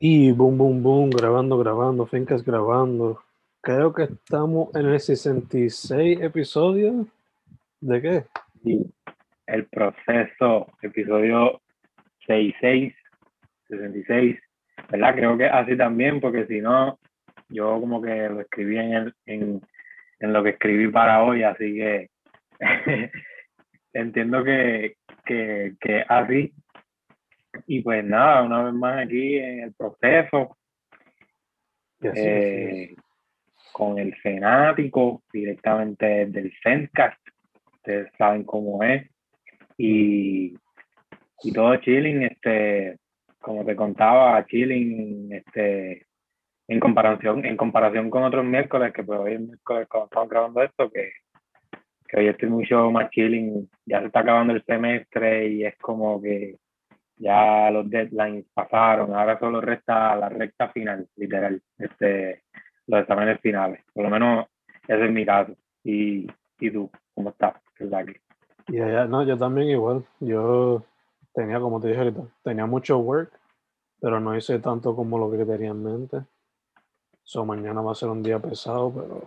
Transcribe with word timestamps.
Y 0.00 0.30
boom, 0.30 0.56
boom, 0.56 0.80
boom, 0.80 1.10
grabando, 1.10 1.58
grabando, 1.58 2.06
Fincas 2.06 2.44
grabando. 2.44 3.20
Creo 3.60 3.92
que 3.92 4.04
estamos 4.04 4.72
en 4.76 4.86
el 4.86 5.00
66 5.00 6.20
episodio. 6.20 7.08
¿De 7.80 8.00
qué? 8.00 8.24
El 9.44 9.66
proceso, 9.66 10.68
episodio 10.82 11.60
66, 12.28 12.94
66. 13.66 14.38
¿Verdad? 14.88 15.14
Creo 15.16 15.36
que 15.36 15.46
así 15.46 15.76
también, 15.76 16.20
porque 16.20 16.46
si 16.46 16.60
no, 16.60 17.00
yo 17.48 17.80
como 17.80 18.00
que 18.00 18.28
lo 18.28 18.40
escribí 18.40 18.78
en, 18.78 18.92
el, 18.92 19.14
en, 19.26 19.60
en 20.20 20.32
lo 20.32 20.44
que 20.44 20.50
escribí 20.50 20.86
para 20.92 21.24
hoy, 21.24 21.42
así 21.42 21.74
que 21.74 22.10
entiendo 23.92 24.44
que, 24.44 24.96
que, 25.24 25.74
que 25.80 26.04
así. 26.08 26.52
Y 27.66 27.82
pues 27.82 28.04
nada, 28.04 28.42
una 28.42 28.64
vez 28.64 28.74
más 28.74 29.06
aquí 29.06 29.36
en 29.36 29.60
el 29.60 29.74
proceso, 29.74 30.56
eh, 32.02 32.94
con 33.72 33.98
el 33.98 34.14
fanático 34.16 35.22
directamente 35.32 36.26
del 36.26 36.52
Zencast. 36.62 37.20
Ustedes 37.74 38.10
saben 38.16 38.44
cómo 38.44 38.82
es. 38.82 39.08
Y, 39.76 40.56
y 41.42 41.52
todo 41.52 41.76
chilling, 41.76 42.22
este, 42.22 42.98
como 43.40 43.64
te 43.64 43.76
contaba, 43.76 44.44
chilling, 44.46 45.32
este, 45.32 46.06
en 46.66 46.80
comparación, 46.80 47.44
en 47.44 47.56
comparación 47.56 48.10
con 48.10 48.24
otros 48.24 48.44
miércoles, 48.44 48.92
que 48.92 49.04
pues 49.04 49.20
hoy 49.20 49.34
es 49.34 49.40
miércoles 49.40 49.88
cuando 49.88 50.06
estamos 50.06 50.28
grabando 50.28 50.62
esto, 50.62 50.90
que, 50.90 51.12
que 52.08 52.18
hoy 52.18 52.28
estoy 52.28 52.48
mucho 52.48 52.90
más 52.90 53.10
chilling, 53.10 53.68
ya 53.86 54.00
se 54.00 54.06
está 54.06 54.20
acabando 54.20 54.54
el 54.54 54.64
semestre 54.64 55.48
y 55.48 55.64
es 55.64 55.76
como 55.78 56.20
que 56.20 56.56
ya 57.18 57.70
los 57.70 57.88
deadlines 57.88 58.46
pasaron, 58.54 59.14
ahora 59.14 59.38
solo 59.38 59.60
resta 59.60 60.16
la 60.16 60.28
recta 60.28 60.68
final, 60.70 61.08
literal, 61.16 61.60
este, 61.78 62.44
los 62.86 63.00
exámenes 63.00 63.40
finales, 63.40 63.82
por 63.92 64.04
lo 64.04 64.10
menos 64.10 64.46
ese 64.86 65.04
es 65.04 65.12
mi 65.12 65.24
caso. 65.26 65.52
Y, 65.84 66.26
y 66.58 66.70
tú, 66.70 66.90
¿cómo 67.14 67.30
estás? 67.30 67.54
Y 68.68 68.80
allá, 68.80 69.06
no, 69.06 69.22
yo 69.22 69.38
también 69.38 69.68
igual. 69.68 70.04
Yo 70.20 70.84
tenía, 71.32 71.60
como 71.60 71.80
te 71.80 71.88
dije 71.88 72.00
ahorita, 72.00 72.22
tenía 72.42 72.66
mucho 72.66 72.98
work, 72.98 73.30
pero 74.00 74.18
no 74.18 74.36
hice 74.36 74.58
tanto 74.58 74.96
como 74.96 75.18
lo 75.18 75.30
que 75.30 75.44
tenía 75.44 75.70
en 75.70 75.82
mente. 75.82 76.22
So, 77.22 77.44
mañana 77.44 77.80
va 77.82 77.92
a 77.92 77.94
ser 77.94 78.08
un 78.08 78.22
día 78.22 78.38
pesado, 78.38 78.92
pero 78.92 79.22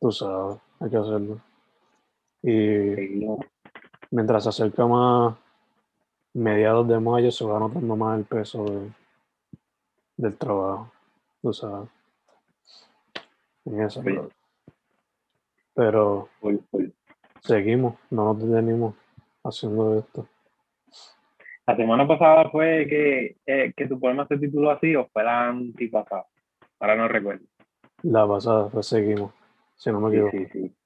tú 0.00 0.12
sabes, 0.12 0.58
hay 0.80 0.90
que 0.90 0.96
hacerlo. 0.96 1.40
Y 2.42 3.26
mientras 4.10 4.44
se 4.44 4.48
acerca 4.48 4.86
más 4.86 5.36
mediados 6.36 6.86
de 6.86 7.00
mayo, 7.00 7.30
se 7.30 7.44
va 7.44 7.58
notando 7.58 7.96
más 7.96 8.18
el 8.18 8.24
peso 8.26 8.64
de- 8.64 8.90
del 10.18 10.36
trabajo, 10.36 10.92
tú 11.42 11.52
sabes. 11.52 11.88
En 13.64 13.80
eso, 13.80 14.02
Sí. 14.02 14.10
bro. 14.10 14.28
Pero 15.74 16.28
seguimos, 17.40 17.96
no 18.10 18.32
nos 18.34 18.38
detenimos 18.48 18.94
haciendo 19.42 19.98
esto. 19.98 20.26
La 21.66 21.76
semana 21.76 22.06
pasada 22.06 22.48
fue 22.50 22.86
que, 22.88 23.36
eh, 23.46 23.72
que 23.76 23.88
tu 23.88 23.98
poema 23.98 24.26
se 24.28 24.38
tituló 24.38 24.70
así 24.70 24.94
o 24.94 25.08
fue 25.08 25.24
la 25.24 25.48
antipasada. 25.48 26.26
Ahora 26.78 26.96
no 26.96 27.08
recuerdo. 27.08 27.44
La 28.02 28.26
pasada, 28.26 28.68
pues 28.68 28.86
seguimos, 28.86 29.32
si 29.74 29.90
no 29.90 30.00
me 30.00 30.10
Sí, 30.10 30.16
equivoco. 30.16 30.36
sí, 30.36 30.46
sí. 30.52 30.76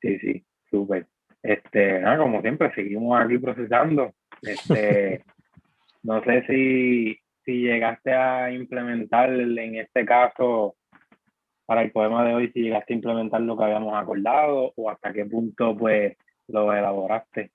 Sí, 0.00 0.18
sí, 0.20 0.46
súper. 0.70 1.08
Este, 1.48 1.98
nada, 2.00 2.18
como 2.18 2.42
siempre, 2.42 2.70
seguimos 2.74 3.18
aquí 3.18 3.38
procesando. 3.38 4.12
Este, 4.42 5.24
no 6.02 6.22
sé 6.22 6.44
si, 6.46 7.18
si 7.42 7.62
llegaste 7.62 8.12
a 8.12 8.50
implementar 8.52 9.30
en 9.30 9.76
este 9.76 10.04
caso, 10.04 10.76
para 11.64 11.82
el 11.82 11.90
poema 11.90 12.22
de 12.24 12.34
hoy, 12.34 12.50
si 12.52 12.60
llegaste 12.60 12.92
a 12.92 12.96
implementar 12.96 13.40
lo 13.40 13.56
que 13.56 13.64
habíamos 13.64 13.94
acordado 13.94 14.72
o 14.76 14.90
hasta 14.90 15.12
qué 15.12 15.24
punto 15.24 15.74
pues 15.76 16.16
lo 16.48 16.72
elaboraste. 16.72 17.50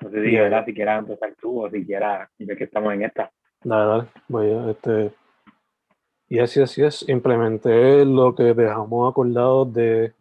No 0.00 0.10
sé 0.10 0.24
si, 0.24 0.30
Yeah. 0.32 0.42
¿verdad? 0.42 0.64
si 0.66 0.74
quieras 0.74 0.98
empezar 1.00 1.34
tú 1.40 1.64
o 1.64 1.70
si 1.70 1.86
quieras, 1.86 2.28
ya 2.38 2.56
que 2.56 2.64
estamos 2.64 2.92
en 2.94 3.02
esta. 3.02 3.30
Dale, 3.62 3.86
dale, 3.86 4.04
voy 4.28 4.50
a, 4.50 4.70
este, 4.70 5.12
y 6.28 6.40
así, 6.40 6.60
así 6.60 6.82
es, 6.82 7.08
implementé 7.08 8.04
lo 8.04 8.34
que 8.34 8.54
dejamos 8.54 9.08
acordado 9.10 9.64
de, 9.64 10.12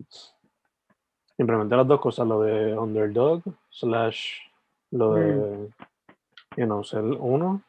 implementé 1.37 1.75
las 1.75 1.87
dos 1.87 1.99
cosas, 1.99 2.27
lo 2.27 2.41
de 2.41 2.77
underdog, 2.77 3.41
slash, 3.69 4.39
lo 4.91 5.13
de, 5.15 5.69
you 6.57 6.65
know, 6.65 6.83
ser 6.83 7.03
uno, 7.03 7.61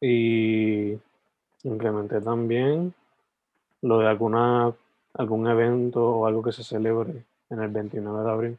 y 0.00 0.98
implementé 1.64 2.20
también 2.20 2.94
lo 3.82 3.98
de 3.98 4.08
alguna, 4.08 4.72
algún 5.14 5.46
evento 5.48 6.02
o 6.04 6.26
algo 6.26 6.42
que 6.42 6.52
se 6.52 6.62
celebre 6.64 7.24
en 7.50 7.60
el 7.60 7.68
29 7.68 8.22
de 8.24 8.30
abril. 8.30 8.58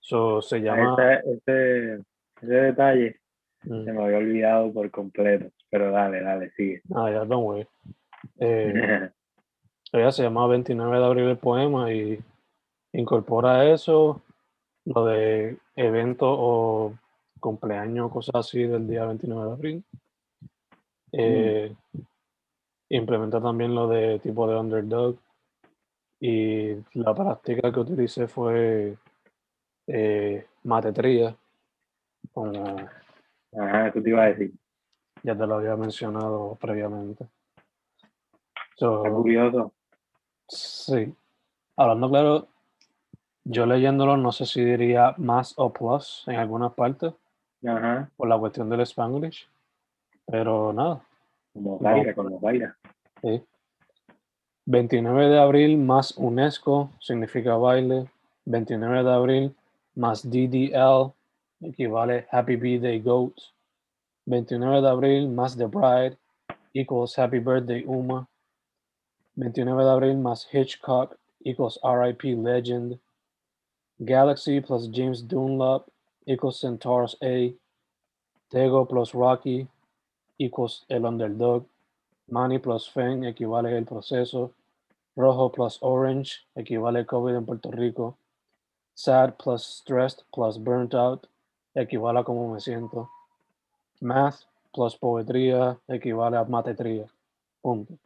So, 0.00 0.40
se 0.40 0.60
llama, 0.60 0.96
Ese, 0.98 1.30
ese, 1.46 2.02
ese 2.42 2.52
detalle 2.54 3.16
Mm. 3.64 3.84
se 3.84 3.92
me 3.92 4.04
había 4.04 4.18
olvidado 4.18 4.72
por 4.72 4.88
completo, 4.92 5.50
pero 5.70 5.90
dale, 5.90 6.20
dale, 6.22 6.50
sigue. 6.52 6.82
ah, 6.94 7.10
ya, 7.10 7.24
don't 7.24 7.44
worry. 7.44 7.66
Eh, 8.38 9.10
Ella 9.92 10.12
se 10.12 10.22
llama 10.22 10.46
29 10.46 10.98
de 10.98 11.04
abril 11.04 11.24
el 11.30 11.36
poema 11.38 11.92
y 11.92 12.20
incorpora 12.92 13.70
eso, 13.70 14.22
lo 14.84 15.04
de 15.06 15.58
eventos 15.74 16.28
o 16.30 16.94
cumpleaños, 17.40 18.10
cosas 18.12 18.34
así 18.36 18.62
del 18.64 18.86
día 18.88 19.04
29 19.04 19.44
de 19.46 19.52
abril. 19.52 19.84
Eh, 21.12 21.74
Implementa 22.88 23.40
también 23.40 23.74
lo 23.74 23.88
de 23.88 24.20
tipo 24.20 24.48
de 24.48 24.56
underdog 24.56 25.16
y 26.20 26.74
la 26.94 27.14
práctica 27.14 27.72
que 27.72 27.80
utilicé 27.80 28.28
fue 28.28 28.96
eh, 29.88 30.46
matetría, 30.62 31.36
como 32.32 32.76
Ajá, 33.58 33.88
eso 33.88 34.00
te 34.00 34.08
iba 34.08 34.22
a 34.22 34.26
decir. 34.28 34.52
ya 35.24 35.36
te 35.36 35.46
lo 35.46 35.56
había 35.56 35.74
mencionado 35.76 36.56
previamente. 36.60 37.26
So, 38.76 39.04
Está 39.04 39.16
curioso. 39.16 39.72
Sí. 40.48 41.12
Hablando 41.76 42.08
claro, 42.08 42.48
yo 43.48 43.64
leyéndolo 43.64 44.16
no 44.16 44.32
sé 44.32 44.44
si 44.44 44.64
diría 44.64 45.14
más 45.18 45.54
o 45.56 45.72
plus 45.72 46.24
en 46.26 46.36
algunas 46.36 46.72
partes 46.74 47.12
por 48.16 48.28
la 48.28 48.38
cuestión 48.38 48.68
del 48.68 48.80
Spanglish, 48.80 49.48
pero 50.26 50.72
nada. 50.72 51.00
como 51.52 51.78
Zaira, 51.80 52.14
con 52.14 52.30
los 52.30 52.40
Zaira. 52.40 52.76
sí. 53.22 53.42
29 54.68 55.28
de 55.28 55.38
abril 55.38 55.78
más 55.78 56.16
UNESCO 56.16 56.90
significa 57.00 57.56
baile. 57.56 58.10
29 58.46 59.04
de 59.04 59.12
abril 59.12 59.56
más 59.94 60.28
DDL 60.28 61.12
equivale 61.60 62.26
Happy 62.32 62.56
Birthday 62.56 63.00
Goat. 63.00 63.34
29 64.24 64.82
de 64.82 64.88
abril 64.88 65.28
más 65.28 65.56
The 65.56 65.66
Bride 65.66 66.16
equals 66.74 67.16
Happy 67.16 67.38
Birthday 67.38 67.84
Uma. 67.86 68.28
29 69.36 69.84
de 69.84 69.90
abril 69.90 70.16
más 70.18 70.48
Hitchcock 70.52 71.16
equals 71.44 71.78
RIP 71.84 72.24
Legend. 72.42 72.98
Galaxy 74.04 74.60
plus 74.60 74.88
James 74.88 75.22
Dunlap 75.22 75.88
equals 76.26 76.60
Centaurus 76.60 77.16
A. 77.22 77.54
Tego 78.50 78.84
plus 78.84 79.14
Rocky 79.14 79.68
equals 80.38 80.84
el 80.90 81.06
underdog. 81.06 81.64
Manny 82.28 82.58
plus 82.58 82.86
Feng 82.86 83.24
equivale 83.24 83.76
el 83.76 83.84
proceso. 83.84 84.52
Rojo 85.16 85.48
plus 85.48 85.78
Orange 85.80 86.44
equivale 86.56 87.06
COVID 87.06 87.36
en 87.36 87.46
Puerto 87.46 87.70
Rico. 87.70 88.16
Sad 88.94 89.38
plus 89.38 89.64
Stressed 89.64 90.24
plus 90.32 90.58
Burnt 90.58 90.94
Out 90.94 91.26
equivale 91.74 92.20
a 92.20 92.24
cómo 92.24 92.52
me 92.52 92.60
siento. 92.60 93.08
Math 94.00 94.44
plus 94.74 94.94
Poetría 94.96 95.78
equivale 95.88 96.36
a 96.36 96.44
matetría. 96.44 97.06
Punto. 97.62 97.98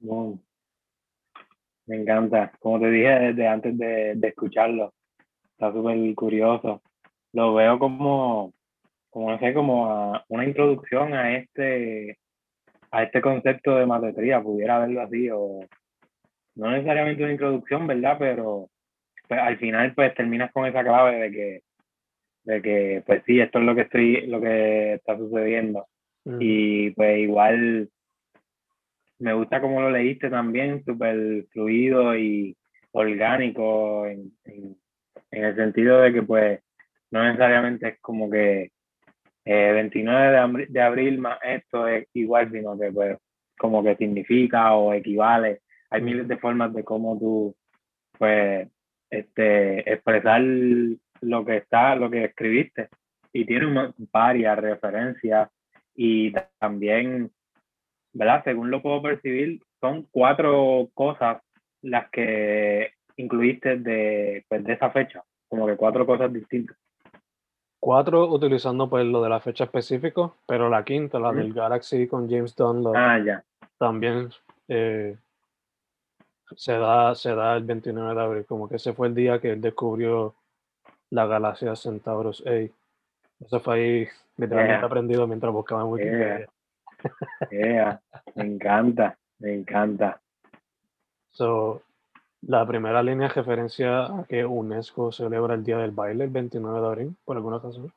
Boom. 0.00 0.40
Me 1.90 1.96
encanta. 1.96 2.52
Como 2.60 2.78
te 2.78 2.88
dije 2.88 3.08
desde 3.08 3.48
antes 3.48 3.76
de, 3.76 4.14
de 4.14 4.28
escucharlo, 4.28 4.92
está 5.50 5.72
súper 5.72 6.14
curioso. 6.14 6.82
Lo 7.32 7.52
veo 7.54 7.80
como, 7.80 8.52
como, 9.10 9.32
no 9.32 9.38
sé, 9.40 9.52
como 9.52 9.90
a- 9.90 10.24
una 10.28 10.44
introducción 10.44 11.14
a 11.14 11.36
este, 11.36 12.16
a 12.92 13.02
este 13.02 13.20
concepto 13.20 13.74
de 13.74 13.86
matetría, 13.86 14.40
pudiera 14.40 14.78
verlo 14.78 15.00
así, 15.00 15.28
o 15.32 15.62
no 16.54 16.70
necesariamente 16.70 17.24
una 17.24 17.32
introducción, 17.32 17.88
¿verdad? 17.88 18.16
Pero 18.20 18.68
pues, 19.26 19.40
al 19.40 19.58
final 19.58 19.92
pues 19.92 20.14
terminas 20.14 20.52
con 20.52 20.66
esa 20.66 20.84
clave 20.84 21.18
de 21.18 21.30
que, 21.32 21.60
de 22.44 22.62
que 22.62 23.02
pues 23.04 23.24
sí, 23.26 23.40
esto 23.40 23.58
es 23.58 23.64
lo 23.64 23.74
que 23.74 23.80
estoy, 23.80 24.26
lo 24.28 24.40
que 24.40 24.92
está 24.92 25.16
sucediendo. 25.18 25.88
Mm. 26.24 26.38
Y 26.40 26.90
pues 26.92 27.18
igual 27.18 27.88
me 29.20 29.34
gusta 29.34 29.60
cómo 29.60 29.80
lo 29.80 29.90
leíste 29.90 30.30
también, 30.30 30.84
súper 30.84 31.46
fluido 31.52 32.16
y 32.16 32.56
orgánico 32.92 34.06
en, 34.06 34.32
en, 34.44 34.76
el 35.30 35.54
sentido 35.54 36.00
de 36.00 36.12
que 36.12 36.22
pues 36.22 36.60
no 37.10 37.24
necesariamente 37.24 37.88
es 37.88 38.00
como 38.00 38.28
que 38.28 38.70
29 39.44 40.66
de, 40.68 40.80
abril 40.80 41.22
esto 41.42 41.88
es 41.88 42.06
igual, 42.14 42.50
sino 42.50 42.78
que 42.78 42.92
pues 42.92 43.18
como 43.58 43.82
que 43.82 43.96
significa 43.96 44.74
o 44.74 44.94
equivale. 44.94 45.60
Hay 45.90 46.02
miles 46.02 46.28
de 46.28 46.38
formas 46.38 46.72
de 46.72 46.84
cómo 46.84 47.18
tú, 47.18 47.54
pues, 48.18 48.68
este, 49.10 49.92
expresar 49.92 50.40
lo 50.40 51.44
que 51.44 51.58
está, 51.58 51.94
lo 51.96 52.10
que 52.10 52.24
escribiste. 52.24 52.88
Y 53.32 53.44
tiene 53.44 53.92
varias 54.12 54.58
referencias 54.58 55.50
y 55.94 56.32
también, 56.58 57.30
¿verdad? 58.12 58.42
Según 58.44 58.70
lo 58.70 58.82
puedo 58.82 59.02
percibir, 59.02 59.60
son 59.80 60.06
cuatro 60.10 60.88
cosas 60.94 61.42
las 61.82 62.10
que 62.10 62.92
incluiste 63.16 63.76
de, 63.76 64.44
pues, 64.48 64.64
de 64.64 64.72
esa 64.72 64.90
fecha, 64.90 65.22
como 65.48 65.66
que 65.66 65.76
cuatro 65.76 66.06
cosas 66.06 66.32
distintas. 66.32 66.76
Cuatro 67.78 68.28
utilizando 68.28 68.90
pues 68.90 69.06
lo 69.06 69.22
de 69.22 69.30
la 69.30 69.40
fecha 69.40 69.64
específica, 69.64 70.30
pero 70.46 70.68
la 70.68 70.84
quinta, 70.84 71.18
la 71.18 71.32
del 71.32 71.54
Galaxy 71.54 72.06
con 72.06 72.28
James 72.28 72.54
Dunlop, 72.54 72.94
ah, 72.94 73.18
ya. 73.18 73.42
también 73.78 74.28
eh, 74.68 75.16
se, 76.56 76.72
da, 76.74 77.14
se 77.14 77.34
da 77.34 77.56
el 77.56 77.64
29 77.64 78.14
de 78.14 78.20
abril, 78.20 78.44
como 78.44 78.68
que 78.68 78.76
ese 78.76 78.92
fue 78.92 79.08
el 79.08 79.14
día 79.14 79.40
que 79.40 79.52
él 79.52 79.62
descubrió 79.62 80.34
la 81.08 81.26
galaxia 81.26 81.74
Centaurus 81.74 82.44
A. 82.46 82.68
Eso 83.44 83.60
fue 83.60 83.74
ahí 83.74 84.08
literalmente 84.36 84.84
aprendido 84.84 85.26
mientras 85.26 85.50
buscaba 85.50 85.80
en 85.80 85.88
Wikipedia. 85.88 86.48
Me 87.50 88.44
encanta, 88.44 89.18
me 89.38 89.54
encanta. 89.54 90.20
So, 91.30 91.82
la 92.42 92.66
primera 92.66 93.02
línea 93.02 93.28
referencia 93.28 94.06
a 94.06 94.24
que 94.24 94.44
UNESCO 94.44 95.12
celebra 95.12 95.54
el 95.54 95.64
Día 95.64 95.78
del 95.78 95.90
Baile 95.90 96.24
el 96.24 96.30
29 96.30 96.80
de 96.80 96.86
abril, 96.86 97.16
por 97.24 97.36
alguna 97.36 97.58
razón. 97.58 97.92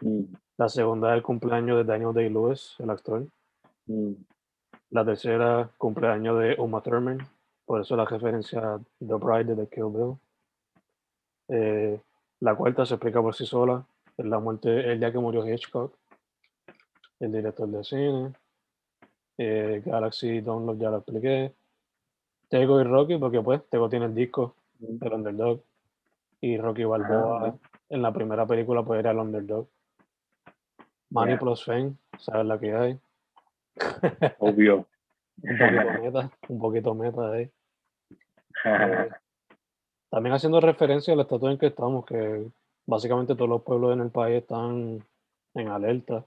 Mm. 0.00 0.34
La 0.58 0.68
segunda 0.68 1.10
es 1.10 1.16
el 1.16 1.22
cumpleaños 1.22 1.78
de 1.78 1.84
Daniel 1.84 2.12
Day-Lewis, 2.12 2.76
el 2.78 2.90
actor. 2.90 3.26
Mm. 3.86 4.12
La 4.90 5.04
tercera, 5.04 5.70
cumpleaños 5.78 6.38
de 6.40 6.56
Uma 6.58 6.82
Thurman, 6.82 7.18
por 7.64 7.80
eso 7.80 7.96
la 7.96 8.04
referencia 8.04 8.74
a 8.74 8.80
The 8.98 9.14
Bride 9.14 9.54
de 9.54 9.66
Kill 9.68 9.90
Bill. 9.90 10.16
Eh, 11.48 12.00
la 12.40 12.54
cuarta 12.54 12.84
se 12.84 12.94
explica 12.94 13.22
por 13.22 13.34
sí 13.34 13.46
sola, 13.46 13.84
es 14.16 14.26
la 14.26 14.38
muerte, 14.38 14.92
el 14.92 14.98
día 14.98 15.12
que 15.12 15.18
murió 15.18 15.46
Hitchcock, 15.46 15.94
el 17.22 17.32
director 17.32 17.68
de 17.68 17.84
cine. 17.84 18.32
Eh, 19.38 19.82
Galaxy 19.84 20.40
Download 20.40 20.78
ya 20.78 20.90
lo 20.90 20.98
expliqué. 20.98 21.52
Tego 22.48 22.80
y 22.80 22.84
Rocky, 22.84 23.16
porque 23.16 23.40
pues 23.40 23.62
Tego 23.70 23.88
tiene 23.88 24.06
el 24.06 24.14
disco 24.14 24.54
del 24.78 25.12
Underdog 25.12 25.62
y 26.40 26.58
Rocky 26.58 26.84
Balboa 26.84 27.46
ah, 27.46 27.54
en 27.88 28.02
la 28.02 28.12
primera 28.12 28.44
película 28.46 28.82
pues 28.82 29.00
era 29.00 29.12
el 29.12 29.18
Underdog. 29.18 29.68
Money 31.10 31.38
plus 31.38 31.64
Fame, 31.64 31.94
sabes 32.18 32.46
la 32.46 32.58
que 32.58 32.74
hay. 32.74 32.98
Obvio. 34.38 34.86
un 35.42 35.58
poquito 35.58 36.02
meta, 36.02 36.30
un 36.48 36.58
poquito 36.58 36.94
meta 36.94 37.32
ahí. 37.32 37.50
Eh, 38.64 39.08
también 40.10 40.34
haciendo 40.34 40.60
referencia 40.60 41.14
al 41.14 41.20
estatus 41.20 41.50
en 41.50 41.58
que 41.58 41.66
estamos, 41.66 42.04
que 42.04 42.50
básicamente 42.86 43.34
todos 43.34 43.48
los 43.48 43.62
pueblos 43.62 43.92
en 43.92 44.00
el 44.00 44.10
país 44.10 44.42
están 44.42 45.04
en 45.54 45.68
alerta. 45.68 46.26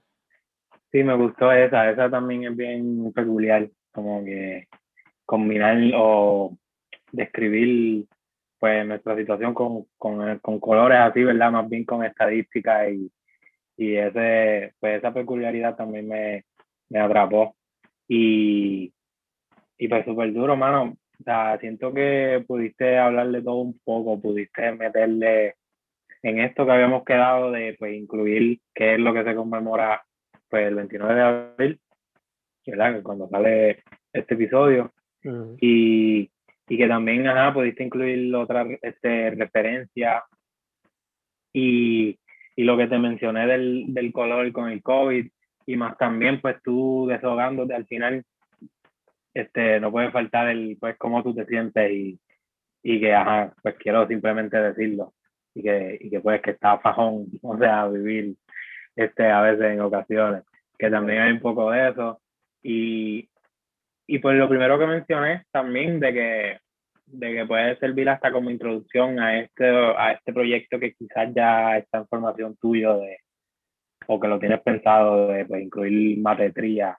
Sí, 0.92 1.02
me 1.02 1.14
gustó 1.16 1.52
esa, 1.52 1.90
esa 1.90 2.10
también 2.10 2.44
es 2.44 2.56
bien 2.56 3.12
peculiar, 3.12 3.68
como 3.92 4.24
que 4.24 4.68
combinar 5.24 5.76
o 5.94 6.56
describir 7.12 8.06
pues 8.58 8.86
nuestra 8.86 9.16
situación 9.16 9.52
con, 9.54 9.86
con, 9.98 10.38
con, 10.38 10.60
colores 10.60 10.98
así, 10.98 11.22
¿verdad? 11.24 11.52
Más 11.52 11.68
bien 11.68 11.84
con 11.84 12.04
estadísticas 12.04 12.90
y, 12.90 13.12
y 13.76 13.96
ese, 13.96 14.74
pues 14.80 14.98
esa 14.98 15.12
peculiaridad 15.12 15.76
también 15.76 16.08
me, 16.08 16.44
me 16.88 17.00
atrapó. 17.00 17.56
Y, 18.08 18.92
y 19.78 19.88
pues 19.88 20.04
súper 20.04 20.32
duro, 20.32 20.56
mano. 20.56 20.96
O 21.20 21.24
sea, 21.24 21.58
siento 21.58 21.92
que 21.92 22.44
pudiste 22.46 22.98
hablarle 22.98 23.42
todo 23.42 23.56
un 23.56 23.78
poco, 23.84 24.20
pudiste 24.20 24.72
meterle 24.72 25.54
en 26.22 26.40
esto 26.40 26.66
que 26.66 26.72
habíamos 26.72 27.04
quedado 27.04 27.50
de 27.50 27.76
pues 27.78 27.94
incluir 27.94 28.60
qué 28.74 28.94
es 28.94 29.00
lo 29.00 29.14
que 29.14 29.24
se 29.24 29.34
conmemora 29.34 30.02
pues 30.48 30.66
el 30.66 30.74
29 30.74 31.14
de 31.14 31.22
abril, 31.22 31.80
¿verdad? 32.66 33.02
Cuando 33.02 33.28
sale 33.28 33.82
este 34.12 34.34
episodio. 34.34 34.92
Y, 35.60 36.30
y, 36.68 36.76
que 36.76 36.86
también, 36.86 37.26
ajá, 37.26 37.52
pudiste 37.52 37.82
incluir 37.82 38.32
otra 38.36 38.64
este, 38.80 39.30
referencia 39.30 40.22
y, 41.52 42.16
y, 42.54 42.62
lo 42.62 42.76
que 42.76 42.86
te 42.86 42.96
mencioné 42.96 43.44
del, 43.48 43.86
del 43.88 44.12
color 44.12 44.52
con 44.52 44.70
el 44.70 44.82
COVID 44.82 45.26
y 45.66 45.76
más 45.76 45.98
también, 45.98 46.40
pues 46.40 46.62
tú 46.62 47.08
desahogándote 47.08 47.74
al 47.74 47.86
final, 47.86 48.24
este, 49.34 49.80
no 49.80 49.90
puede 49.90 50.12
faltar 50.12 50.48
el, 50.48 50.76
pues, 50.78 50.96
cómo 50.96 51.24
tú 51.24 51.34
te 51.34 51.44
sientes 51.46 51.90
y, 51.90 52.20
y 52.84 53.00
que, 53.00 53.12
ajá, 53.12 53.52
pues 53.62 53.74
quiero 53.78 54.06
simplemente 54.06 54.56
decirlo 54.56 55.12
y 55.54 55.62
que, 55.62 55.98
y 56.00 56.10
que 56.10 56.20
pues 56.20 56.40
que 56.42 56.52
está 56.52 56.78
fajón, 56.78 57.26
o 57.42 57.58
sea, 57.58 57.88
vivir 57.88 58.36
este, 58.96 59.30
a 59.30 59.42
veces 59.42 59.72
en 59.72 59.80
ocasiones, 59.80 60.44
que 60.78 60.90
también 60.90 61.20
hay 61.20 61.32
un 61.32 61.40
poco 61.40 61.70
de 61.70 61.90
eso. 61.90 62.20
Y, 62.62 63.28
y 64.06 64.18
pues 64.18 64.36
lo 64.36 64.48
primero 64.48 64.78
que 64.78 64.86
mencioné 64.86 65.44
también 65.52 66.00
de 66.00 66.12
que, 66.12 66.58
de 67.06 67.32
que 67.32 67.46
puede 67.46 67.78
servir 67.78 68.08
hasta 68.08 68.32
como 68.32 68.50
introducción 68.50 69.20
a 69.20 69.38
este, 69.38 69.68
a 69.68 70.12
este 70.12 70.32
proyecto 70.32 70.80
que 70.80 70.94
quizás 70.94 71.32
ya 71.34 71.78
está 71.78 71.98
en 71.98 72.08
formación 72.08 72.56
tuyo 72.56 72.98
de, 72.98 73.18
o 74.06 74.18
que 74.18 74.28
lo 74.28 74.38
tienes 74.38 74.60
pretensado 74.62 75.28
de 75.28 75.44
pues, 75.44 75.62
incluir 75.62 76.18
matetría, 76.18 76.98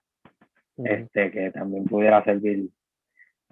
este, 0.77 1.31
que 1.31 1.51
también 1.51 1.85
pudiera 1.85 2.23
servir 2.23 2.69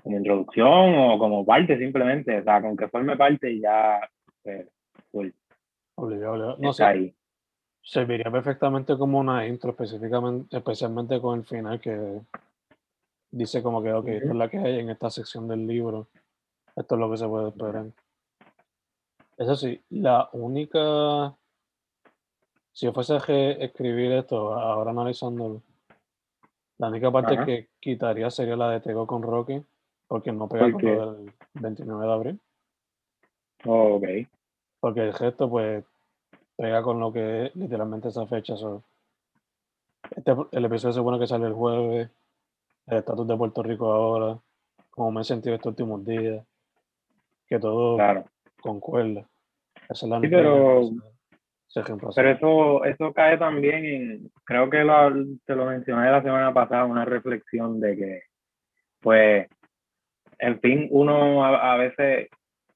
como 0.01 0.17
introducción 0.17 0.95
o 0.95 1.17
como 1.17 1.45
parte 1.45 1.77
simplemente, 1.77 2.39
o 2.39 2.43
sea, 2.43 2.61
con 2.61 2.77
que 2.77 2.87
forme 2.87 3.17
parte 3.17 3.51
y 3.51 3.61
ya, 3.61 3.99
pues, 5.11 5.33
Obligado, 5.97 6.57
No 6.59 6.73
sé. 6.73 7.15
Serviría 7.85 8.31
perfectamente 8.31 8.97
como 8.97 9.19
una 9.19 9.45
intro, 9.45 9.69
específicamente, 9.69 10.57
especialmente 10.57 11.21
con 11.21 11.37
el 11.37 11.45
final 11.45 11.79
que 11.79 12.19
dice 13.29 13.61
como 13.61 13.83
que, 13.83 13.93
ok, 13.93 14.07
esto 14.07 14.29
es 14.29 14.35
la 14.35 14.49
que 14.49 14.57
hay 14.57 14.79
en 14.79 14.89
esta 14.89 15.11
sección 15.11 15.47
del 15.47 15.67
libro, 15.67 16.07
esto 16.75 16.95
es 16.95 16.99
lo 16.99 17.11
que 17.11 17.17
se 17.17 17.27
puede 17.27 17.49
esperar. 17.49 17.85
Eso 19.37 19.55
sí, 19.55 19.79
la 19.91 20.29
única, 20.31 21.35
si 22.71 22.87
yo 22.87 22.91
fuese 22.91 23.13
a 23.13 23.17
escribir 23.17 24.13
esto, 24.13 24.55
ahora 24.55 24.89
analizándolo, 24.89 25.61
la 26.79 26.87
única 26.87 27.11
parte 27.11 27.37
que 27.45 27.69
quitaría 27.79 28.31
sería 28.31 28.55
la 28.55 28.71
de 28.71 28.79
Tego 28.79 29.05
con 29.05 29.21
Rocky, 29.21 29.63
porque 30.07 30.31
no 30.31 30.49
pega 30.49 30.71
con 30.71 30.81
lo 30.83 31.13
del 31.13 31.33
29 31.53 32.05
de 32.07 32.11
abril. 32.11 32.39
ok. 33.63 34.05
Porque 34.79 35.01
el 35.01 35.13
gesto, 35.13 35.47
pues, 35.49 35.85
pega 36.55 36.81
con 36.81 36.99
lo 36.99 37.11
que 37.11 37.45
es 37.45 37.55
literalmente 37.55 38.09
esa 38.09 38.25
fecha. 38.27 38.55
Este, 40.15 40.31
el 40.51 40.65
episodio 40.65 40.93
se 40.93 40.99
supone 40.99 41.19
que 41.19 41.27
sale 41.27 41.47
el 41.47 41.53
jueves, 41.53 42.09
el 42.87 42.97
estatus 42.97 43.27
de 43.27 43.37
Puerto 43.37 43.63
Rico 43.63 43.91
ahora, 43.91 44.39
como 44.89 45.11
me 45.11 45.21
he 45.21 45.23
sentido 45.23 45.55
estos 45.55 45.71
últimos 45.71 46.05
días, 46.05 46.45
que 47.47 47.59
todo 47.59 47.97
concuerda. 48.61 49.27
Esa 49.89 50.05
es 50.05 50.09
la 50.09 50.19
sí, 50.21 50.27
pero, 50.27 50.89
pero 52.15 52.29
eso, 52.29 52.85
eso 52.85 53.13
cae 53.13 53.37
también 53.37 53.85
en, 53.85 54.31
creo 54.45 54.69
que 54.69 54.83
lo, 54.83 55.11
te 55.45 55.55
lo 55.55 55.65
mencioné 55.65 56.09
la 56.09 56.23
semana 56.23 56.53
pasada, 56.53 56.85
una 56.85 57.05
reflexión 57.05 57.79
de 57.79 57.95
que, 57.95 58.21
pues, 59.01 59.47
en 60.39 60.59
fin, 60.59 60.87
uno 60.91 61.45
a, 61.45 61.77
veces 61.77 62.29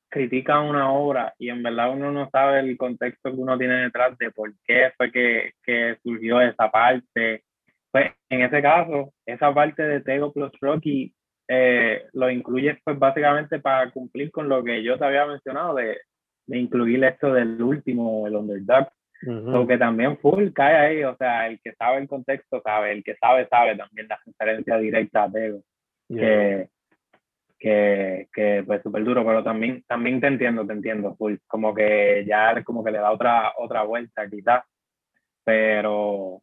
critica 0.09 0.59
una 0.59 0.91
obra 0.91 1.33
y 1.37 1.49
en 1.49 1.63
verdad 1.63 1.91
uno 1.91 2.11
no 2.11 2.29
sabe 2.31 2.59
el 2.59 2.77
contexto 2.77 3.31
que 3.31 3.37
uno 3.37 3.57
tiene 3.57 3.83
detrás 3.83 4.17
de 4.17 4.31
por 4.31 4.51
qué 4.65 4.91
fue 4.97 5.11
que, 5.11 5.51
que 5.63 5.97
surgió 6.03 6.41
esa 6.41 6.69
parte 6.71 7.43
pues 7.91 8.11
en 8.29 8.41
ese 8.41 8.61
caso, 8.61 9.13
esa 9.25 9.53
parte 9.53 9.83
de 9.83 10.01
Tego 10.01 10.31
plus 10.31 10.51
Rocky 10.61 11.13
eh, 11.47 12.03
lo 12.13 12.29
incluyes 12.29 12.77
pues 12.83 12.99
básicamente 12.99 13.59
para 13.59 13.89
cumplir 13.91 14.31
con 14.31 14.47
lo 14.47 14.63
que 14.63 14.83
yo 14.83 14.97
te 14.97 15.05
había 15.05 15.25
mencionado 15.25 15.75
de, 15.75 15.97
de 16.45 16.57
incluir 16.57 17.03
esto 17.03 17.33
del 17.33 17.61
último, 17.61 18.27
el 18.27 18.35
underdog. 18.35 18.87
Uh 19.21 19.67
que 19.67 19.77
también 19.77 20.17
full 20.19 20.53
cae 20.53 20.75
ahí, 20.77 21.03
o 21.03 21.13
sea, 21.17 21.47
el 21.47 21.59
que 21.61 21.73
sabe 21.73 21.97
el 21.97 22.07
contexto 22.07 22.61
sabe, 22.63 22.93
el 22.93 23.03
que 23.03 23.15
sabe 23.15 23.47
sabe 23.49 23.75
también 23.75 24.07
la 24.07 24.17
referencia 24.25 24.77
directa 24.77 25.23
a 25.23 25.31
Tego. 25.31 25.61
Que, 26.07 26.69
que, 27.59 28.29
que 28.33 28.63
pues 28.65 28.81
súper 28.81 29.03
duro, 29.03 29.25
pero 29.25 29.43
también, 29.43 29.83
también 29.87 30.21
te 30.21 30.27
entiendo, 30.27 30.65
te 30.65 30.73
entiendo, 30.73 31.15
full. 31.15 31.35
Como 31.47 31.73
que 31.75 32.25
ya 32.27 32.63
como 32.63 32.83
que 32.83 32.91
le 32.91 32.99
da 32.99 33.11
otra, 33.11 33.53
otra 33.57 33.83
vuelta 33.83 34.29
quizás, 34.29 34.63
pero 35.43 36.41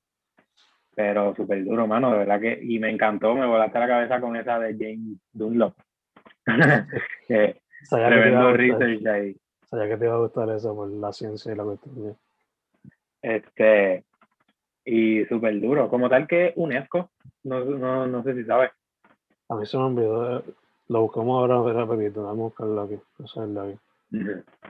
pero 0.96 1.35
súper 1.35 1.62
duro, 1.62 1.87
mano, 1.87 2.11
de 2.11 2.18
verdad 2.18 2.40
que, 2.40 2.58
y 2.62 2.78
me 2.78 2.88
encantó, 2.88 3.35
me 3.35 3.46
volaste 3.46 3.78
la 3.78 3.87
cabeza 3.87 4.18
con 4.18 4.35
esa 4.35 4.58
de 4.58 4.73
James 4.73 5.18
Dunlop. 5.30 5.75
que, 7.28 7.61
tremendo 7.90 8.52
research 8.54 9.06
ahí. 9.06 9.37
Sabía 9.66 9.88
que 9.88 9.96
te 9.99 10.06
iba 10.06 10.14
a 10.14 10.20
gustar 10.20 10.49
eso 10.49 10.75
por 10.75 10.88
la 10.88 11.12
ciencia 11.12 11.52
y 11.52 11.56
la 11.56 11.64
cuestión. 11.64 12.16
Este, 13.20 14.04
y 14.87 15.25
súper 15.26 15.61
duro. 15.61 15.90
Como 15.90 16.08
tal 16.08 16.26
que 16.26 16.54
UNESCO, 16.56 17.11
no, 17.44 17.62
no, 17.64 18.06
no 18.06 18.23
sé 18.23 18.35
si 18.35 18.44
sabes. 18.44 18.70
A 19.50 19.56
mí 19.56 19.66
se 19.66 19.76
me 19.76 19.85
olvidó. 19.85 20.42
Lo 20.88 21.00
buscamos 21.02 21.38
ahora, 21.38 21.72
rapidito, 21.72 22.22
vamos 22.22 22.38
a 22.38 22.64
buscarlo 22.64 22.80
aquí. 22.82 22.98
Sé 23.26 23.40
el 23.40 23.58
aquí. 23.58 23.78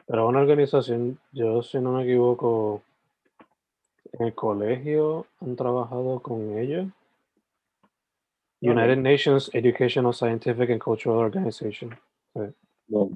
Pero 0.06 0.28
una 0.28 0.40
organización, 0.40 1.18
yo 1.32 1.62
si 1.62 1.78
no 1.78 1.92
me 1.92 2.04
equivoco, 2.04 2.82
en 4.12 4.26
el 4.26 4.34
colegio 4.34 5.26
han 5.40 5.56
trabajado 5.56 6.20
con 6.20 6.58
ellos. 6.58 6.86
United 8.62 8.96
Nations 8.96 9.50
Educational, 9.52 10.14
Scientific 10.14 10.70
and 10.70 10.80
Cultural 10.80 11.18
Organization. 11.18 11.96
Boom. 12.88 13.14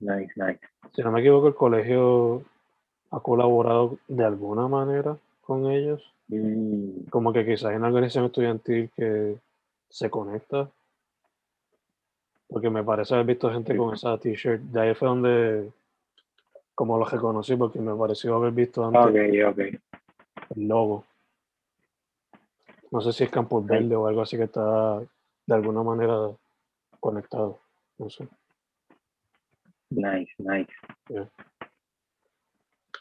Nice, 0.00 0.32
nice. 0.36 0.60
Si 0.94 1.02
no 1.02 1.12
me 1.12 1.20
equivoco, 1.20 1.48
el 1.48 1.54
colegio 1.54 2.42
ha 3.10 3.20
colaborado 3.20 3.98
de 4.08 4.24
alguna 4.24 4.66
manera 4.66 5.16
con 5.42 5.70
ellos. 5.70 6.02
Mm, 6.28 7.08
Como 7.10 7.32
que 7.32 7.44
quizás 7.44 7.66
hay 7.66 7.76
una 7.76 7.88
organización 7.88 8.26
estudiantil 8.26 8.90
que 8.96 9.36
se 9.90 10.10
conecta. 10.10 10.70
Porque 12.54 12.70
me 12.70 12.84
parece 12.84 13.14
haber 13.14 13.26
visto 13.26 13.50
gente 13.52 13.72
Sí. 13.72 13.78
con 13.78 13.94
esa 13.94 14.16
t-shirt. 14.16 14.60
De 14.62 14.80
ahí 14.80 14.94
fue 14.94 15.08
donde, 15.08 15.72
como 16.72 16.96
lo 16.96 17.04
reconocí, 17.04 17.56
porque 17.56 17.80
me 17.80 17.92
pareció 17.96 18.36
haber 18.36 18.52
visto 18.52 18.84
antes 18.86 19.00
ok, 19.02 19.50
ok. 19.50 19.58
el 20.56 20.68
logo. 20.68 21.04
No 22.92 23.00
sé 23.00 23.12
si 23.12 23.24
es 23.24 23.30
Campus 23.30 23.64
Sí. 23.64 23.70
Verde 23.70 23.96
o 23.96 24.06
algo 24.06 24.22
así 24.22 24.36
que 24.36 24.44
está 24.44 25.00
de 25.00 25.54
alguna 25.54 25.82
manera 25.82 26.30
conectado. 27.00 27.58
No 27.98 28.08
sé. 28.08 28.28
Nice, 29.90 30.32
nice. 30.38 30.72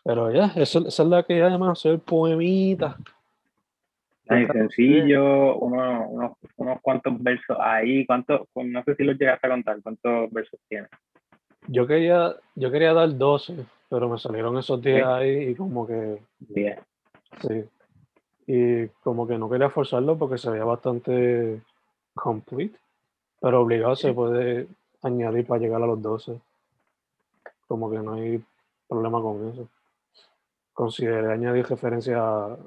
Pero 0.03 0.31
ya, 0.31 0.45
eso, 0.55 0.79
esa 0.87 1.03
es 1.03 1.09
la 1.09 1.21
que 1.21 1.39
llaman 1.39 1.69
hacer 1.69 1.99
poemita. 1.99 2.97
Otra 4.25 4.53
sencillo, 4.53 5.57
unos, 5.57 6.05
unos, 6.09 6.31
unos 6.55 6.81
cuantos 6.81 7.21
versos 7.21 7.57
ahí. 7.59 8.05
¿Cuántos? 8.05 8.47
pues, 8.53 8.67
No 8.67 8.83
sé 8.83 8.95
si 8.95 9.03
los 9.03 9.17
llegaste 9.17 9.47
a 9.47 9.49
contar. 9.49 9.81
¿Cuántos 9.81 10.31
versos 10.31 10.59
tienes? 10.67 10.89
Yo 11.67 11.87
quería, 11.87 12.35
yo 12.55 12.71
quería 12.71 12.93
dar 12.93 13.17
12, 13.17 13.55
pero 13.89 14.09
me 14.09 14.17
salieron 14.17 14.57
esos 14.57 14.81
10 14.81 15.03
Ok. 15.03 15.09
ahí 15.09 15.49
y 15.49 15.55
como 15.55 15.87
que 15.87 16.21
Bien. 16.39 16.79
Sí. 17.41 17.65
Y 18.47 18.87
como 19.03 19.25
que 19.27 19.37
no 19.37 19.49
quería 19.49 19.69
forzarlo 19.69 20.17
porque 20.17 20.37
se 20.37 20.49
veía 20.49 20.65
bastante 20.65 21.61
complete, 22.13 22.77
pero 23.39 23.61
obligado 23.61 23.95
se 23.95 24.13
puede 24.13 24.67
añadir 25.01 25.45
para 25.47 25.61
llegar 25.61 25.81
a 25.81 25.87
los 25.87 26.01
12. 26.01 26.39
Como 27.67 27.89
que 27.89 27.99
no 27.99 28.13
hay 28.13 28.43
problema 28.87 29.21
con 29.21 29.49
eso. 29.49 29.67
Consideré 30.73 31.31
añadir 31.31 31.65
referencia 31.65 32.17
a, 32.19 32.57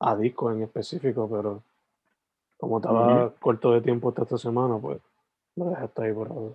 a 0.00 0.16
discos 0.16 0.54
en 0.54 0.62
específico, 0.62 1.28
pero 1.30 1.62
como 2.56 2.78
estaba 2.78 3.32
corto 3.38 3.72
de 3.72 3.80
tiempo 3.80 4.08
hasta 4.08 4.22
esta 4.22 4.38
semana, 4.38 4.78
pues 4.78 5.00
lo 5.56 5.70
dejé 5.70 5.84
hasta 5.84 6.02
ahí 6.02 6.12
por 6.12 6.28
ahora. 6.28 6.54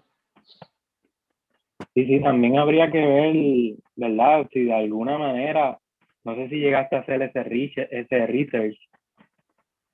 Sí, 1.94 2.06
sí, 2.06 2.22
también 2.22 2.58
habría 2.58 2.92
que 2.92 3.06
ver, 3.06 3.76
¿verdad? 3.96 4.48
Si 4.52 4.64
de 4.64 4.74
alguna 4.74 5.18
manera, 5.18 5.78
no 6.24 6.36
sé 6.36 6.50
si 6.50 6.56
llegaste 6.56 6.96
a 6.96 7.00
hacer 7.00 7.22
ese 7.22 7.44
research, 7.44 7.90
ese 7.92 8.26
research 8.28 8.78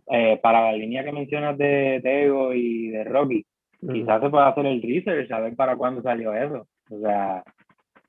eh, 0.08 0.39
para 0.41 0.72
la 0.72 0.74
línea 0.74 1.03
que 1.03 1.12
mencionas 1.12 1.58
de 1.58 2.00
Tego 2.01 2.53
y 2.53 2.89
de 2.89 3.03
Rocky. 3.03 3.46
Ujú. 3.82 3.94
Quizás 3.94 4.22
se 4.22 4.29
pueda 4.29 4.48
hacer 4.48 4.65
el 4.65 4.82
research, 4.82 5.32
a 5.32 5.39
ver 5.39 5.56
para 5.56 5.75
cuándo 5.75 6.01
salió 6.01 6.34
eso. 6.34 6.68
O 6.89 7.00
sea, 7.00 7.44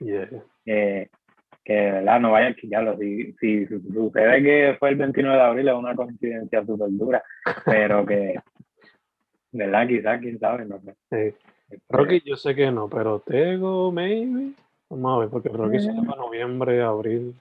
Yeah. 0.01 0.29
que, 0.65 1.11
que 1.71 1.77
de 1.77 1.93
verdad 1.93 2.19
no 2.19 2.33
vaya 2.33 2.49
a 2.49 2.55
quillarlo. 2.55 2.99
Si, 2.99 3.33
si 3.35 3.65
sucede 3.67 4.43
que 4.43 4.77
fue 4.81 4.89
el 4.89 4.97
29 4.97 5.37
de 5.37 5.43
abril, 5.43 5.69
es 5.69 5.75
una 5.75 5.95
coincidencia 5.95 6.67
súper 6.67 6.89
dura, 6.91 7.23
pero 7.65 8.05
que, 8.05 8.41
¿verdad? 9.53 9.87
Quizás, 9.87 10.21
quién 10.21 10.41
sabe, 10.41 10.65
no 10.65 10.81
sé. 10.81 10.97
Sí. 11.11 11.37
Este, 11.71 11.85
Rocky 11.89 12.23
yo 12.27 12.35
sé 12.35 12.57
que 12.57 12.73
no, 12.73 12.89
pero 12.89 13.21
Tego, 13.21 13.93
maybe. 13.93 14.51
Vamos 14.89 15.17
a 15.17 15.21
ver, 15.21 15.29
porque 15.29 15.49
Rocky 15.49 15.79
se 15.79 15.93
llama 15.93 16.17
noviembre, 16.17 16.83
abril. 16.83 17.37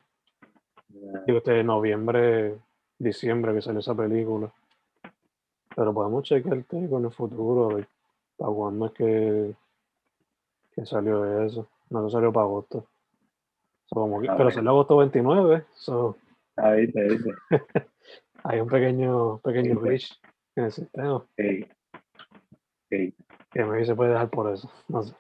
Digo, 1.26 1.40
este 1.40 1.64
noviembre, 1.64 2.54
diciembre 3.00 3.56
que 3.56 3.64
salió 3.64 3.80
esa 3.80 3.96
película. 3.96 4.52
Pero 5.76 5.92
podemos 5.92 6.24
chequear 6.24 6.62
Tego 6.66 7.00
en 7.00 7.06
el 7.06 7.12
futuro, 7.12 7.72
a 7.72 7.74
ver 7.78 7.88
para 8.38 8.54
cuándo 8.54 8.86
es 8.86 8.92
que, 8.94 9.56
que 10.74 10.86
salió 10.86 11.44
eso. 11.44 11.68
No, 11.90 12.04
no 12.04 12.10
salió 12.12 12.32
para 12.32 12.46
agosto. 12.46 12.86
So, 13.90 13.96
como 14.02 14.22
que- 14.22 14.30
A 14.30 14.34
pero 14.34 14.46
ver. 14.46 14.54
salió 14.54 14.70
agosto 14.72 14.98
29, 14.98 15.64
so, 15.74 16.16
Ah, 16.58 16.72
viste, 16.74 17.02
viste. 17.04 17.32
hay 18.44 18.60
un 18.60 18.68
pequeño, 18.68 19.40
pequeño 19.40 19.80
glitch 19.80 20.20
en 20.56 20.64
el 20.66 20.72
sistema 20.72 21.24
Sí. 21.38 21.66
Sí. 22.90 23.14
que 23.52 23.64
me 23.66 23.86
se 23.86 23.96
puede 23.96 24.12
dejar 24.12 24.30
por 24.30 24.52
eso. 24.54 24.70
No 24.90 25.02
sé. 25.04 25.16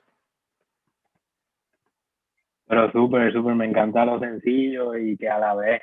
Pero 2.67 2.91
súper, 2.91 3.31
súper, 3.33 3.55
me 3.55 3.65
encanta 3.65 4.05
lo 4.05 4.19
sencillo 4.19 4.95
y 4.95 5.17
que 5.17 5.29
a 5.29 5.39
la 5.39 5.55
vez, 5.55 5.81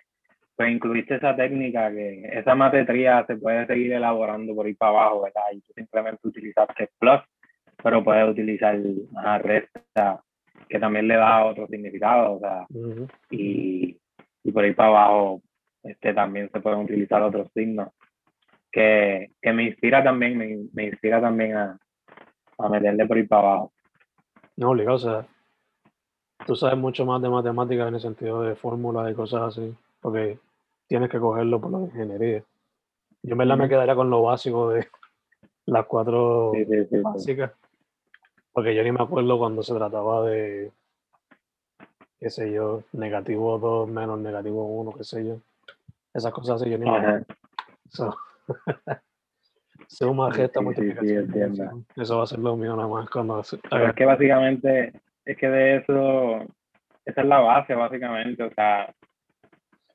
pues 0.55 0.71
incluiste 0.71 1.17
esa 1.17 1.35
técnica 1.35 1.91
que 1.91 2.29
esa 2.33 2.55
matetría 2.55 3.25
se 3.27 3.37
puede 3.37 3.67
seguir 3.67 3.93
elaborando 3.93 4.55
por 4.55 4.67
ahí 4.67 4.75
para 4.75 4.91
abajo, 4.93 5.23
¿verdad? 5.23 5.43
Y 5.53 5.61
tú 5.63 5.73
simplemente 5.75 6.27
utilizaste 6.29 6.91
plus, 6.99 7.21
pero 7.83 8.05
puedes 8.05 8.29
utilizar 8.31 8.79
una 9.11 9.39
resta 9.39 10.23
que 10.69 10.79
también 10.79 11.09
le 11.09 11.17
da 11.17 11.45
otro 11.45 11.67
significado, 11.69 12.35
o 12.35 12.41
sea, 12.41 12.67
Ujú. 12.71 13.09
y, 13.31 13.99
y 14.43 14.53
por 14.53 14.65
ahí 14.65 14.75
para 14.75 14.89
abajo 14.89 15.43
este, 15.83 16.13
también 16.15 16.51
se 16.53 16.61
pueden 16.61 16.81
utilizar 16.81 17.23
otros 17.23 17.49
signos 17.55 17.89
que, 18.71 19.31
que 19.41 19.53
me 19.53 19.65
inspira 19.65 20.03
también, 20.03 20.37
me, 20.37 20.67
me 20.73 20.85
inspira 20.87 21.21
también 21.21 21.57
a, 21.57 21.79
a 22.59 22.69
meterle 22.69 23.07
por 23.07 23.17
ahí 23.17 23.23
para 23.23 23.49
abajo. 23.49 23.73
No, 24.57 24.71
obligado, 24.71 24.97
o 24.97 24.99
sea, 24.99 25.27
tú 26.47 26.57
sabes 26.57 26.79
mucho 26.79 27.05
más 27.05 27.21
de 27.21 27.29
matemáticas 27.29 27.89
en 27.89 27.95
el 27.95 28.01
sentido 28.01 28.43
de 28.43 28.57
fórmulas 28.57 29.11
y 29.11 29.15
cosas 29.15 29.43
así, 29.43 29.75
porque 30.01 30.39
tienes 30.89 31.11
que 31.11 31.19
cogerlo 31.19 31.61
por 31.61 31.73
la 31.73 31.81
ingeniería. 31.81 32.43
Yo 33.23 33.33
en 33.33 33.39
verdad 33.39 33.57
me 33.57 33.65
Ujú. 33.65 33.71
quedaría 33.71 33.95
con 33.95 34.11
lo 34.11 34.23
básico 34.23 34.71
de 34.71 34.87
las 35.67 35.87
cuatro 35.87 36.53
sí, 36.55 36.65
sí, 36.65 36.87
sí. 36.91 36.97
básicas, 37.03 37.53
porque 38.57 38.75
yo 38.75 38.83
ni 38.83 38.91
me 38.91 39.03
acuerdo 39.03 39.37
cuando 39.37 39.63
se 39.63 39.75
trataba 39.75 40.25
de, 40.31 40.73
qué 42.19 42.31
sé 42.31 42.51
yo, 42.51 42.85
negativo 42.95 43.59
2 43.59 43.87
menos 43.87 44.19
negativo 44.19 44.65
1, 44.81 44.93
qué 44.93 45.05
sé 45.05 45.27
yo. 45.27 45.37
Esas 46.15 46.33
cosas 46.33 46.63
así 46.63 46.71
yo 46.71 46.79
ni 46.79 46.87
me 46.87 46.97
acuerdo. 46.97 47.17
Ajá. 47.17 47.27
So, 47.91 48.17
suma, 49.89 50.33
Sí, 50.33 50.39
resta, 50.41 50.61
sí, 50.61 50.65
sí, 50.65 50.65
multiplicación, 50.65 51.25
entiendo. 51.25 51.65
división. 51.65 51.87
Eso 51.97 52.17
va 52.17 52.23
a 52.25 52.27
ser 52.27 52.39
lo 52.39 52.57
mío 52.57 52.75
nada 52.75 52.89
más 52.89 53.11
cuando 53.11 53.43
Pero 53.69 53.89
es 53.89 53.95
que 53.95 54.05
básicamente, 54.07 55.03
es 55.27 55.37
que 55.37 55.49
de 55.51 55.77
eso, 55.77 56.37
esa 57.05 57.21
es 57.21 57.27
la 57.27 57.41
base, 57.41 57.75
básicamente, 57.75 58.43
o 58.43 58.51
sea, 58.55 58.91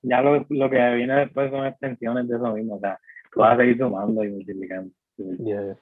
ya 0.04 0.22
lo, 0.22 0.46
lo 0.50 0.70
que 0.70 0.90
viene 0.94 1.16
después 1.16 1.50
son 1.50 1.66
extensiones 1.66 2.28
de 2.28 2.36
eso 2.36 2.54
mismo, 2.54 2.76
o 2.76 2.80
sea, 2.80 3.00
tú 3.34 3.40
vas 3.40 3.56
a 3.56 3.58
seguir 3.58 3.80
sumando 3.80 4.24
y 4.24 4.30
multiplicando. 4.30 4.94
Sí. 5.18 5.24
Yeah, 5.40 5.64
yeah. 5.64 5.78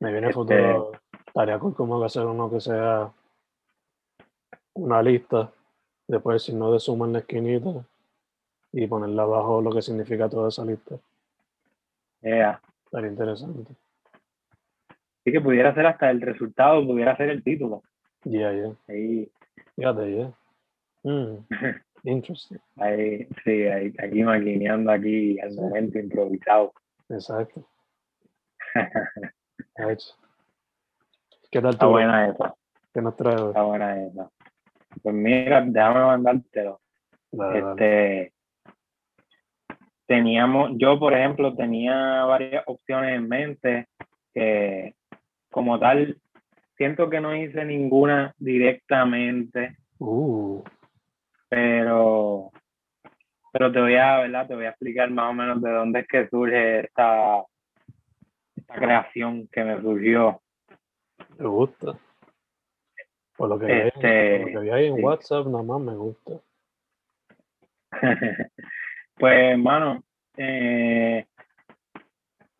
Me 0.00 0.12
viene 0.12 0.28
el 0.28 0.30
Este- 0.30 0.34
futuro, 0.34 0.92
estaría 1.26 1.58
cool 1.58 1.74
como 1.74 1.98
que 2.00 2.06
hacer 2.06 2.24
uno 2.24 2.50
que 2.50 2.60
sea 2.60 3.10
una 4.74 5.02
lista, 5.02 5.50
después 6.06 6.34
el 6.34 6.40
signo 6.40 6.72
de 6.72 6.78
suma 6.78 7.06
en 7.06 7.14
la 7.14 7.18
esquinita 7.20 7.84
y 8.72 8.86
ponerle 8.86 9.20
abajo 9.20 9.60
lo 9.60 9.72
que 9.72 9.82
significa 9.82 10.28
toda 10.28 10.48
esa 10.50 10.64
lista. 10.64 10.96
Yeah. 12.22 12.60
Estaría 12.84 13.10
interesante. 13.10 13.72
Así 15.20 15.32
que 15.32 15.40
pudiera 15.40 15.74
ser 15.74 15.86
hasta 15.86 16.10
el 16.10 16.20
resultado, 16.20 16.86
pudiera 16.86 17.16
ser 17.16 17.30
el 17.30 17.42
título. 17.42 17.82
Yeah, 18.24 18.52
yeah. 18.52 18.72
Ahí, 18.88 19.30
Fíjate, 19.76 20.14
yeah. 20.14 20.32
Mm, 21.04 21.46
interesting. 22.04 22.58
ahí, 22.76 23.26
sí, 23.44 23.64
ahí, 23.66 23.92
aquí 23.98 24.22
maquineando 24.22 24.90
aquí 24.90 25.38
al 25.40 25.54
momento 25.54 25.98
improvisado. 25.98 26.72
Exacto. 27.08 27.64
¿Qué 31.50 31.60
tal 31.62 31.70
Está 31.70 31.86
tú? 31.86 31.90
buena 31.92 32.28
esa, 32.28 32.54
¿Qué 32.92 33.00
nos 33.00 33.16
traes? 33.16 33.40
hoy? 33.40 33.48
está 33.48 33.62
buena 33.62 34.04
esa. 34.04 34.28
Pues 35.02 35.14
mira, 35.14 35.62
déjame 35.64 36.00
mandártelo. 36.00 36.80
Dale, 37.30 37.60
dale. 37.60 37.70
Este, 37.70 38.32
teníamos, 40.06 40.72
yo 40.76 40.98
por 40.98 41.14
ejemplo 41.14 41.54
tenía 41.54 42.24
varias 42.24 42.64
opciones 42.66 43.14
en 43.16 43.28
mente 43.28 43.86
que 44.34 44.94
como 45.50 45.78
tal 45.78 46.18
siento 46.76 47.08
que 47.08 47.20
no 47.20 47.34
hice 47.34 47.64
ninguna 47.64 48.34
directamente, 48.38 49.76
Uh, 50.00 50.62
pero 51.48 52.52
pero 53.52 53.72
te 53.72 53.80
voy 53.80 53.96
a, 53.96 54.18
¿verdad? 54.18 54.46
Te 54.46 54.54
voy 54.54 54.66
a 54.66 54.70
explicar 54.70 55.10
más 55.10 55.30
o 55.30 55.34
menos 55.34 55.60
de 55.60 55.70
dónde 55.72 56.00
es 56.00 56.06
que 56.06 56.28
surge 56.28 56.80
esta, 56.86 57.42
esta 58.68 58.80
creación 58.80 59.48
que 59.50 59.64
me 59.64 59.80
surgió. 59.80 60.40
me 61.38 61.46
gusta. 61.46 61.98
Por 63.36 63.48
lo 63.48 63.58
que, 63.58 63.88
Este, 63.88 64.38
lo 64.40 64.46
que 64.46 64.58
vi 64.60 64.70
ahí 64.70 64.86
en 64.86 64.96
sí. 64.96 65.02
WhatsApp, 65.02 65.46
nada 65.46 65.62
más 65.62 65.80
me 65.80 65.94
gusta. 65.94 66.40
Pues, 69.20 69.34
hermano, 69.36 70.04
eh, 70.36 71.26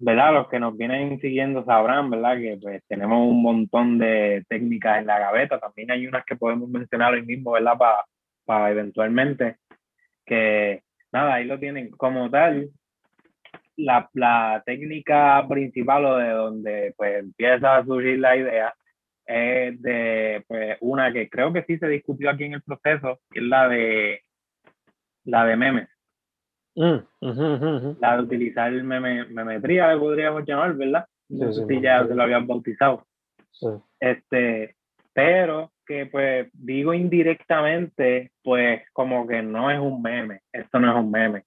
¿verdad? 0.00 0.33
Los 0.33 0.49
que 0.49 0.59
nos 0.59 0.77
vienen 0.77 1.21
siguiendo 1.21 1.65
sabrán, 1.65 2.11
¿verdad? 2.11 2.37
Que 2.37 2.59
pues 2.61 2.83
tenemos 2.88 3.31
un 3.31 3.41
montón 3.41 3.97
de 3.99 4.45
técnicas 4.49 4.99
en 4.99 5.07
la 5.07 5.21
gaveta. 5.21 5.61
También 5.61 5.93
hay 5.93 6.09
unas 6.09 6.25
que 6.25 6.35
podemos 6.35 6.69
mencionar 6.69 7.15
hoy 7.15 7.25
mismo, 7.25 7.53
¿verdad? 7.53 7.79
Para 8.45 8.71
eventualmente 8.73 9.59
que, 10.27 10.83
nada, 11.12 11.35
ahí 11.35 11.45
lo 11.45 11.61
tienen 11.61 11.93
como 11.93 12.29
tal. 12.29 12.71
La, 13.78 14.11
la 14.14 14.62
técnica 14.66 15.47
principal 15.49 16.04
o 16.04 16.16
de 16.16 16.30
donde 16.30 16.94
pues 16.97 17.20
empieza 17.20 17.76
a 17.76 17.85
surgir 17.85 18.18
la 18.18 18.37
idea 18.37 18.75
es 19.25 19.80
de 19.82 20.44
pues, 20.49 20.78
una 20.80 21.12
que 21.12 21.28
creo 21.28 21.52
que 21.52 21.62
sí 21.64 21.78
se 21.78 21.87
discutió 21.87 22.30
aquí 22.30 22.44
en 22.44 22.54
el 22.54 22.62
proceso, 22.62 23.20
que 23.30 23.40
es 23.40 23.44
la 23.44 23.68
de 23.68 24.23
la 25.25 25.44
de 25.44 25.56
memes. 25.56 25.88
Mm, 26.75 28.00
la 28.00 28.16
de 28.16 28.23
utilizar 28.23 28.73
meme, 28.73 29.26
memetría, 29.26 29.92
le 29.92 29.99
podríamos 29.99 30.44
llamar, 30.47 30.75
¿verdad? 30.75 31.06
No 31.28 31.52
sé 31.52 31.66
si 31.66 31.80
ya 31.80 32.06
se 32.06 32.14
lo 32.14 32.23
habían 32.23 32.47
bautizado. 32.47 33.04
Este, 34.00 34.76
pero 35.12 35.73
que 35.85 36.06
pues 36.06 36.49
digo 36.52 36.94
indirectamente, 36.94 38.30
pues 38.42 38.82
como 38.92 39.26
que 39.26 39.42
no 39.42 39.70
es 39.70 39.78
un 39.78 40.00
meme, 40.00 40.40
esto 40.52 40.78
no 40.78 40.90
es 40.90 41.04
un 41.04 41.11
meme. 41.11 41.44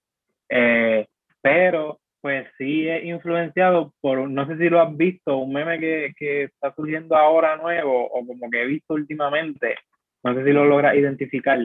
Eh, 0.48 1.06
pero 1.40 1.98
pues 2.22 2.46
sí 2.56 2.88
es 2.88 3.04
influenciado 3.04 3.92
por, 4.00 4.30
no 4.30 4.46
sé 4.46 4.56
si 4.56 4.70
lo 4.70 4.80
has 4.80 4.96
visto, 4.96 5.36
un 5.38 5.52
meme 5.52 5.80
que, 5.80 6.12
que 6.16 6.44
está 6.44 6.72
surgiendo 6.74 7.16
ahora 7.16 7.56
nuevo 7.56 8.06
o 8.06 8.24
como 8.24 8.48
que 8.48 8.62
he 8.62 8.66
visto 8.66 8.94
últimamente, 8.94 9.74
no 10.22 10.32
sé 10.32 10.44
si 10.44 10.52
lo 10.52 10.64
logras 10.64 10.94
identificar, 10.94 11.58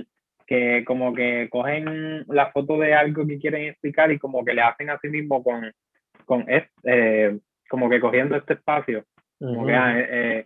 que 0.48 0.84
como 0.84 1.14
que 1.14 1.48
cogen 1.52 2.26
la 2.28 2.52
foto 2.52 2.80
de 2.80 2.96
algo 2.96 3.28
que 3.28 3.38
quieren 3.38 3.66
explicar 3.66 4.12
y 4.12 4.18
como 4.18 4.44
que 4.44 4.56
le 4.56 4.64
hacen 4.64 4.90
a 4.90 4.98
sí 4.98 5.10
mismo 5.10 5.44
con, 5.44 5.72
con 6.26 6.46
este, 6.50 7.38
como 7.70 7.88
que 7.88 8.00
cogiendo 8.00 8.36
este 8.36 8.54
espacio. 8.54 9.06
Como 9.38 9.68
que, 9.68 9.74
ah, 9.74 10.00
eh, 10.00 10.08
eh, 10.10 10.46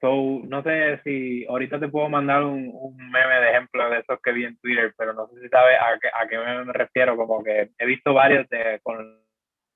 so, 0.00 0.40
no 0.44 0.62
sé 0.62 1.00
si 1.04 1.44
ahorita 1.46 1.78
te 1.78 1.88
puedo 1.88 2.08
mandar 2.08 2.44
un, 2.44 2.70
un, 2.72 2.96
meme 2.96 3.40
de 3.40 3.50
ejemplo 3.50 3.90
de 3.90 3.98
esos 3.98 4.18
que 4.22 4.32
vi 4.32 4.46
en 4.46 4.56
Twitter, 4.58 4.94
pero 4.96 5.12
no 5.12 5.26
sé 5.28 5.42
si 5.42 5.48
sabes 5.48 5.76
a 5.78 5.98
qué, 6.00 6.08
a 6.08 6.26
qué 6.26 6.38
me 6.38 6.72
refiero. 6.72 7.16
Como 7.16 7.44
que 7.44 7.70
he 7.76 7.84
visto 7.84 8.14
varios 8.14 8.48
de, 8.48 8.80
con, 8.82 9.25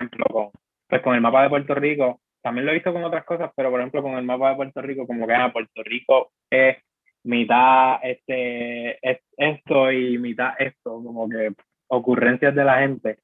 ejemplo, 0.01 0.25
con, 0.31 0.51
pues 0.89 1.03
con 1.03 1.15
el 1.15 1.21
mapa 1.21 1.43
de 1.43 1.51
Puerto 1.51 1.75
Rico. 1.75 2.21
También 2.43 2.65
lo 2.65 2.73
he 2.73 2.75
visto 2.75 2.93
con 2.93 3.05
otras 3.05 3.25
cosas, 3.25 3.51
pero 3.55 3.71
por 3.71 3.81
ejemplo 3.81 4.03
con 4.03 4.15
el 4.15 4.25
mapa 4.25 4.51
de 4.51 4.57
Puerto 4.57 4.81
Rico, 4.81 5.07
como 5.07 5.27
que 5.27 5.35
ah, 5.35 5.53
Puerto 5.53 5.83
Rico 5.83 6.33
es 6.49 6.79
mitad 7.23 7.99
este, 8.03 8.99
esto 9.37 9.93
y 9.93 10.19
mitad 10.19 10.55
esto, 10.59 11.03
como 11.03 11.29
que 11.29 11.53
ocurrencias 11.89 12.55
de 12.55 12.65
la 12.65 12.79
gente. 12.79 13.19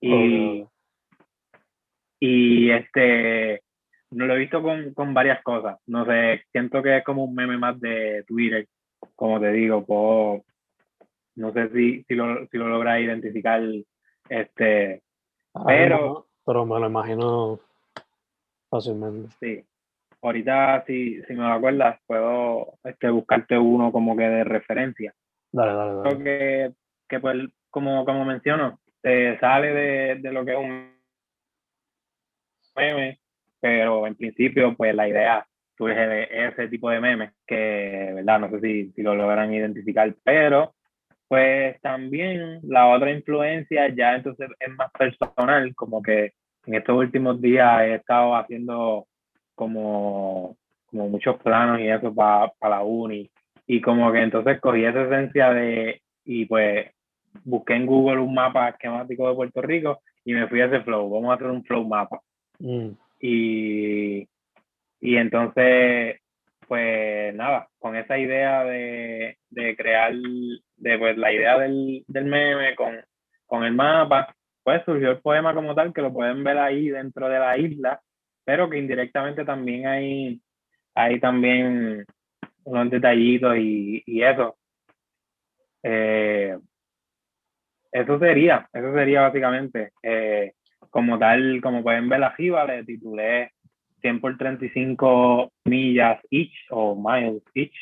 Y, 0.00 0.64
y 2.20 2.70
este, 2.70 3.62
no 4.10 4.26
lo 4.26 4.34
he 4.34 4.38
visto 4.38 4.62
con, 4.62 4.92
con, 4.94 5.14
varias 5.14 5.42
cosas. 5.42 5.78
No 5.86 6.04
sé, 6.04 6.42
siento 6.50 6.82
que 6.82 6.98
es 6.98 7.04
como 7.04 7.24
un 7.24 7.34
meme 7.34 7.56
más 7.56 7.78
de 7.80 8.24
Twitter, 8.26 8.66
como 9.14 9.40
te 9.40 9.52
digo, 9.52 10.44
no 11.36 11.52
sé 11.52 11.68
si, 11.70 12.02
si, 12.04 12.14
lo, 12.14 12.46
si 12.48 12.56
lo 12.58 12.68
logras 12.68 13.00
identificar, 13.00 13.62
este, 14.28 15.02
pero... 15.64 16.26
pero 16.44 16.66
me 16.66 16.80
lo 16.80 16.86
imagino 16.86 17.60
fácilmente. 18.68 19.34
Sí, 19.40 19.64
ahorita 20.22 20.84
si, 20.86 21.22
si 21.22 21.32
me 21.34 21.42
lo 21.42 21.52
acuerdas, 21.52 22.00
puedo 22.06 22.74
este, 22.84 23.10
buscarte 23.10 23.56
uno 23.58 23.92
como 23.92 24.16
que 24.16 24.24
de 24.24 24.44
referencia. 24.44 25.14
Dale, 25.52 25.72
dale, 25.72 25.94
dale. 25.94 26.02
Creo 26.02 26.24
que, 26.24 26.72
que 27.08 27.20
pues, 27.20 27.36
como, 27.70 28.04
como 28.04 28.24
menciono, 28.24 28.80
te 29.00 29.38
sale 29.38 29.72
de, 29.72 30.14
de 30.16 30.32
lo 30.32 30.44
que 30.44 30.52
es 30.52 30.58
un 30.58 30.96
meme, 32.76 33.20
pero 33.60 34.06
en 34.06 34.14
principio, 34.16 34.74
pues 34.76 34.94
la 34.94 35.08
idea 35.08 35.46
surge 35.78 36.06
de 36.06 36.28
ese 36.48 36.68
tipo 36.68 36.90
de 36.90 37.00
memes, 37.00 37.32
que, 37.46 38.12
¿verdad? 38.14 38.40
No 38.40 38.50
sé 38.50 38.60
si, 38.60 38.92
si 38.92 39.02
lo 39.02 39.14
logran 39.14 39.52
identificar, 39.52 40.14
pero 40.24 40.74
pues 41.28 41.80
también 41.80 42.60
la 42.62 42.88
otra 42.88 43.10
influencia 43.10 43.88
ya 43.94 44.14
entonces 44.14 44.48
es 44.58 44.70
más 44.76 44.90
personal, 44.92 45.74
como 45.74 46.02
que 46.02 46.32
en 46.66 46.74
estos 46.74 46.96
últimos 46.96 47.40
días 47.40 47.82
he 47.82 47.94
estado 47.94 48.36
haciendo 48.36 49.06
como, 49.54 50.56
como 50.86 51.08
muchos 51.08 51.36
planos 51.42 51.80
y 51.80 51.88
eso 51.88 52.14
para 52.14 52.52
la 52.62 52.82
uni. 52.82 53.30
Y 53.66 53.80
como 53.80 54.12
que 54.12 54.20
entonces 54.20 54.60
cogí 54.60 54.84
esa 54.84 55.02
esencia 55.02 55.52
de, 55.52 56.00
y 56.24 56.44
pues 56.46 56.88
busqué 57.44 57.74
en 57.74 57.86
Google 57.86 58.20
un 58.20 58.34
mapa 58.34 58.68
esquemático 58.68 59.28
de 59.28 59.34
Puerto 59.34 59.62
Rico 59.62 60.00
y 60.24 60.34
me 60.34 60.48
fui 60.48 60.60
a 60.60 60.66
ese 60.66 60.80
flow, 60.82 61.10
vamos 61.10 61.30
a 61.30 61.34
hacer 61.34 61.48
un 61.48 61.64
flow 61.64 61.86
mapa. 61.86 62.20
Mm. 62.58 62.90
Y, 63.20 64.28
y 65.00 65.16
entonces, 65.16 66.20
pues 66.68 67.34
nada, 67.34 67.68
con 67.78 67.96
esa 67.96 68.18
idea 68.18 68.64
de, 68.64 69.38
de 69.50 69.76
crear, 69.76 70.12
de 70.12 70.98
pues 70.98 71.16
la 71.16 71.32
idea 71.32 71.58
del, 71.58 72.04
del 72.06 72.24
meme 72.24 72.74
con, 72.74 72.96
con 73.46 73.64
el 73.64 73.72
mapa, 73.72 74.34
pues 74.62 74.82
surgió 74.84 75.10
el 75.12 75.20
poema 75.20 75.54
como 75.54 75.74
tal, 75.74 75.92
que 75.92 76.02
lo 76.02 76.12
pueden 76.12 76.42
ver 76.44 76.58
ahí 76.58 76.88
dentro 76.88 77.28
de 77.28 77.38
la 77.38 77.56
isla 77.58 78.00
pero 78.46 78.70
que 78.70 78.78
indirectamente 78.78 79.44
también 79.44 79.88
hay, 79.88 80.40
hay 80.94 81.18
también 81.18 82.06
unos 82.62 82.90
detallitos 82.90 83.56
y, 83.58 84.04
y 84.06 84.22
eso. 84.22 84.56
Eh, 85.82 86.56
eso 87.90 88.18
sería, 88.20 88.68
eso 88.72 88.94
sería 88.94 89.22
básicamente. 89.22 89.90
Eh, 90.00 90.52
como 90.90 91.18
tal, 91.18 91.60
como 91.60 91.82
pueden 91.82 92.08
ver 92.08 92.22
arriba, 92.22 92.64
le 92.66 92.84
titulé 92.84 93.50
100 94.00 94.20
por 94.20 94.36
35 94.36 95.52
millas 95.64 96.20
each 96.30 96.54
o 96.70 96.94
miles 96.94 97.42
each, 97.54 97.74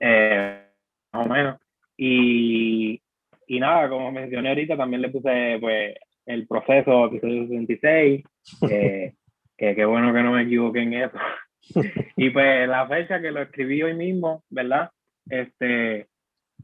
eh, 0.00 0.66
más 1.12 1.26
o 1.26 1.28
menos. 1.28 1.60
Y, 1.96 3.00
y 3.46 3.60
nada, 3.60 3.88
como 3.88 4.10
mencioné 4.10 4.48
ahorita, 4.48 4.76
también 4.76 5.02
le 5.02 5.10
puse 5.10 5.58
pues 5.60 5.94
el 6.26 6.46
proceso, 6.46 7.06
episodio 7.06 7.46
66, 7.48 8.24
eh, 8.70 9.12
que 9.56 9.74
qué 9.74 9.84
bueno 9.84 10.12
que 10.12 10.22
no 10.22 10.32
me 10.32 10.42
equivoqué 10.42 10.82
en 10.82 10.94
eso. 10.94 11.18
y 12.16 12.30
pues 12.30 12.68
la 12.68 12.86
fecha 12.86 13.20
que 13.20 13.30
lo 13.30 13.42
escribí 13.42 13.82
hoy 13.82 13.94
mismo, 13.94 14.44
¿verdad? 14.48 14.90
Este, 15.28 16.08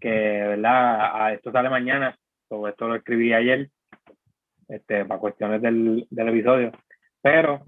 que, 0.01 0.11
¿verdad? 0.11 1.35
esto 1.35 1.53
sale 1.53 1.69
mañana, 1.69 2.17
sobre 2.49 2.73
esto 2.73 2.89
lo 2.89 2.97
escribí 2.97 3.33
ayer, 3.33 3.69
este, 4.69 5.05
para 5.05 5.21
cuestiones 5.21 5.63
del, 5.63 6.07
del 6.11 6.29
episodio. 6.29 6.73
Pero, 7.21 7.65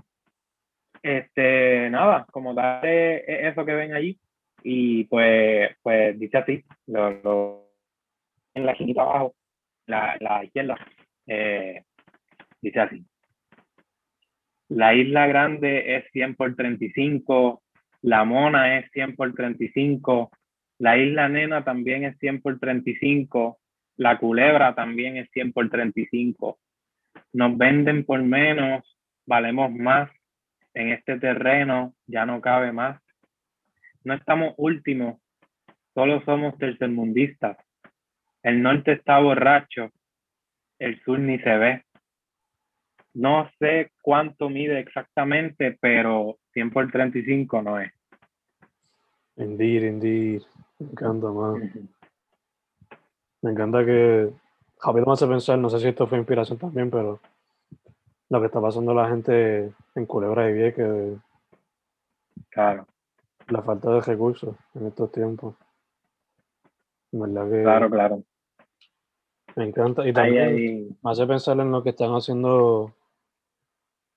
este, 1.03 1.91
nada, 1.91 2.27
como 2.31 2.55
tal, 2.55 2.85
eso 2.85 3.65
que 3.65 3.75
ven 3.75 3.95
allí, 3.95 4.19
y 4.63 5.05
pues, 5.05 5.71
pues 5.83 6.19
dice 6.19 6.39
así, 6.39 6.65
lo, 6.87 7.69
en 8.55 8.67
la 8.67 8.73
esquina 8.73 9.03
abajo, 9.03 9.35
la, 9.87 10.17
la 10.21 10.45
izquierda, 10.45 10.77
eh, 11.27 11.83
dice 12.61 12.81
así. 12.81 13.05
La 14.69 14.95
Isla 14.95 15.27
Grande 15.27 15.97
es 15.97 16.05
100 16.13 16.35
por 16.35 16.55
35, 16.55 17.63
La 18.03 18.25
Mona 18.25 18.79
es 18.79 18.91
100 18.93 19.17
por 19.17 19.33
35, 19.35 20.31
la 20.79 20.97
Isla 20.97 21.29
Nena 21.29 21.65
también 21.65 22.05
es 22.05 22.17
100 22.19 22.41
por 22.41 22.59
35, 22.59 23.59
la 23.97 24.19
Culebra 24.19 24.75
también 24.75 25.17
es 25.17 25.29
100 25.33 25.53
por 25.53 25.69
35. 25.69 26.59
Nos 27.33 27.59
venden 27.59 28.05
por 28.05 28.23
menos, 28.23 28.97
valemos 29.27 29.73
más, 29.73 30.09
en 30.79 30.93
este 30.93 31.19
terreno 31.19 31.95
ya 32.07 32.25
no 32.25 32.41
cabe 32.41 32.71
más. 32.73 33.03
No 34.05 34.15
estamos 34.15 34.55
últimos, 34.57 35.21
solo 35.93 36.23
somos 36.25 36.57
tercermundistas. 36.57 37.59
El 38.45 38.63
norte 38.63 38.93
está 38.93 39.19
borracho, 39.19 39.91
el 40.79 41.03
sur 41.03 41.19
ni 41.19 41.39
se 41.41 41.57
ve. 41.57 41.85
No 43.15 43.51
sé 43.59 43.91
cuánto 44.01 44.49
mide 44.49 44.79
exactamente, 44.79 45.77
pero 45.81 46.39
100 46.53 46.71
por 46.71 46.91
35 46.93 47.63
no 47.63 47.81
es. 47.81 47.93
Indeed, 49.37 49.83
indeed. 49.83 50.43
Me 50.79 50.91
encanta, 50.93 51.27
más. 51.29 51.57
Me 53.43 53.51
encanta 53.51 53.85
que 53.85 54.31
Javier 54.79 55.07
me 55.07 55.13
hace 55.13 55.27
pensar, 55.27 55.59
no 55.59 55.71
sé 55.71 55.81
si 55.81 55.89
esto 55.89 56.07
fue 56.07 56.19
inspiración 56.19 56.57
también, 56.57 56.89
pero 56.89 57.19
lo 58.31 58.41
que 58.41 58.47
está 58.47 58.61
pasando 58.61 58.95
la 58.95 59.09
gente 59.09 59.73
en 59.99 60.07
Culebra 60.07 60.51
y 60.51 60.73
que 60.73 61.17
Claro. 62.51 62.87
La 63.49 63.63
falta 63.63 63.91
de 63.91 64.01
recursos 64.01 64.57
en 64.75 64.87
estos 64.87 65.11
tiempos. 65.11 65.55
¿Verdad 67.13 67.51
que 67.51 67.63
Claro, 67.63 67.91
claro. 67.91 68.23
Me 69.57 69.65
encanta. 69.65 70.07
Y 70.07 70.13
también 70.13 70.99
me 71.03 71.11
hace 71.11 71.27
pensar 71.27 71.59
en 71.59 71.73
lo 71.73 71.83
que 71.83 71.91
están 71.91 72.11
haciendo 72.13 72.93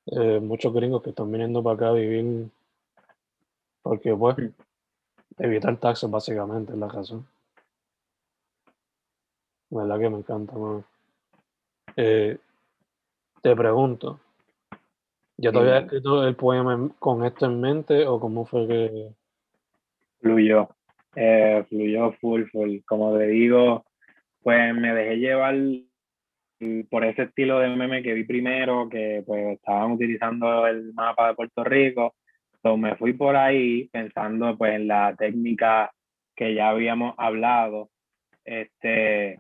eh, 0.08 0.40
muchos 0.40 0.74
gringos 0.74 1.02
que 1.02 1.12
están 1.12 1.32
viniendo 1.32 1.64
para 1.64 1.76
acá 1.76 1.88
a 1.90 1.94
vivir 1.94 2.50
porque 3.82 4.16
pues 4.16 4.36
evitar 5.38 5.78
taxes 5.78 6.10
básicamente 6.10 6.74
es 6.74 6.78
la 6.78 6.88
razón. 6.88 7.26
La 9.70 9.84
verdad 9.84 10.00
que 10.00 10.10
me 10.10 10.18
encanta, 10.18 10.54
Eh, 11.96 12.38
te 13.42 13.56
pregunto, 13.56 14.20
¿ya 15.42 15.52
te 15.52 15.58
había 15.58 15.80
escrito 15.80 16.26
el 16.26 16.36
poema 16.36 16.90
con 17.00 17.26
esto 17.26 17.46
en 17.46 17.60
mente 17.60 18.06
o 18.06 18.20
cómo 18.20 18.46
fue 18.46 18.68
que...? 18.68 19.10
Fluyó, 20.20 20.70
eh, 21.16 21.66
fluyó 21.68 22.12
full, 22.14 22.44
full. 22.52 22.78
Como 22.86 23.18
te 23.18 23.28
digo, 23.28 23.84
pues 24.44 24.74
me 24.76 24.94
dejé 24.94 25.18
llevar 25.18 25.56
por 26.90 27.04
ese 27.06 27.24
estilo 27.24 27.60
de 27.60 27.76
meme 27.76 28.04
que 28.04 28.14
vi 28.14 28.24
primero, 28.24 28.88
que 28.88 29.24
pues 29.26 29.56
estaban 29.56 29.94
utilizando 29.94 30.68
el 30.68 30.94
mapa 30.94 31.30
de 31.30 31.34
Puerto 31.34 31.64
Rico. 31.64 32.14
Entonces 32.54 32.82
me 32.82 32.96
fui 32.98 33.14
por 33.14 33.36
ahí 33.36 33.90
pensando 33.92 34.56
pues 34.58 34.76
en 34.76 34.88
la 34.88 35.16
técnica 35.18 35.92
que 36.36 36.54
ya 36.54 36.70
habíamos 36.70 37.16
hablado. 37.18 37.90
Este, 38.46 39.40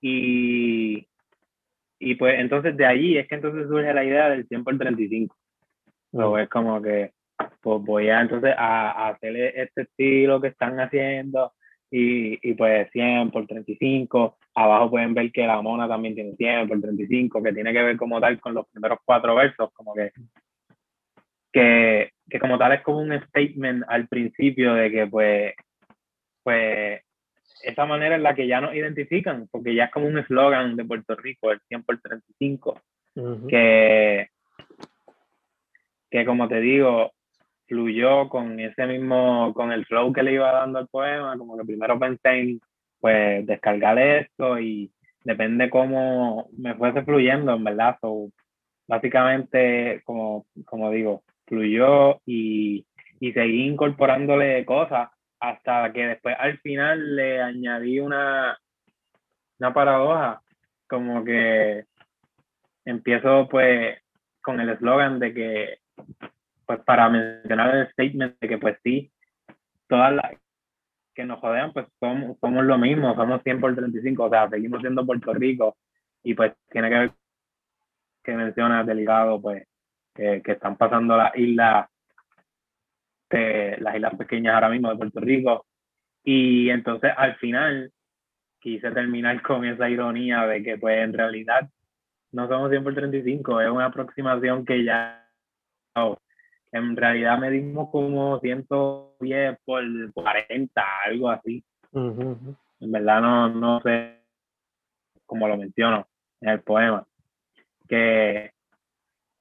y, 0.00 1.08
y 1.98 2.14
pues 2.16 2.38
entonces 2.38 2.76
de 2.76 2.86
allí 2.86 3.18
es 3.18 3.28
que 3.28 3.36
entonces 3.36 3.66
surge 3.68 3.92
la 3.92 4.04
idea 4.04 4.28
del 4.30 4.46
100 4.46 4.64
por 4.64 4.78
35. 4.78 5.36
Luego 6.12 6.38
es 6.38 6.48
como 6.48 6.80
que 6.82 7.12
pues 7.60 7.82
voy 7.82 8.08
a 8.08 8.20
entonces 8.20 8.54
a, 8.56 8.90
a 8.92 9.08
hacer 9.08 9.36
este 9.36 9.82
estilo 9.82 10.40
que 10.40 10.48
están 10.48 10.78
haciendo 10.80 11.52
y, 11.90 12.50
y, 12.50 12.54
pues 12.54 12.90
100 12.92 13.30
por 13.30 13.46
35. 13.46 14.36
Abajo 14.54 14.90
pueden 14.90 15.14
ver 15.14 15.30
que 15.32 15.46
la 15.46 15.60
mona 15.62 15.88
también 15.88 16.14
tiene 16.14 16.34
100 16.36 16.68
por 16.68 16.80
35, 16.80 17.42
que 17.42 17.52
tiene 17.52 17.72
que 17.72 17.82
ver 17.82 17.96
como 17.96 18.20
tal 18.20 18.40
con 18.40 18.54
los 18.54 18.66
primeros 18.68 18.98
cuatro 19.04 19.34
versos, 19.34 19.70
como 19.72 19.94
que, 19.94 20.12
que, 21.52 22.12
que 22.28 22.38
como 22.38 22.58
tal 22.58 22.72
es 22.72 22.82
como 22.82 22.98
un 22.98 23.20
statement 23.28 23.84
al 23.88 24.08
principio 24.08 24.74
de 24.74 24.90
que 24.90 25.06
pues, 25.06 25.54
pues 26.42 27.02
esa 27.62 27.86
manera 27.86 28.16
en 28.16 28.22
la 28.22 28.34
que 28.34 28.46
ya 28.46 28.60
nos 28.60 28.74
identifican, 28.74 29.48
porque 29.50 29.74
ya 29.74 29.84
es 29.84 29.90
como 29.90 30.06
un 30.06 30.18
eslogan 30.18 30.76
de 30.76 30.84
Puerto 30.84 31.14
Rico, 31.16 31.50
el 31.50 31.60
100 31.68 31.82
por 31.84 32.00
35, 32.00 32.80
que, 33.48 34.28
que 36.10 36.24
como 36.24 36.48
te 36.48 36.60
digo, 36.60 37.12
fluyó 37.66 38.28
con 38.28 38.60
ese 38.60 38.86
mismo, 38.86 39.52
con 39.54 39.72
el 39.72 39.84
flow 39.86 40.12
que 40.12 40.22
le 40.22 40.34
iba 40.34 40.52
dando 40.52 40.78
al 40.78 40.88
poema, 40.88 41.36
como 41.36 41.56
que 41.56 41.64
primero 41.64 41.98
pensé 41.98 42.28
en, 42.40 42.60
pues, 43.00 43.46
descargar 43.46 43.98
esto 43.98 44.58
y 44.58 44.90
depende 45.24 45.70
cómo 45.70 46.48
me 46.56 46.74
fuese 46.74 47.02
fluyendo, 47.02 47.54
en 47.54 47.64
verdad. 47.64 47.96
So, 48.00 48.30
básicamente, 48.86 50.02
como, 50.04 50.46
como 50.64 50.90
digo, 50.90 51.22
fluyó 51.46 52.20
y, 52.26 52.86
y 53.18 53.32
seguí 53.32 53.66
incorporándole 53.66 54.64
cosas 54.64 55.08
hasta 55.40 55.92
que 55.92 56.06
después 56.06 56.36
al 56.38 56.58
final 56.58 57.16
le 57.16 57.40
añadí 57.42 58.00
una, 58.00 58.58
una 59.58 59.74
paradoja, 59.74 60.42
como 60.88 61.24
que 61.24 61.84
empiezo 62.84 63.48
pues 63.48 63.98
con 64.42 64.60
el 64.60 64.70
eslogan 64.70 65.18
de 65.18 65.34
que 65.34 65.78
pues 66.64 66.80
para 66.80 67.08
mencionar 67.08 67.74
el 67.74 67.90
statement 67.92 68.38
de 68.40 68.48
que 68.48 68.58
pues 68.58 68.78
sí, 68.82 69.12
todas 69.88 70.12
las 70.14 70.32
que 71.14 71.24
nos 71.24 71.40
jodean 71.40 71.72
pues 71.72 71.86
somos, 72.00 72.38
somos 72.40 72.64
lo 72.64 72.78
mismo, 72.78 73.14
somos 73.14 73.42
100 73.42 73.60
por 73.60 73.74
35, 73.74 74.24
o 74.24 74.30
sea, 74.30 74.48
seguimos 74.48 74.80
siendo 74.80 75.06
Puerto 75.06 75.32
Rico 75.32 75.76
y 76.22 76.34
pues 76.34 76.52
tiene 76.70 76.88
que 76.88 76.98
ver 76.98 77.10
que 78.22 78.34
menciona 78.34 78.84
delicado 78.84 79.40
pues 79.40 79.66
que, 80.14 80.42
que 80.42 80.52
están 80.52 80.76
pasando 80.76 81.16
las 81.16 81.36
islas 81.36 81.88
las 83.30 83.96
islas 83.96 84.14
pequeñas 84.16 84.54
ahora 84.54 84.70
mismo 84.70 84.90
de 84.90 84.96
Puerto 84.96 85.20
Rico 85.20 85.66
y 86.24 86.70
entonces 86.70 87.12
al 87.16 87.36
final 87.36 87.92
quise 88.60 88.90
terminar 88.90 89.40
con 89.42 89.64
esa 89.64 89.88
ironía 89.88 90.46
de 90.46 90.62
que 90.62 90.76
pues 90.76 90.98
en 90.98 91.12
realidad 91.12 91.68
no 92.32 92.48
somos 92.48 92.70
100 92.70 92.84
por 92.84 92.94
35, 92.94 93.60
es 93.60 93.70
una 93.70 93.86
aproximación 93.86 94.64
que 94.64 94.84
ya 94.84 95.26
en 96.72 96.96
realidad 96.96 97.38
medimos 97.38 97.90
como 97.90 98.38
110 98.40 99.58
por 99.64 99.84
40, 100.12 100.82
algo 101.06 101.30
así. 101.30 101.64
En 101.92 102.92
verdad 102.92 103.20
no, 103.20 103.48
no 103.48 103.80
sé 103.80 104.20
cómo 105.24 105.48
lo 105.48 105.56
menciono 105.56 106.06
en 106.40 106.50
el 106.50 106.60
poema. 106.60 107.06
Que, 107.88 108.52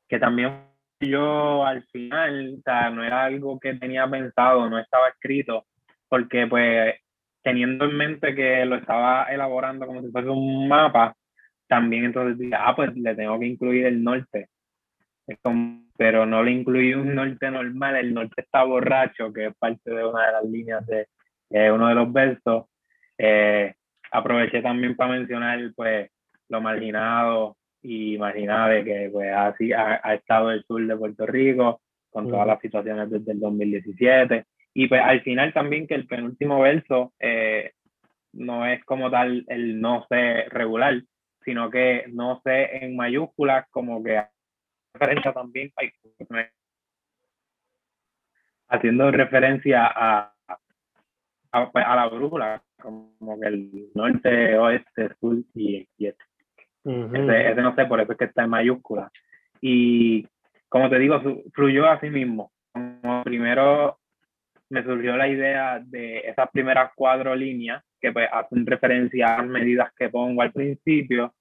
que 0.08 0.20
también 0.20 0.68
yo 1.00 1.66
al 1.66 1.84
final, 1.92 2.56
o 2.58 2.62
sea, 2.62 2.90
no 2.90 3.04
era 3.04 3.26
algo 3.26 3.60
que 3.60 3.76
tenía 3.76 4.08
pensado, 4.10 4.70
no 4.70 4.80
estaba 4.80 5.10
escrito, 5.10 5.66
porque 6.10 6.48
pues 6.48 6.96
teniendo 7.44 7.86
en 7.86 7.98
mente 7.98 8.36
que 8.36 8.66
lo 8.66 8.76
estaba 8.76 9.26
elaborando 9.26 9.86
como 9.86 10.02
si 10.02 10.12
fuese 10.12 10.30
un 10.30 10.68
mapa, 10.68 11.16
también 11.68 12.06
entonces 12.06 12.38
dije, 12.38 12.56
ah, 12.58 12.76
pues 12.76 12.96
le 12.96 13.16
tengo 13.16 13.40
que 13.40 13.46
incluir 13.48 13.86
el 13.86 14.04
norte. 14.04 14.50
Pero 15.98 16.26
no 16.26 16.44
le 16.44 16.52
incluí 16.52 16.94
un 16.94 17.16
norte 17.16 17.50
normal, 17.50 17.96
el 17.96 18.14
norte 18.14 18.42
está 18.42 18.64
borracho, 18.64 19.34
que 19.34 19.48
es 19.48 19.56
parte 19.56 19.92
de 19.92 20.06
una 20.06 20.28
de 20.28 20.32
las 20.34 20.46
líneas 20.46 20.86
de 20.86 21.72
uno 21.72 21.88
de 21.88 21.96
los 21.96 22.12
versos. 22.12 22.66
Eh, 23.18 23.74
aproveché 24.12 24.62
también 24.62 24.96
para 24.96 25.14
mencionar 25.14 25.60
pues 25.76 26.10
lo 26.50 26.62
marginado 26.62 27.58
y 27.88 28.18
que 28.84 29.10
pues 29.12 29.32
así 29.32 29.72
ha, 29.72 29.96
estado 30.14 30.52
el 30.52 30.64
sur 30.66 30.86
de 30.86 30.98
Puerto 30.98 31.26
Rico 31.26 31.82
con 32.10 32.30
todas 32.30 32.48
las 32.48 32.60
situaciones 32.60 33.10
desde 33.10 33.32
el 33.34 33.40
2017 33.40 34.46
y 34.74 34.88
pues 34.88 35.02
al 35.02 35.22
final 35.22 35.54
también 35.54 35.88
que 35.88 35.96
el 35.96 36.08
penúltimo 36.08 36.60
verso 36.62 37.14
eh, 37.20 37.74
no 38.34 38.66
es 38.66 38.84
como 38.86 39.12
tal 39.12 39.46
el 39.48 39.80
no 39.80 40.06
sé 40.10 40.46
regular, 40.50 41.02
sino 41.44 41.70
que 41.70 42.06
no 42.10 42.42
sé 42.44 42.84
en 42.84 42.96
mayúsculas 42.96 43.68
como 43.70 44.04
que 44.04 44.22
referencia 44.94 45.34
también, 45.34 45.72
haciendo 48.68 49.12
referencia 49.12 49.92
a, 49.96 50.34
pues, 51.72 51.86
a, 51.86 51.96
la 51.96 52.08
brújula, 52.08 52.64
como 52.82 53.40
que 53.40 53.48
el 53.48 53.90
norte, 53.94 54.58
oeste, 54.58 55.10
sur 55.20 55.38
y, 55.54 55.88
este. 56.00 56.24
Ese, 56.86 57.62
no 57.62 57.76
sé, 57.76 57.86
por 57.86 58.00
eso 58.00 58.12
es 58.12 58.18
que 58.18 58.26
está 58.26 58.44
en 58.44 58.50
mayúscula. 58.50 59.12
Y 59.62 60.28
como 60.70 60.90
te 60.90 61.00
digo, 61.00 61.22
fluyó 61.54 61.90
a 61.90 62.00
sí 62.00 62.10
mismo. 62.10 62.52
Como 62.72 63.24
primero 63.24 63.98
me 64.70 64.84
surgió 64.84 65.16
la 65.16 65.28
idea 65.28 65.80
de 65.80 66.20
esas 66.20 66.50
primeras 66.52 66.92
cuatro 66.96 67.36
líneas 67.36 67.84
que 68.00 68.12
pues 68.12 68.28
hacen 68.32 68.66
referencia 68.66 69.36
a 69.36 69.38
las 69.38 69.48
medidas 69.48 69.92
que 69.96 70.10
pongo 70.10 70.42
al 70.42 70.52
principio 70.52 71.34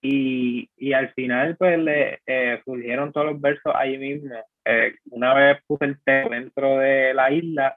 y, 0.00 0.70
y 0.76 0.92
al 0.92 1.12
final, 1.14 1.56
pues 1.56 1.78
le 1.78 2.20
eh, 2.24 2.60
surgieron 2.64 3.12
todos 3.12 3.32
los 3.32 3.40
versos 3.40 3.72
ahí 3.74 3.98
mismo. 3.98 4.34
Eh, 4.64 4.94
una 5.10 5.34
vez 5.34 5.58
puse 5.66 5.86
el 5.86 6.00
tema 6.02 6.36
dentro 6.36 6.78
de 6.78 7.14
la 7.14 7.32
isla, 7.32 7.76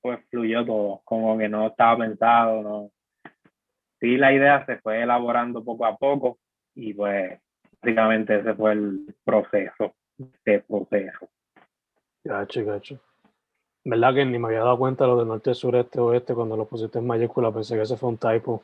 pues 0.00 0.18
fluyó 0.30 0.64
todo, 0.64 1.00
como 1.04 1.38
que 1.38 1.48
no 1.48 1.68
estaba 1.68 1.98
pensado, 1.98 2.62
no. 2.62 2.90
Sí, 4.00 4.16
la 4.16 4.32
idea 4.32 4.64
se 4.66 4.78
fue 4.78 5.02
elaborando 5.02 5.62
poco 5.62 5.86
a 5.86 5.96
poco 5.96 6.38
y 6.74 6.94
pues 6.94 7.38
básicamente 7.82 8.38
ese 8.38 8.54
fue 8.54 8.72
el 8.72 9.14
proceso, 9.24 9.94
este 10.18 10.60
proceso. 10.60 11.28
Gacho, 12.24 12.64
gacho. 12.64 13.00
¿Verdad 13.84 14.14
que 14.14 14.24
ni 14.24 14.38
me 14.38 14.48
había 14.48 14.60
dado 14.60 14.78
cuenta 14.78 15.04
de 15.04 15.10
lo 15.10 15.18
de 15.20 15.26
norte, 15.26 15.54
sur, 15.54 15.74
este, 15.76 16.00
oeste 16.00 16.34
cuando 16.34 16.56
lo 16.56 16.66
pusiste 16.66 16.98
en 16.98 17.06
mayúscula? 17.06 17.50
Pensé 17.50 17.76
que 17.76 17.82
ese 17.82 17.96
fue 17.96 18.10
un 18.10 18.18
typo. 18.18 18.62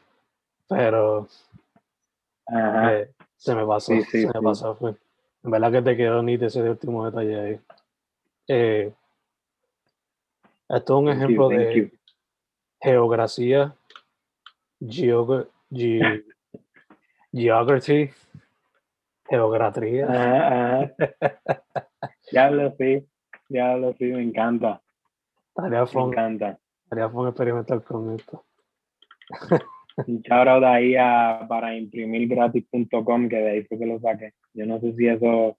Pero 0.68 1.26
eh, 2.52 3.10
se 3.36 3.54
me 3.54 3.64
pasó, 3.64 3.92
se 4.02 4.26
me 4.26 4.42
pasó. 4.42 4.74
Fue. 4.74 4.94
En 5.42 5.50
verdad 5.50 5.72
que 5.72 5.82
te 5.82 5.96
quedó 5.96 6.22
nítido 6.22 6.48
ese 6.48 6.62
último 6.68 7.06
detalle 7.06 7.40
ahí. 7.40 7.60
Eh, 8.48 8.92
esto 10.68 10.94
es 10.94 11.02
un 11.02 11.08
ejemplo 11.08 11.48
de 11.48 11.92
geografía, 12.80 13.74
geog 14.80 15.48
ge 15.72 16.24
geography, 17.32 18.10
geografía. 19.28 20.94
ya 22.32 22.50
lo 22.50 22.70
sé, 22.76 23.06
ya 23.48 23.76
lo 23.76 23.92
sé, 23.94 24.04
me 24.06 24.22
encanta. 24.22 24.80
me 25.56 25.78
encanta. 25.78 26.58
Estaría 26.84 27.08
fun 27.08 27.28
experimentar 27.28 27.82
con 27.82 28.14
esto. 28.14 28.44
Un 30.06 30.20
shout 30.20 30.60
de 30.60 30.66
ahí 30.66 30.94
a, 30.94 31.46
para 31.48 31.74
imprimirgratis.com, 31.74 33.28
que 33.28 33.36
de 33.36 33.50
ahí 33.50 33.64
fue 33.64 33.78
que 33.78 33.86
lo 33.86 33.98
saqué. 33.98 34.34
Yo 34.52 34.66
no 34.66 34.78
sé 34.78 34.92
si 34.92 35.08
eso 35.08 35.56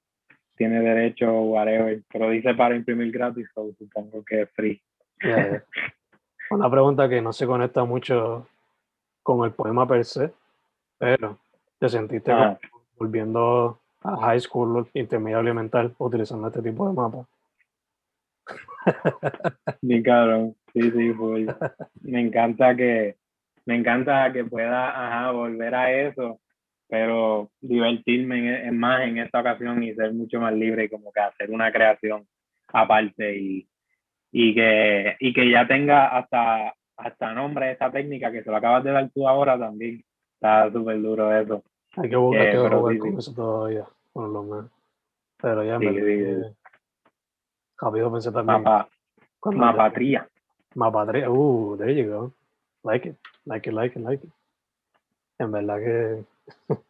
tiene 0.56 0.80
derecho 0.80 1.32
o 1.32 1.42
whatever, 1.44 2.02
pero 2.12 2.30
dice 2.30 2.54
para 2.54 2.76
imprimir 2.76 3.12
gratis, 3.12 3.48
so 3.54 3.72
supongo 3.78 4.24
que 4.24 4.42
es 4.42 4.52
free. 4.52 4.82
Una 6.52 6.70
pregunta 6.70 7.10
que 7.10 7.22
no 7.22 7.34
se 7.34 7.46
conecta 7.46 7.84
mucho 7.84 8.48
con 9.24 9.46
el 9.46 9.52
poema 9.52 9.88
per 9.88 10.06
se, 10.06 10.32
pero 10.98 11.38
¿te 11.80 11.90
sentiste 11.90 12.32
volviendo 12.98 13.80
a 14.02 14.18
high 14.18 14.40
school, 14.40 14.88
intermedio 14.94 15.40
elemental, 15.40 15.94
utilizando 15.98 16.48
este 16.48 16.62
tipo 16.62 16.88
de 16.88 16.94
mapa? 16.94 17.28
Mi 19.82 20.02
cabrón, 20.02 20.56
sí, 20.74 20.92
sí, 20.92 21.14
Me 22.02 22.22
encanta 22.22 22.76
que 22.76 23.18
me 23.66 23.76
encanta 23.76 24.32
que 24.32 24.46
pueda 24.46 24.90
ajá, 24.90 25.32
volver 25.32 25.76
a 25.76 25.92
eso 25.92 26.40
espero 26.88 27.52
divertirme 27.60 28.66
en, 28.66 28.78
más 28.78 29.02
en 29.02 29.18
esta 29.18 29.42
ocasión 29.42 29.84
y 29.84 29.94
ser 29.94 30.14
mucho 30.14 30.40
más 30.40 30.54
libre 30.54 30.86
y 30.86 30.90
como 30.90 31.12
que 31.12 31.20
hacer 31.20 31.52
una 31.52 31.70
creación 31.70 32.26
aparte 32.70 33.38
y, 33.38 33.68
y, 34.32 34.56
que, 34.56 35.18
y 35.20 35.34
que 35.34 35.50
ya 35.50 35.68
tenga 35.68 36.18
hasta, 36.18 36.74
hasta 36.96 37.34
nombre 37.34 37.72
esta 37.72 37.92
técnica 37.92 38.32
que 38.32 38.42
se 38.42 38.50
lo 38.50 38.56
acabas 38.56 38.86
de 38.86 38.92
dar 38.92 39.10
tú 39.10 39.28
ahora 39.28 39.60
también. 39.60 40.02
Está 40.38 40.72
súper 40.72 41.02
duro 41.02 41.36
eso. 41.36 41.64
Hay 41.96 42.10
que 42.10 42.16
buscar 42.16 42.52
que 42.52 42.58
jugar 42.58 42.98
con 43.00 43.18
eso 43.18 43.34
todavía, 43.34 43.88
por 44.14 44.30
lo 44.30 44.44
menos. 44.44 44.72
Pero 45.42 45.64
ya 45.64 45.80
me 45.80 45.94
sí, 45.94 46.56
rápido 47.80 48.12
pensé 48.12 48.32
también. 48.32 48.64
Mapa, 48.64 48.90
mapatría. 49.44 50.28
Mapatría, 50.76 51.30
uh, 51.30 51.76
there 51.78 51.96
you 51.96 52.10
go. 52.10 52.32
Like 52.84 53.10
it, 53.10 53.18
like 53.46 53.68
it, 53.68 53.74
like 53.74 54.00
it, 54.00 54.06
like 54.06 54.24
it. 54.26 54.32
En 55.40 55.52
verdad 55.52 55.78
que 55.80 56.26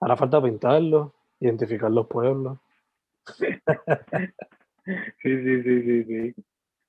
Hará 0.00 0.16
falta 0.16 0.42
pintarlo, 0.42 1.12
identificar 1.40 1.90
los 1.90 2.06
pueblos. 2.06 2.58
sí, 3.26 3.46
sí, 5.22 5.62
sí, 5.62 5.82
sí, 5.82 6.04
sí. 6.04 6.34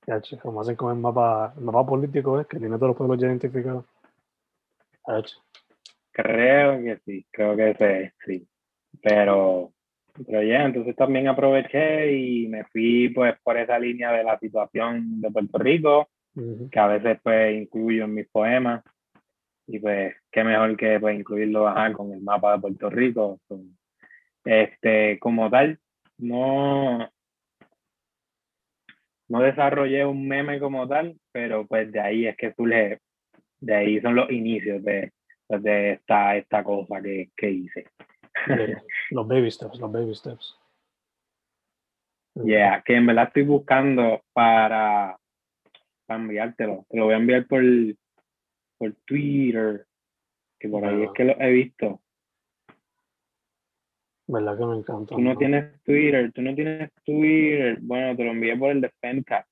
Ya, 0.06 0.22
como 0.40 0.60
hacen 0.60 0.76
con 0.76 0.94
el 0.94 1.00
mapa, 1.00 1.52
el 1.56 1.64
mapa 1.64 1.84
político, 1.84 2.40
es 2.40 2.46
que 2.46 2.58
tiene 2.58 2.76
todos 2.76 2.88
los 2.88 2.96
pueblos 2.96 3.18
ya 3.18 3.26
identificados. 3.26 3.84
Creo 6.20 6.82
que 6.82 6.98
sí, 7.04 7.26
creo 7.30 7.56
que 7.56 7.74
sí, 7.78 8.10
sí. 8.26 8.48
Pero, 9.00 9.72
pero 10.26 10.42
ya, 10.42 10.64
entonces 10.64 10.96
también 10.96 11.28
aproveché 11.28 12.12
y 12.12 12.48
me 12.48 12.64
fui 12.64 13.10
pues 13.10 13.36
por 13.40 13.56
esa 13.56 13.78
línea 13.78 14.10
de 14.10 14.24
la 14.24 14.36
situación 14.40 15.20
de 15.20 15.30
Puerto 15.30 15.58
Rico, 15.58 16.08
que 16.72 16.78
a 16.80 16.88
veces 16.88 17.20
pues 17.22 17.54
incluyo 17.54 18.04
en 18.04 18.14
mis 18.14 18.28
poemas. 18.28 18.82
Y 19.68 19.78
pues, 19.78 20.16
qué 20.32 20.42
mejor 20.42 20.76
que 20.76 20.98
pues, 20.98 21.16
incluirlo 21.16 21.72
con 21.94 22.12
el 22.12 22.20
mapa 22.20 22.54
de 22.54 22.62
Puerto 22.62 22.90
Rico. 22.90 23.38
Este, 24.44 25.20
como 25.20 25.48
tal, 25.48 25.78
no, 26.16 27.08
no 29.28 29.40
desarrollé 29.40 30.04
un 30.04 30.26
meme 30.26 30.58
como 30.58 30.88
tal, 30.88 31.16
pero 31.30 31.64
pues 31.64 31.92
de 31.92 32.00
ahí 32.00 32.26
es 32.26 32.36
que 32.36 32.54
surge, 32.54 32.98
de 33.60 33.74
ahí 33.74 34.00
son 34.00 34.16
los 34.16 34.28
inicios 34.30 34.82
de, 34.82 35.12
de 35.48 35.92
esta, 35.92 36.36
esta 36.36 36.62
cosa 36.62 37.00
que, 37.02 37.30
que 37.36 37.50
hice. 37.50 37.86
los 39.10 39.26
baby 39.26 39.50
steps, 39.50 39.78
los 39.78 39.90
baby 39.90 40.14
steps. 40.14 40.56
Yeah, 42.44 42.82
que 42.84 42.94
en 42.94 43.06
verdad 43.06 43.28
estoy 43.28 43.42
buscando 43.42 44.22
para, 44.32 45.18
para 46.06 46.20
enviártelo. 46.20 46.86
Te 46.88 46.96
lo 46.96 47.06
voy 47.06 47.14
a 47.14 47.18
enviar 47.18 47.46
por, 47.46 47.62
por 48.76 48.94
Twitter, 49.04 49.86
que 50.58 50.68
por 50.68 50.84
ahí 50.84 51.02
es 51.02 51.10
que 51.12 51.24
lo 51.24 51.40
he 51.40 51.50
visto. 51.50 52.00
¿Verdad 54.28 54.58
que 54.58 54.66
me 54.66 54.76
encanta? 54.76 55.14
Tú 55.14 55.20
no, 55.20 55.36
tienes 55.36 55.82
Twitter, 55.82 56.30
tú 56.32 56.42
no 56.42 56.54
tienes 56.54 56.92
Twitter. 57.02 57.78
Bueno, 57.80 58.14
te 58.14 58.24
lo 58.24 58.30
envié 58.32 58.56
por 58.56 58.70
el 58.70 58.82
de 58.82 58.90
Fencast. 59.00 59.48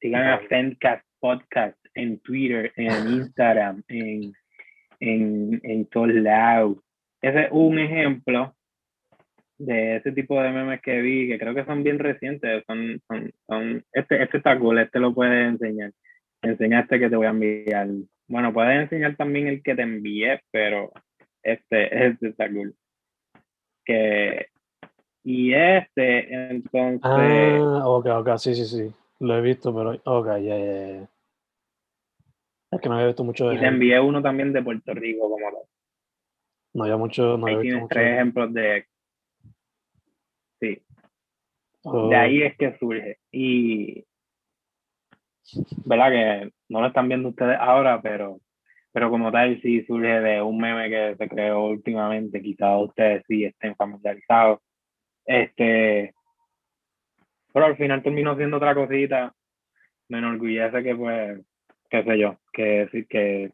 Sigan 0.00 0.28
a 0.28 0.38
Fencast 0.38 1.04
Podcast 1.18 1.76
en 1.94 2.20
Twitter, 2.20 2.72
en 2.76 3.08
Instagram, 3.08 3.82
en, 3.88 4.32
en, 5.00 5.60
en 5.62 5.86
todos 5.86 6.08
lados. 6.08 6.78
Ese 7.20 7.44
es 7.44 7.48
un 7.50 7.78
ejemplo 7.78 8.54
de 9.58 9.96
ese 9.96 10.12
tipo 10.12 10.40
de 10.40 10.50
memes 10.50 10.82
que 10.82 11.00
vi, 11.00 11.28
que 11.28 11.38
creo 11.38 11.54
que 11.54 11.64
son 11.64 11.82
bien 11.82 11.98
recientes. 11.98 12.64
Son, 12.66 13.00
son, 13.08 13.32
son, 13.46 13.84
este, 13.92 14.22
este 14.22 14.36
está 14.38 14.58
cool, 14.58 14.78
este 14.78 15.00
lo 15.00 15.14
puedes 15.14 15.48
enseñar. 15.48 15.92
Enseñaste 16.42 16.98
que 16.98 17.08
te 17.08 17.16
voy 17.16 17.26
a 17.26 17.30
enviar 17.30 17.88
bueno, 18.28 18.52
puedes 18.52 18.82
enseñar 18.82 19.16
también 19.16 19.46
el 19.46 19.62
que 19.62 19.74
te 19.74 19.82
envié, 19.82 20.40
pero 20.50 20.92
este, 21.42 22.06
este 22.06 22.28
está 22.28 22.50
cool. 22.50 22.74
Que, 23.84 24.46
y 25.22 25.54
este, 25.54 26.50
entonces. 26.50 27.00
Ah, 27.02 27.82
ok, 27.84 28.06
ok, 28.06 28.36
sí, 28.38 28.54
sí, 28.54 28.64
sí. 28.64 28.92
Lo 29.20 29.38
he 29.38 29.40
visto, 29.40 29.74
pero. 29.74 30.00
Ok, 30.04 30.26
ya, 30.26 30.58
ya, 30.58 30.88
ya. 30.88 31.08
Es 32.76 32.82
que 32.82 32.88
no 32.88 32.94
había 32.94 33.08
visto 33.08 33.24
mucho 33.24 33.48
de. 33.48 33.56
Y 33.56 33.58
te 33.58 33.66
envié 33.66 33.98
uno 34.00 34.22
también 34.22 34.52
de 34.52 34.62
Puerto 34.62 34.94
Rico, 34.94 35.28
como 35.28 35.50
lo. 35.50 35.58
No 36.74 36.84
había 36.84 36.96
mucho. 36.96 37.36
No 37.36 37.46
Ahí 37.46 37.60
tienes 37.60 37.88
tres 37.88 38.12
ejemplos 38.14 38.52
de. 38.52 38.86
Sí. 40.60 40.82
De 42.10 42.16
ahí 42.16 42.42
es 42.42 42.56
que 42.56 42.76
surge. 42.78 43.18
Y 43.30 44.04
¿verdad? 45.84 46.10
Que 46.10 46.52
no 46.68 46.80
lo 46.80 46.88
están 46.88 47.08
viendo 47.08 47.28
ustedes 47.28 47.56
ahora, 47.60 48.00
pero, 48.02 48.40
pero 48.92 49.10
como 49.10 49.30
tal 49.30 49.60
sí 49.62 49.84
surge 49.84 50.20
de 50.20 50.42
un 50.42 50.58
meme 50.58 50.88
que 50.88 51.16
se 51.16 51.28
creó 51.28 51.66
últimamente, 51.66 52.42
quizás 52.42 52.82
ustedes 52.82 53.24
sí 53.26 53.44
estén 53.44 53.76
familiarizados. 53.76 54.60
Este, 55.24 56.14
pero 57.52 57.66
al 57.66 57.76
final 57.76 58.02
terminó 58.02 58.36
siendo 58.36 58.56
otra 58.58 58.74
cosita. 58.74 59.32
Me 60.08 60.18
enorgullece 60.18 60.82
que 60.82 60.94
pues, 60.94 61.40
qué 61.88 62.02
sé 62.02 62.18
yo, 62.18 62.36
que, 62.52 63.06
que 63.08 63.52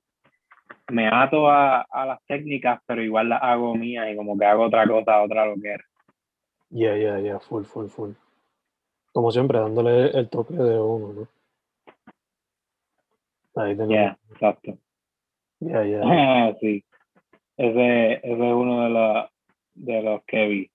me 0.89 1.09
ato 1.09 1.49
a, 1.49 1.83
a 1.83 2.07
las 2.07 2.25
técnicas, 2.27 2.81
pero 2.87 3.03
igual 3.03 3.29
las 3.29 3.43
hago 3.43 3.75
mías 3.75 4.09
y 4.11 4.17
como 4.17 4.39
que 4.39 4.45
hago 4.45 4.65
otra 4.65 4.87
cosa, 4.87 5.23
otra 5.23 5.47
lo 5.47 5.55
que 5.57 5.69
era. 5.69 5.85
Ya, 6.71 6.97
ya, 6.97 7.21
ya, 7.21 7.39
full, 7.39 7.65
full, 7.65 7.89
full. 7.89 8.13
Como 9.13 9.31
siempre, 9.31 9.59
dándole 9.59 10.07
el 10.19 10.29
toque 10.29 10.55
de 10.55 10.79
uno, 10.79 11.13
¿no? 11.13 11.29
Ahí 13.55 13.77
Ya, 13.89 14.19
exacto. 14.31 14.79
Ya, 15.61 15.85
ya. 15.85 16.01
sí. 16.61 16.83
Ese, 17.57 18.13
ese, 18.15 18.23
es 18.23 18.55
uno 18.55 18.85
de 18.85 18.91
los, 18.91 19.29
de 19.75 20.03
los 20.03 20.25
que 20.25 20.47
vi. 20.47 20.71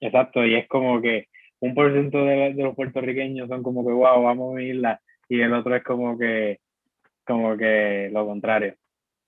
Exacto, 0.00 0.44
y 0.44 0.56
es 0.56 0.68
como 0.68 1.00
que 1.00 1.28
un 1.60 1.74
por 1.74 1.90
ciento 1.92 2.24
de, 2.24 2.52
los 2.52 2.74
puertorriqueños 2.74 3.48
son 3.48 3.62
como 3.62 3.84
que, 3.84 3.92
wow, 3.92 4.22
vamos 4.22 4.56
a 4.56 4.62
isla, 4.62 5.00
y 5.28 5.40
el 5.40 5.52
otro 5.52 5.74
es 5.76 5.84
como 5.84 6.18
que, 6.18 6.60
como 7.26 7.56
que 7.56 8.10
lo 8.12 8.26
contrario. 8.26 8.74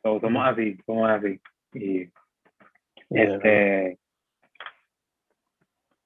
somos 0.02 0.46
así, 0.46 0.76
somos 0.86 1.10
así. 1.10 1.40
Y, 1.74 2.08
este... 3.10 3.98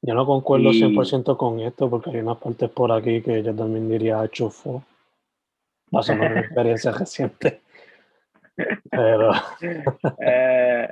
Yo 0.04 0.14
no 0.14 0.26
concuerdo 0.26 0.70
100% 0.70 1.36
con 1.36 1.60
esto 1.60 1.88
porque 1.88 2.10
hay 2.10 2.18
unas 2.18 2.38
partes 2.38 2.68
por 2.70 2.90
aquí 2.90 3.22
que 3.22 3.42
yo 3.42 3.54
también 3.54 3.88
diría 3.88 4.26
chufo 4.28 4.84
más 5.92 6.08
o 6.10 6.16
menos 6.16 6.38
experiencia 6.38 6.90
reciente. 6.98 7.62
Pero. 8.90 9.32
Eh, 10.18 10.88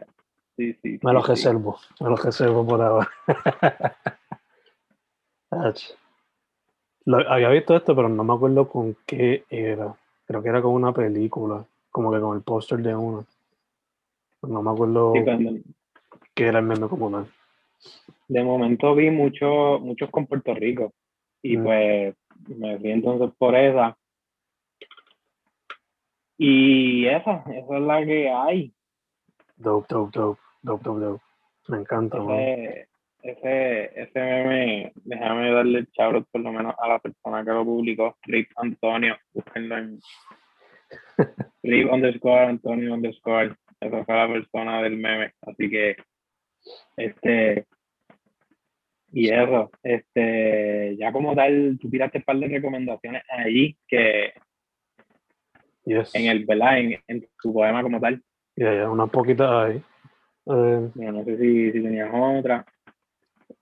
sí, 0.56 0.72
sí, 0.74 0.98
me 1.02 1.12
lo 1.12 1.22
reservo, 1.22 1.78
me 2.00 2.10
lo 2.10 2.16
reservo 2.16 2.66
por 2.66 2.80
ahora. 2.80 3.10
había 7.06 7.48
visto 7.50 7.76
esto, 7.76 7.94
pero 7.94 8.08
no 8.08 8.24
me 8.24 8.34
acuerdo 8.34 8.68
con 8.68 8.96
qué 9.06 9.44
era. 9.48 9.94
Creo 10.26 10.42
que 10.42 10.48
era 10.48 10.62
con 10.62 10.72
una 10.72 10.92
película, 10.92 11.64
como 11.90 12.12
que 12.12 12.20
con 12.20 12.36
el 12.36 12.42
póster 12.42 12.78
de 12.78 12.94
uno. 12.94 13.26
No 14.42 14.62
me 14.62 14.70
acuerdo 14.70 15.12
qué 16.34 16.46
era 16.46 16.60
el 16.60 16.64
meme 16.64 16.88
como 16.88 17.26
De 18.28 18.42
momento 18.42 18.94
vi 18.94 19.10
mucho, 19.10 19.78
muchos 19.80 20.10
con 20.10 20.26
Puerto 20.26 20.54
Rico. 20.54 20.92
Y 21.42 21.56
mm. 21.56 21.64
pues 21.64 22.14
me 22.48 22.76
vi 22.78 22.90
entonces 22.92 23.30
por 23.36 23.54
esa. 23.54 23.96
Y 26.38 27.06
esa, 27.06 27.44
esa 27.46 27.76
es 27.76 27.82
la 27.82 28.04
que 28.04 28.30
hay. 28.30 28.72
Dope, 29.56 29.86
dope, 29.90 30.18
dope, 30.18 30.40
dope, 30.62 30.84
dope, 30.84 31.00
dope. 31.00 31.22
Me 31.68 31.78
encanta, 31.78 32.18
ese, 32.18 32.89
ese, 33.22 34.00
ese 34.00 34.20
meme, 34.20 34.92
déjame 35.04 35.52
darle 35.52 35.78
el 35.80 35.90
chabro 35.92 36.24
por 36.24 36.40
lo 36.40 36.52
menos 36.52 36.74
a 36.78 36.88
la 36.88 36.98
persona 36.98 37.44
que 37.44 37.50
lo 37.50 37.64
publicó, 37.64 38.16
Rip 38.22 38.50
Antonio, 38.56 39.16
búsquenlo 39.32 39.78
en 39.78 40.00
Rip 41.62 41.92
underscore 41.92 42.46
Antonio 42.46 42.94
underscore, 42.94 43.54
esa 43.80 44.04
fue 44.04 44.14
la 44.14 44.28
persona 44.28 44.82
del 44.82 44.96
meme, 44.96 45.32
así 45.42 45.70
que, 45.70 45.96
este, 46.96 47.66
y 49.12 49.28
eso, 49.28 49.70
este, 49.82 50.96
ya 50.96 51.12
como 51.12 51.34
tal, 51.34 51.78
tú 51.80 51.90
tiraste 51.90 52.18
un 52.18 52.24
par 52.24 52.36
de 52.36 52.48
recomendaciones 52.48 53.22
allí 53.28 53.76
que 53.88 54.32
en 55.84 56.26
el, 56.26 56.44
¿verdad? 56.44 56.78
En, 56.78 56.98
en, 57.08 57.28
tu 57.42 57.52
poema 57.52 57.82
como 57.82 58.00
tal. 58.00 58.22
Ya, 58.56 58.74
ya, 58.74 58.90
una 58.90 59.06
poquita 59.06 59.64
ahí. 59.64 59.82
Eh, 60.46 60.90
no 60.94 61.24
sé 61.24 61.38
si, 61.38 61.72
si 61.72 61.82
tenías 61.82 62.10
otra. 62.12 62.64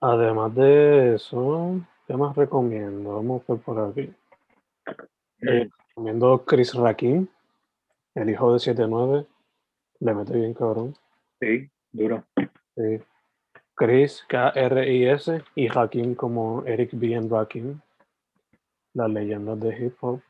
Además 0.01 0.55
de 0.55 1.15
eso, 1.15 1.79
¿qué 2.07 2.15
más 2.15 2.35
recomiendo? 2.35 3.15
Vamos 3.15 3.43
a 3.47 3.53
ver 3.53 3.61
por 3.61 3.79
aquí. 3.79 4.13
Eh, 5.41 5.69
recomiendo 5.89 6.43
Chris 6.45 6.73
Rakim, 6.73 7.27
el 8.15 8.29
hijo 8.29 8.53
de 8.53 8.59
7-9. 8.59 9.25
Le 10.01 10.13
mete 10.13 10.33
bien 10.33 10.53
cabrón. 10.53 10.95
Sí, 11.39 11.69
duro. 11.91 12.23
Sí. 12.75 13.01
Chris, 13.75 14.23
K-R-I-S, 14.27 15.43
y 15.55 15.67
Rakim 15.69 16.15
como 16.15 16.63
Eric 16.65 16.91
B. 16.93 17.15
and 17.15 17.31
Rakim. 17.31 17.79
Las 18.93 19.09
leyendas 19.09 19.59
de 19.59 19.85
hip 19.85 19.95
hop. 20.01 20.21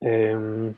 Em, 0.00 0.74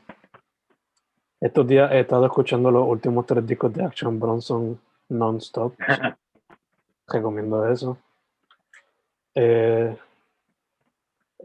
Estos 1.39 1.67
días 1.67 1.91
he 1.91 1.99
estado 2.01 2.25
escuchando 2.25 2.71
los 2.71 2.87
últimos 2.87 3.25
tres 3.25 3.45
discos 3.45 3.73
de 3.73 3.83
Action 3.83 4.17
Bronson 4.19 4.79
non-stop. 5.09 5.75
Recomiendo 7.13 7.69
eso. 7.69 7.95
Eh, 9.35 9.95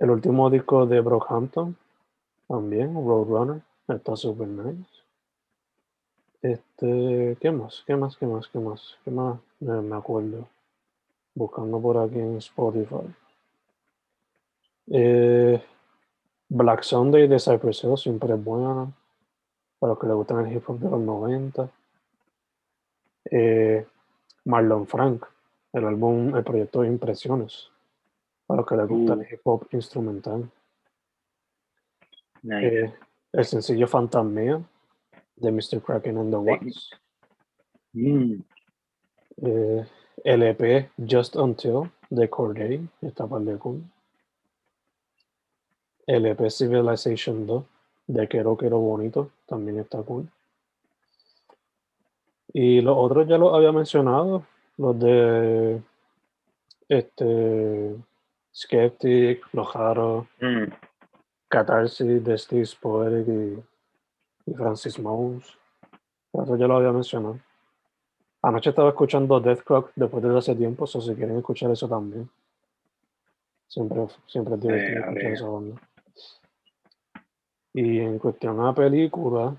el 0.01 0.11
último 0.11 0.49
disco 0.49 0.87
de 0.87 1.01
Brockhampton, 1.01 1.77
también, 2.49 2.95
Roadrunner, 2.95 3.61
está 3.87 4.17
super 4.17 4.49
nice. 4.49 4.89
Este, 6.41 7.37
¿qué 7.39 7.51
más? 7.51 7.85
¿Qué 7.87 7.97
más? 7.97 8.17
¿Qué 8.17 8.27
más? 8.27 8.49
¿Qué 8.49 8.59
más? 8.59 8.99
¿Qué 9.05 9.11
más? 9.11 9.39
Me, 9.61 9.95
acuerdo. 9.95 10.49
Buscando 11.35 11.79
por 11.81 11.99
aquí 11.99 12.19
en 12.19 12.39
Spotify. 12.39 13.15
Eh, 14.87 15.63
Black 16.49 16.83
Sunday 16.83 17.29
de 17.29 17.39
Cypress 17.39 17.85
Hill 17.85 17.99
siempre 17.99 18.33
es 18.33 18.43
buena. 18.43 18.91
Para 19.79 19.93
los 19.93 20.01
que 20.01 20.07
les 20.07 20.17
gustan 20.17 20.47
el 20.47 20.57
hip 20.57 20.65
hop 20.67 20.79
de 20.79 20.89
los 20.89 21.01
90. 21.01 21.69
Eh, 23.31 23.87
Marlon 24.47 24.87
Frank, 24.87 25.27
el 25.73 25.85
álbum, 25.85 26.35
el 26.37 26.45
proyecto 26.45 26.83
de 26.83 26.89
Impresiones. 26.89 27.69
Para 28.47 28.59
los 28.61 28.67
que 28.69 28.77
les 28.77 28.89
gusta 28.89 29.15
Uh. 29.15 29.21
el 29.21 29.33
hip 29.33 29.41
hop 29.45 29.67
instrumental. 29.73 30.51
Nice. 32.43 32.85
Eh, 32.85 32.95
el 33.33 33.45
sencillo 33.45 33.87
Fantasmia 33.87 34.63
de 35.37 35.53
Mr. 35.53 35.81
Kraken 35.83 36.19
and 36.19 36.31
the 36.31 36.37
Watts. 36.37 36.91
Mm, 37.93 38.43
Eh, 39.41 39.87
LP 40.25 40.91
Just 40.97 41.37
Until 41.37 41.91
de 42.11 42.29
Corday, 42.29 42.89
está 43.03 43.27
para 43.27 43.45
de 43.45 43.57
cool. 43.59 43.83
LP 46.07 46.51
Civilization 46.51 47.47
2 47.47 47.65
de 48.09 48.27
Quero 48.29 48.57
Quero 48.57 48.79
Bonito, 48.79 49.31
también 49.47 49.79
está 49.79 50.03
cool. 50.03 50.29
Y 52.53 52.81
los 52.81 52.97
otros 52.99 53.29
ya 53.29 53.39
los 53.39 53.55
había 53.55 53.71
mencionado, 53.71 54.45
los 54.79 54.99
de 54.99 55.83
este 56.89 57.97
Skeptic, 58.55 59.43
Los 59.53 59.69
Jaro, 59.69 60.27
mm. 60.41 60.73
Catharsis 61.49 62.25
de 62.25 62.39
Steve 62.39 62.69
Poetic 62.81 63.29
y, 63.29 64.51
y 64.51 64.55
Francis 64.55 64.99
Mons. 64.99 65.59
Eso 66.33 66.57
ya 66.57 66.67
lo 66.67 66.77
había 66.77 66.93
mencionado. 66.93 67.39
Anoche 68.43 68.71
estaba 68.71 68.91
escuchando 68.91 69.41
Death 69.41 69.63
Clock 69.63 69.93
después 69.97 70.23
de 70.23 70.39
hace 70.39 70.55
tiempo, 70.55 70.85
o 70.85 70.87
si 70.87 71.15
quieren 71.15 71.37
escuchar 71.37 71.71
eso 71.71 71.89
también. 71.89 72.31
Siempre, 73.67 74.07
siempre 74.27 74.55
es 74.55 74.61
divertido 74.61 75.01
escuchar 75.01 75.33
esa 75.33 75.49
banda. 75.49 75.81
Y 77.75 77.99
en 77.99 78.19
cuestión 78.19 78.65
a 78.65 78.75
película, 78.75 79.57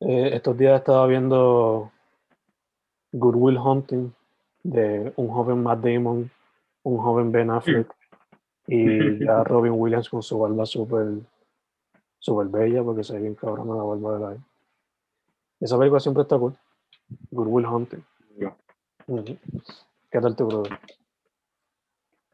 eh, 0.00 0.30
estos 0.34 0.56
días 0.56 0.78
estaba 0.78 1.06
viendo 1.06 1.92
Good 3.12 3.34
Will 3.36 3.58
Hunting 3.58 4.12
de 4.62 5.12
un 5.16 5.28
joven 5.28 5.62
Matt 5.62 5.80
Damon, 5.80 6.30
un 6.82 6.98
joven 6.98 7.32
Ben 7.32 7.50
Affleck 7.50 7.92
y 8.66 9.24
ya 9.24 9.44
Robin 9.44 9.72
Williams 9.72 10.08
con 10.08 10.22
su 10.22 10.38
barba 10.38 10.66
súper 10.66 11.06
super 12.18 12.48
bella 12.48 12.82
porque 12.82 13.04
se 13.04 13.14
ve 13.14 13.20
bien 13.20 13.34
cabrona 13.34 13.76
la 13.76 13.82
barba 13.82 14.14
de 14.14 14.20
la 14.20 14.44
Esa 15.60 15.78
película 15.78 16.00
siempre 16.00 16.22
está 16.22 16.38
cool. 16.38 16.54
Good 17.30 17.46
Will 17.46 17.66
Hunting. 17.66 18.04
¿Qué 20.10 20.20
tal 20.20 20.36
tu 20.36 20.46
brother? 20.46 20.78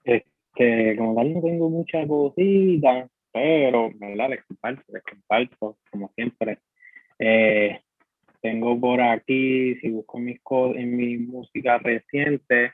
Este, 0.03 0.97
como 0.97 1.15
tal 1.15 1.35
no 1.35 1.41
tengo 1.41 1.71
mucha 1.71 2.07
cosita, 2.07 3.09
pero, 3.33 3.91
¿verdad? 3.95 4.31
Les 4.31 4.45
comparto, 4.45 4.83
les 4.89 5.03
comparto, 5.03 5.77
como 5.91 6.11
siempre. 6.15 6.59
Eh, 7.19 7.81
tengo 8.45 8.79
por 8.79 9.01
aquí, 9.01 9.75
si 9.77 9.89
busco 9.89 10.19
mis 10.19 10.39
co- 10.43 10.75
en 10.75 10.95
mi 10.95 11.17
música 11.17 11.79
reciente, 11.79 12.73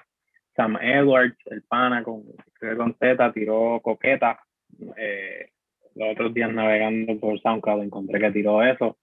Sam 0.57 0.77
Edwards, 0.83 1.39
el 1.47 1.63
pana 1.63 2.03
con, 2.03 2.25
con 2.77 2.97
Z, 2.99 3.33
tiró 3.33 3.79
coqueta. 3.81 4.41
Eh, 4.97 5.51
los 5.95 6.11
otros 6.11 6.35
días 6.35 6.53
navegando 6.53 7.17
por 7.21 7.41
SoundCloud 7.41 7.85
encontré 7.85 8.19
que 8.19 8.33
tiró 8.33 8.65
eso, 8.65 8.99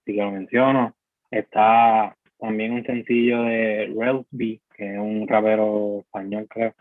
así 0.00 0.14
que 0.14 0.22
lo 0.22 0.30
menciono. 0.30 0.96
Está 1.30 2.16
también 2.38 2.72
un 2.72 2.84
sencillo 2.86 3.42
de 3.42 3.92
Relsby, 3.94 4.62
que 4.74 4.94
es 4.94 4.98
un 4.98 5.28
rapero 5.28 6.00
español, 6.00 6.46
creo. 6.48 6.72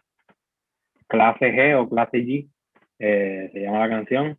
Clase 1.08 1.52
G 1.52 1.76
o 1.78 1.89
Clase 1.89 2.19
G, 2.19 2.48
eh, 3.00 3.50
se 3.52 3.60
llama 3.60 3.80
la 3.86 3.89
canción. 3.89 4.38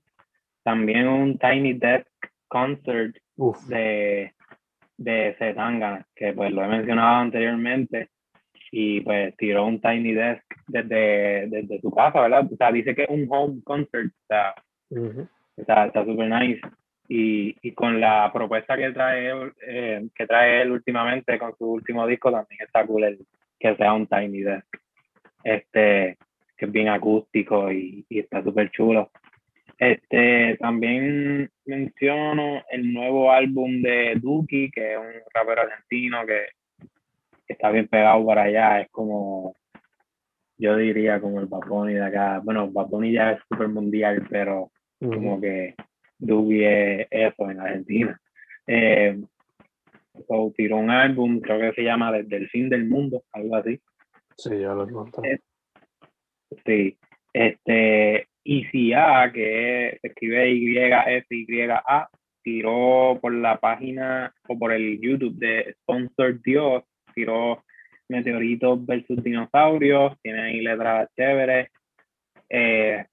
También 0.63 1.07
un 1.07 1.39
Tiny 1.39 1.75
Desk 1.75 2.09
Concert 2.49 3.15
Uf, 3.37 3.63
de, 3.67 4.33
de 4.97 5.35
Zetangana, 5.39 6.07
que 6.15 6.33
pues 6.33 6.53
lo 6.53 6.65
he 6.65 6.69
mencionado 6.69 7.17
anteriormente, 7.17 8.09
y 8.71 9.01
pues 9.01 9.37
tiró 9.37 9.67
un 9.67 9.81
Tiny 9.81 10.13
Desk 10.13 10.45
desde, 10.67 11.47
desde 11.49 11.81
su 11.81 11.91
casa, 11.91 12.21
¿verdad? 12.21 12.47
O 12.53 12.57
sea, 12.57 12.73
dice 12.73 12.95
que 12.95 13.05
es 13.05 13.11
un 13.11 13.27
home 13.29 13.61
concert, 13.65 14.13
o 14.13 14.27
sea, 14.27 14.55
ujú. 14.91 15.29
está 15.57 15.87
está 15.87 16.05
súper 16.05 16.29
nice. 16.29 16.61
Y, 17.09 17.55
y 17.63 17.73
con 17.73 18.01
la 18.01 18.31
propuesta 18.33 18.77
que 18.77 18.91
trae, 18.91 19.33
eh, 19.65 20.09
que 20.13 20.27
trae 20.27 20.63
él 20.63 20.73
últimamente 20.73 21.39
con 21.39 21.57
su 21.57 21.71
último 21.71 22.05
disco, 22.07 22.33
también 22.33 22.63
está 22.63 22.85
cool 22.85 23.05
el, 23.05 23.19
que 23.59 23.77
sea 23.77 23.93
un 23.93 24.09
Tiny 24.09 24.41
Desk. 24.43 24.67
Este, 25.45 26.17
que 26.57 26.65
es 26.65 26.73
bien 26.73 26.89
acústico 26.89 27.71
y, 27.71 28.05
y 28.09 28.19
está 28.19 28.43
súper 28.43 28.71
chulo. 28.71 29.11
Este, 29.79 30.57
también 30.59 31.51
menciono 31.67 32.63
el 32.71 32.93
nuevo 32.93 33.31
álbum 33.31 33.83
de 33.83 34.15
Duki, 34.21 34.71
que 34.71 34.93
es 34.93 34.99
un 34.99 35.13
rapero 35.35 35.63
argentino 35.63 36.25
que, 36.25 36.47
que 37.47 37.53
está 37.53 37.71
bien 37.71 37.89
pegado 37.89 38.25
para 38.25 38.45
allá. 38.45 38.81
Es 38.81 38.91
como, 38.91 39.57
yo 40.57 40.77
diría 40.77 41.21
como 41.21 41.41
el 41.41 41.47
Bad 41.47 41.87
de 41.87 42.03
acá. 42.03 42.41
Bueno, 42.43 42.71
Bad 42.71 42.89
ya 43.11 43.33
es 43.33 43.41
súper 43.49 43.69
mundial, 43.69 44.27
pero 44.31 44.71
como 44.99 45.41
que 45.41 45.75
Duki 46.19 46.65
es 46.65 47.07
eso 47.11 47.51
en 47.51 47.61
Argentina. 47.61 48.21
Eh, 48.69 49.17
so, 50.27 50.53
tiró 50.57 50.79
un 50.79 50.91
álbum, 50.91 51.39
creo 51.39 51.61
que 51.61 51.73
se 51.77 51.85
llama 51.85 52.11
Desde 52.11 52.37
el 52.39 52.49
fin 52.49 52.69
del 52.69 52.85
mundo, 52.85 53.23
algo 53.31 53.55
así. 53.55 53.81
Sí, 54.37 54.59
ya 54.59 54.75
lo 54.75 54.89
he 54.89 54.91
contado. 54.91 55.25
Eh, 55.25 55.39
Sí, 56.65 56.97
este, 57.33 58.29
ICA, 58.47 59.33
que 59.33 59.99
se 60.01 60.09
escribe 60.09 60.51
Y-F-Y-A, 60.51 62.09
tiró 62.43 63.19
por 63.21 63.35
la 63.35 63.59
página 63.59 64.33
o 64.47 64.59
por 64.59 64.73
el 64.73 65.01
YouTube 65.01 65.37
de 65.37 65.75
Sponsor 65.83 66.41
Dios, 66.43 66.85
tiró 67.15 67.65
Meteoritos 68.09 68.87
versus 68.87 69.23
Dinosaurios, 69.25 70.15
tiene 70.23 70.43
ahí 70.43 70.61
letras 70.61 71.09
chéveres. 71.17 71.71
Eh, 72.49 73.05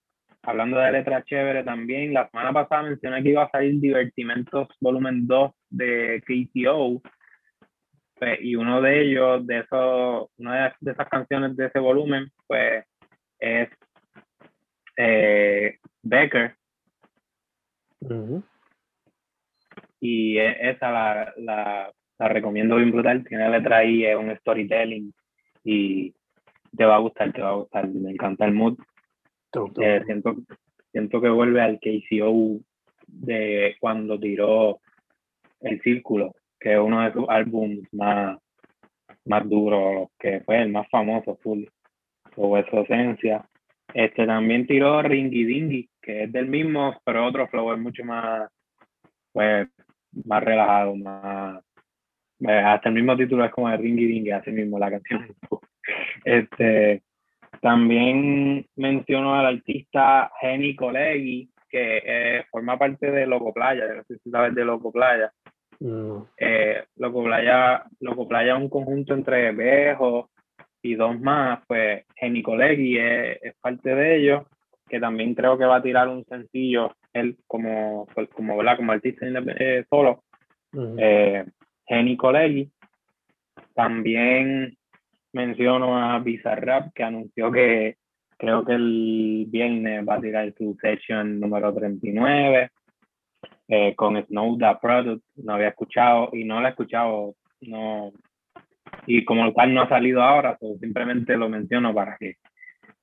hablando 0.43 0.77
de 0.77 0.91
letras 0.91 1.25
chéveres 1.25 1.65
también, 1.65 2.13
la 2.13 2.29
semana 2.29 2.53
pasada 2.53 2.83
mencioné 2.83 3.23
que 3.23 3.29
iba 3.29 3.43
a 3.43 3.49
salir 3.49 3.79
Divertimentos 3.79 4.67
Volumen 4.79 5.25
2 5.25 5.51
de 5.71 6.21
KTO, 6.27 7.01
pues, 8.13 8.39
y 8.39 8.55
uno 8.55 8.81
de 8.81 9.01
ellos, 9.01 9.47
de 9.47 9.59
esos, 9.59 10.29
una 10.37 10.65
de, 10.65 10.73
de 10.79 10.91
esas 10.91 11.09
canciones 11.09 11.57
de 11.57 11.65
ese 11.65 11.79
volumen, 11.79 12.29
pues 12.45 12.85
es 13.39 13.69
eh, 14.97 15.77
Becker 16.01 16.55
Ujú. 18.01 18.43
y 19.99 20.37
e- 20.37 20.69
esa 20.69 20.91
la, 20.91 21.33
la, 21.37 21.93
la 22.19 22.27
recomiendo 22.27 22.75
bien 22.75 22.91
brutal, 22.91 23.23
tiene 23.25 23.49
letra 23.49 23.77
ahí, 23.77 24.05
es 24.05 24.15
un 24.15 24.35
storytelling 24.37 25.13
y 25.63 26.13
te 26.75 26.85
va 26.85 26.95
a 26.95 26.99
gustar, 26.99 27.31
te 27.31 27.41
va 27.41 27.49
a 27.49 27.55
gustar, 27.55 27.87
me 27.87 28.11
encanta 28.11 28.45
el 28.45 28.53
mood. 28.53 28.77
Eh, 29.79 30.01
siento, 30.05 30.35
siento 30.91 31.21
que 31.21 31.29
vuelve 31.29 31.61
al 31.61 31.79
KCO 31.79 32.59
de 33.07 33.75
cuando 33.79 34.19
tiró 34.19 34.79
El 35.61 35.81
Círculo, 35.81 36.35
que 36.59 36.73
es 36.73 36.79
uno 36.79 37.01
de 37.01 37.13
sus 37.13 37.29
álbumes 37.29 37.87
más, 37.93 38.37
más 39.25 39.47
duros, 39.47 40.09
que 40.19 40.41
fue 40.41 40.61
el 40.61 40.71
más 40.71 40.87
famoso, 40.89 41.37
full, 41.41 41.65
o 42.35 42.63
su 42.63 42.79
esencia. 42.79 43.47
Este 43.93 44.25
también 44.25 44.65
tiró 44.65 45.01
Ringy 45.01 45.43
Dingy, 45.43 45.89
que 46.01 46.23
es 46.23 46.31
del 46.31 46.47
mismo, 46.47 46.99
pero 47.05 47.25
otro 47.25 47.47
flow, 47.47 47.73
es 47.73 47.79
mucho 47.79 48.03
más, 48.03 48.49
pues, 49.31 49.67
más 50.25 50.43
relajado, 50.43 50.95
más, 50.95 51.63
eh, 52.39 52.51
hasta 52.51 52.89
el 52.89 52.95
mismo 52.95 53.15
título 53.15 53.45
es 53.45 53.51
como 53.51 53.69
de 53.69 53.77
Ringy 53.77 54.05
Dingy, 54.05 54.31
así 54.31 54.51
mismo 54.51 54.79
la 54.79 54.91
canción. 54.91 55.27
Este, 56.23 57.03
también 57.61 58.65
menciono 58.77 59.35
al 59.35 59.45
artista 59.47 60.31
Jenny 60.39 60.75
Colegui, 60.77 61.49
que 61.69 62.01
eh, 62.05 62.45
forma 62.49 62.79
parte 62.79 63.11
de 63.11 63.27
Loco 63.27 63.53
Playa, 63.53 63.85
no 63.93 64.03
sé 64.03 64.17
si 64.19 64.29
sabes 64.29 64.55
de 64.55 64.63
Loco 64.63 64.91
Playa. 64.91 65.31
No. 65.81 66.29
Eh, 66.37 66.85
Loco 66.95 67.23
Playa, 67.23 67.83
Loco 67.99 68.27
Playa 68.29 68.55
es 68.55 68.61
un 68.61 68.69
conjunto 68.69 69.13
entre 69.13 69.51
Bejo 69.51 70.29
y 70.83 70.95
dos 70.95 71.19
más, 71.19 71.61
pues 71.67 72.05
Jenny 72.15 72.43
Colegui 72.43 72.97
es, 72.97 73.39
es 73.41 73.55
parte 73.61 73.95
de 73.95 74.17
ellos, 74.17 74.43
que 74.87 74.99
también 74.99 75.33
creo 75.33 75.57
que 75.57 75.65
va 75.65 75.77
a 75.77 75.81
tirar 75.81 76.09
un 76.09 76.25
sencillo 76.25 76.93
él 77.13 77.37
como, 77.47 78.07
pues, 78.13 78.29
como, 78.29 78.57
¿verdad? 78.57 78.77
como 78.77 78.91
artista 78.91 79.25
eh, 79.25 79.85
solo, 79.89 80.23
Ujú. 80.73 80.95
eh, 80.99 81.45
Jenny 81.87 82.17
Colegi. 82.17 82.69
También 83.73 84.77
menciono 85.31 85.97
a 85.97 86.19
Bizarrap, 86.19 86.93
que 86.93 87.03
anunció 87.03 87.51
que 87.51 87.97
creo 88.37 88.65
que 88.65 88.73
el 88.73 89.45
viernes 89.47 90.07
va 90.07 90.15
a 90.15 90.21
tirar 90.21 90.53
su 90.57 90.75
session 90.81 91.39
número 91.39 91.73
39 91.73 92.69
eh, 93.67 93.95
con 93.95 94.23
Snow 94.25 94.57
Product. 94.81 95.23
No 95.35 95.53
había 95.53 95.69
escuchado 95.69 96.29
y 96.33 96.43
no 96.43 96.61
la 96.61 96.69
he 96.69 96.71
escuchado. 96.71 97.35
No, 97.61 98.11
y 99.05 99.25
como 99.25 99.51
tal 99.53 99.73
no 99.73 99.81
ha 99.81 99.89
salido 99.89 100.21
ahora, 100.21 100.57
so 100.59 100.77
simplemente 100.79 101.37
lo 101.37 101.49
menciono 101.49 101.93
para 101.93 102.17
que, 102.17 102.37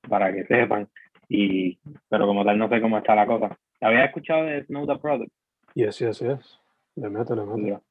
para 0.07 0.33
que 0.33 0.45
sepan. 0.45 0.87
Y, 1.29 1.79
pero 2.09 2.27
como 2.27 2.43
tal 2.43 2.57
no 2.57 2.69
sé 2.69 2.81
cómo 2.81 2.97
está 2.97 3.15
la 3.15 3.25
cosa. 3.25 3.57
¿Había 3.79 4.05
escuchado 4.05 4.45
de 4.45 4.63
Snow 4.65 4.85
the 4.85 4.97
Product? 4.97 5.31
Yes, 5.75 5.99
yes, 5.99 6.19
yes. 6.19 6.59
Le 6.95 7.09
meto, 7.09 7.35
le 7.35 7.45
meto. 7.45 7.81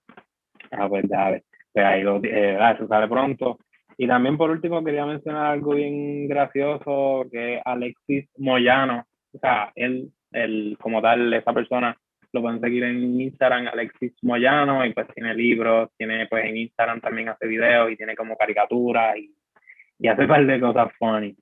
Ah, 0.71 0.89
pues 0.89 1.05
ya 1.09 1.31
ves. 1.31 1.45
Pues 1.73 1.85
ahí 1.85 2.03
lo, 2.03 2.23
eh, 2.23 2.57
ah, 2.61 2.73
eso 2.73 2.87
sale 2.87 3.09
pronto. 3.09 3.59
Y 3.97 4.07
también 4.07 4.37
por 4.37 4.51
último 4.51 4.83
quería 4.85 5.07
mencionar 5.07 5.53
algo 5.53 5.75
bien 5.75 6.29
gracioso 6.29 7.27
que 7.31 7.61
Alexis 7.65 8.29
Moyano, 8.39 9.05
o 9.33 9.39
sea, 9.39 9.73
él, 9.75 10.11
él 10.33 10.77
como 10.81 11.03
tal, 11.03 11.33
esa 11.33 11.53
persona 11.53 11.97
lo 12.33 12.43
pueden 12.43 12.61
seguir 12.61 12.85
en 12.85 13.21
Instagram, 13.21 13.69
Alexis 13.69 14.13
Moyano, 14.23 14.85
y 14.85 14.93
pues 14.93 15.07
tiene 15.15 15.35
libros, 15.35 15.91
tiene 15.97 16.27
pues 16.27 16.45
en 16.45 16.57
Instagram 16.57 17.01
también 17.01 17.29
hace 17.29 17.47
videos 17.47 17.91
y 17.91 17.97
tiene 17.97 18.15
como 18.15 18.37
caricaturas 18.37 19.17
y, 19.17 19.35
y 19.99 20.09
hace 20.09 20.23
un 20.23 20.29
par 20.29 20.47
de 20.47 20.61
cosas 20.61 20.93
funny. 20.99 21.37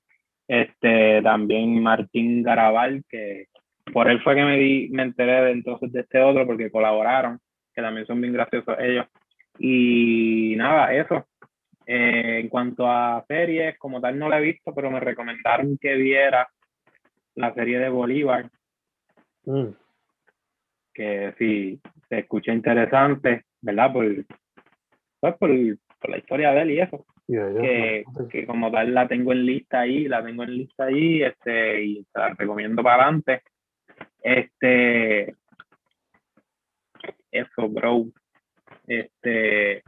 Este, 0.47 1.21
también 1.21 1.81
Martín 1.81 2.41
Garabal, 2.41 3.03
que 3.07 3.47
por 3.93 4.09
él 4.09 4.21
fue 4.21 4.35
que 4.35 4.43
me, 4.43 4.57
di, 4.57 4.89
me 4.89 5.03
enteré 5.03 5.43
de 5.43 5.51
entonces 5.51 5.91
de 5.91 6.01
este 6.01 6.19
otro 6.19 6.45
porque 6.45 6.71
colaboraron, 6.71 7.39
que 7.73 7.81
también 7.81 8.05
son 8.07 8.21
bien 8.21 8.33
graciosos 8.33 8.75
ellos. 8.79 9.05
Y 9.59 10.55
nada, 10.57 10.93
eso. 10.93 11.27
Eh, 11.85 12.39
en 12.41 12.49
cuanto 12.49 12.87
a 12.87 13.23
series, 13.27 13.77
como 13.77 13.99
tal 13.99 14.17
no 14.17 14.29
la 14.29 14.39
he 14.39 14.43
visto, 14.43 14.73
pero 14.73 14.91
me 14.91 14.99
recomendaron 14.99 15.77
que 15.79 15.95
viera 15.95 16.47
la 17.35 17.53
serie 17.53 17.79
de 17.79 17.89
Bolívar, 17.89 18.49
Mm. 19.49 19.73
Que 20.99 21.33
sí, 21.37 21.79
se 22.09 22.19
escucha 22.19 22.51
interesante, 22.51 23.45
¿verdad? 23.61 23.93
Por, 23.93 24.25
pues 25.21 25.37
por, 25.37 25.49
por 25.97 26.09
la 26.09 26.17
historia 26.17 26.51
de 26.51 26.61
él 26.61 26.71
y 26.71 26.81
eso. 26.81 27.05
Yeah, 27.25 27.49
yeah, 27.51 27.61
que, 27.61 28.05
que 28.29 28.45
como 28.45 28.69
tal 28.69 28.93
la 28.93 29.07
tengo 29.07 29.31
en 29.31 29.45
lista 29.45 29.81
ahí, 29.81 30.09
la 30.09 30.21
tengo 30.21 30.43
en 30.43 30.57
lista 30.57 30.85
ahí, 30.85 31.23
este, 31.23 31.83
y 31.83 32.03
te 32.11 32.19
la 32.19 32.33
recomiendo 32.33 32.83
para 32.83 33.03
adelante. 33.03 33.43
Este, 34.21 35.35
eso, 37.31 37.69
bro. 37.69 38.07
Este, 38.85 39.83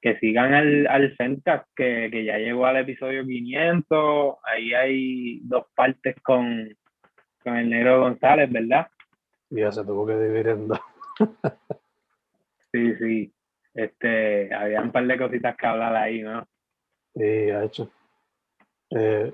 que 0.00 0.18
sigan 0.20 0.54
al, 0.54 0.86
al 0.86 1.16
Zencast, 1.16 1.66
que, 1.74 2.10
que 2.12 2.24
ya 2.24 2.38
llegó 2.38 2.66
al 2.66 2.76
episodio 2.76 3.26
500. 3.26 4.36
Ahí 4.44 4.72
hay 4.72 5.40
dos 5.42 5.64
partes 5.74 6.14
con, 6.22 6.76
con 7.44 7.56
el 7.56 7.68
negro 7.70 8.00
González, 8.00 8.50
¿verdad? 8.50 8.88
Ya 9.50 9.70
se 9.70 9.84
tuvo 9.84 10.06
que 10.06 10.16
dividir 10.18 10.48
en 10.48 10.68
dos. 10.68 10.80
Sí, 12.72 12.92
sí. 12.96 13.32
Este, 13.72 14.52
había 14.52 14.80
un 14.82 14.90
par 14.90 15.06
de 15.06 15.16
cositas 15.16 15.56
que 15.56 15.64
hablar 15.64 15.94
ahí, 15.94 16.22
¿no? 16.22 16.44
Sí, 17.14 17.22
ha 17.22 17.62
hecho. 17.62 17.88
Eh, 18.90 19.32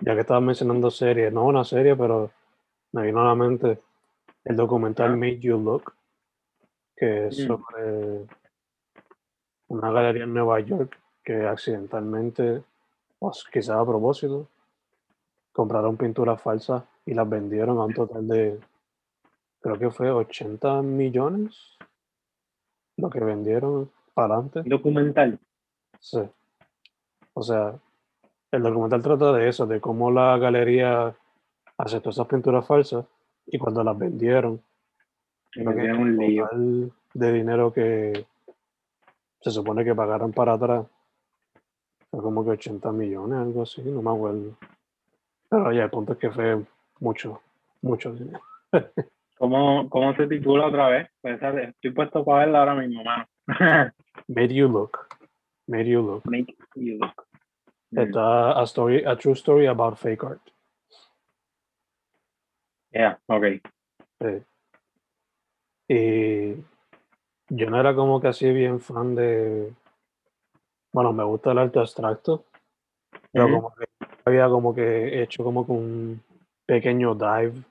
ya 0.00 0.14
que 0.14 0.20
estabas 0.20 0.42
mencionando 0.42 0.90
series, 0.90 1.32
no 1.32 1.44
una 1.46 1.64
serie, 1.64 1.96
pero 1.96 2.30
me 2.92 3.04
vino 3.06 3.22
a 3.22 3.28
la 3.28 3.34
mente 3.34 3.78
el 4.44 4.56
documental 4.56 5.12
Ah. 5.12 5.16
Made 5.16 5.38
You 5.38 5.58
Look, 5.58 5.94
que 6.94 7.28
es 7.28 7.38
Mm. 7.40 7.46
sobre 7.46 8.26
una 9.68 9.90
galería 9.90 10.24
en 10.24 10.34
Nueva 10.34 10.60
York 10.60 10.98
que 11.24 11.46
accidentalmente, 11.46 12.62
pues 13.18 13.42
quizás 13.50 13.76
a 13.78 13.86
propósito, 13.86 14.50
compraron 15.50 15.96
pinturas 15.96 16.42
falsas 16.42 16.82
y 17.06 17.14
las 17.14 17.28
vendieron 17.28 17.78
a 17.78 17.84
un 17.84 17.94
total 17.94 18.26
de, 18.26 18.58
creo 19.60 19.78
que 19.78 19.90
fue 19.90 20.10
80 20.10 20.82
millones, 20.82 21.76
lo 22.96 23.10
que 23.10 23.20
vendieron 23.20 23.90
para 24.14 24.34
adelante. 24.34 24.62
Documental. 24.64 25.38
Sí. 26.00 26.20
O 27.34 27.42
sea, 27.42 27.74
el 28.52 28.62
documental 28.62 29.02
trata 29.02 29.32
de 29.32 29.48
eso, 29.48 29.66
de 29.66 29.80
cómo 29.80 30.10
la 30.10 30.38
galería 30.38 31.14
aceptó 31.76 32.10
esas 32.10 32.26
pinturas 32.26 32.66
falsas 32.66 33.04
y 33.46 33.58
cuando 33.58 33.82
las 33.82 33.98
vendieron, 33.98 34.62
creo 35.50 35.74
que 35.74 35.92
un 35.92 36.16
lío. 36.16 36.48
de 37.14 37.32
dinero 37.32 37.72
que 37.72 38.26
se 39.40 39.50
supone 39.50 39.84
que 39.84 39.94
pagaron 39.94 40.32
para 40.32 40.54
atrás 40.54 40.86
fue 42.10 42.22
como 42.22 42.44
que 42.44 42.52
80 42.52 42.92
millones, 42.92 43.38
algo 43.38 43.62
así, 43.62 43.82
no 43.82 44.00
me 44.00 44.10
acuerdo. 44.10 44.56
Pero 45.48 45.72
ya, 45.72 45.84
el 45.84 45.90
punto 45.90 46.12
es 46.12 46.18
que 46.18 46.30
fue 46.30 46.64
mucho, 47.00 47.40
mucho 47.82 48.12
dinero. 48.12 48.40
¿Cómo, 49.38 49.88
¿Cómo 49.90 50.14
se 50.16 50.26
titula 50.26 50.66
otra 50.66 50.88
vez? 50.88 51.08
Pues 51.20 51.40
estoy 51.42 51.90
puesto 51.90 52.24
para 52.24 52.40
verla 52.40 52.60
ahora 52.60 52.74
mismo, 52.74 53.04
mano. 53.04 53.26
Made 54.28 54.54
You 54.54 54.68
Look. 54.68 54.98
Made 55.66 55.86
You 55.86 56.02
Look. 56.02 56.22
Make 56.26 56.56
you 56.76 56.98
look. 56.98 57.26
Mm, 57.90 57.98
Está 57.98 58.60
a, 58.60 58.64
story, 58.64 59.04
a 59.04 59.16
true 59.16 59.34
story 59.34 59.66
about 59.66 59.98
fake 59.98 60.24
art. 60.24 60.40
Yeah, 62.92 63.18
ok. 63.26 63.44
Sí. 64.20 64.42
Y 65.88 66.54
yo 67.48 67.70
no 67.70 67.78
era 67.78 67.94
como 67.94 68.20
que 68.20 68.28
así 68.28 68.50
bien 68.52 68.80
fan 68.80 69.14
de. 69.14 69.72
Bueno, 70.92 71.12
me 71.12 71.24
gusta 71.24 71.52
el 71.52 71.58
arte 71.58 71.80
abstracto, 71.80 72.44
pero 73.32 73.50
como 73.50 73.74
que 73.74 73.84
había 74.24 74.48
como 74.48 74.74
que 74.74 75.22
hecho 75.22 75.42
como 75.42 75.66
que 75.66 75.72
un 75.72 76.22
pequeño 76.66 77.14
dive 77.14 77.62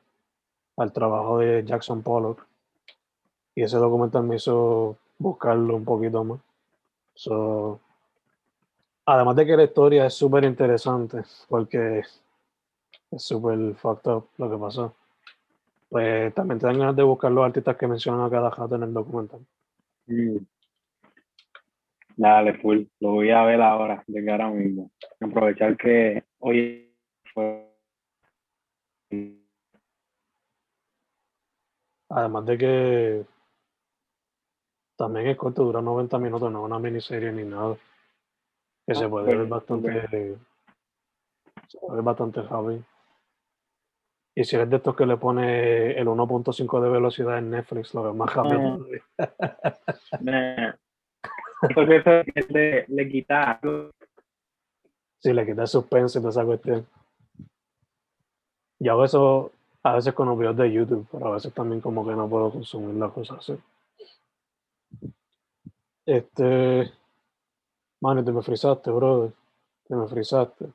al 0.77 0.91
trabajo 0.91 1.39
de 1.39 1.63
Jackson 1.63 2.01
Pollock. 2.01 2.45
Y 3.55 3.63
ese 3.63 3.77
documental 3.77 4.23
me 4.23 4.37
hizo 4.37 4.97
buscarlo 5.17 5.75
un 5.75 5.85
poquito 5.85 6.23
más. 6.23 6.39
So, 7.13 7.79
además 9.05 9.35
de 9.35 9.45
que 9.45 9.57
la 9.57 9.63
historia 9.63 10.05
es 10.07 10.13
súper 10.13 10.43
interesante, 10.43 11.21
porque 11.47 11.99
es 11.99 13.23
súper 13.23 13.75
fucked 13.75 14.11
up 14.11 14.27
lo 14.37 14.49
que 14.49 14.57
pasó. 14.57 14.95
Pues 15.89 16.33
también 16.33 16.59
te 16.59 16.65
dan 16.65 16.79
ganas 16.79 16.95
de 16.95 17.03
buscar 17.03 17.31
los 17.31 17.45
artistas 17.45 17.77
que 17.77 17.87
mencionan 17.87 18.25
a 18.25 18.29
cada 18.29 18.49
jato 18.49 18.75
en 18.75 18.83
el 18.83 18.93
documental. 18.93 19.41
Mm. 20.07 20.37
Dale, 22.15 22.53
full. 22.55 22.83
Lo 22.99 23.11
voy 23.11 23.31
a 23.31 23.43
ver 23.43 23.61
ahora, 23.61 24.03
de 24.07 24.31
ahora 24.31 24.49
mismo. 24.49 24.91
Aprovechar 25.19 25.77
que 25.77 26.23
hoy 26.39 26.91
fue. 27.33 27.72
Además 32.09 32.45
de 32.45 32.57
que 32.57 33.25
también 34.97 35.27
es 35.27 35.37
corto, 35.37 35.63
dura 35.63 35.81
90 35.81 36.19
minutos, 36.19 36.51
no 36.51 36.59
es 36.59 36.65
una 36.65 36.79
miniserie 36.79 37.31
ni 37.31 37.43
nada. 37.43 37.75
Que 38.85 38.95
se 38.95 39.07
puede 39.07 39.35
ver 39.35 39.47
bastante, 39.47 39.91
se 41.67 41.79
puede 41.79 41.95
ver 41.95 42.03
bastante 42.03 42.41
rápido. 42.41 42.83
Y 44.35 44.43
si 44.43 44.55
eres 44.55 44.69
de 44.69 44.77
estos 44.77 44.95
que 44.95 45.05
le 45.05 45.17
pone 45.17 45.91
el 45.91 46.07
1.5 46.07 46.81
de 46.81 46.89
velocidad 46.89 47.37
en 47.37 47.51
Netflix, 47.51 47.93
lo 47.93 48.03
ves 48.03 48.15
más 48.15 48.33
rápido. 48.33 48.79
Ah. 49.19 49.29
Nah. 50.21 50.73
Porque 51.73 51.97
eso 51.97 52.11
es 52.35 52.47
de- 52.49 52.85
le 52.87 53.09
quita. 53.09 53.59
Si 55.19 55.31
le 55.31 55.45
quitas 55.45 55.71
suspense 55.71 56.19
y 56.19 56.21
toda 56.21 56.31
esa 56.31 56.45
cuestión. 56.45 56.85
Yo 58.83 58.91
hago 58.91 59.05
eso 59.05 59.51
a 59.83 59.93
veces 59.95 60.13
con 60.13 60.27
los 60.27 60.37
videos 60.37 60.57
de 60.57 60.71
YouTube, 60.71 61.07
pero 61.11 61.27
a 61.27 61.31
veces 61.35 61.53
también 61.53 61.79
como 61.79 62.05
que 62.05 62.13
no 62.15 62.27
puedo 62.27 62.51
consumir 62.51 62.95
las 62.95 63.11
cosas 63.13 63.37
así. 63.39 63.57
Este. 66.05 66.91
Mano, 68.01 68.23
te 68.23 68.31
me 68.33 68.41
frisaste, 68.41 68.91
brother. 68.91 69.31
Te 69.87 69.95
me 69.95 70.07
frisaste. 70.07 70.65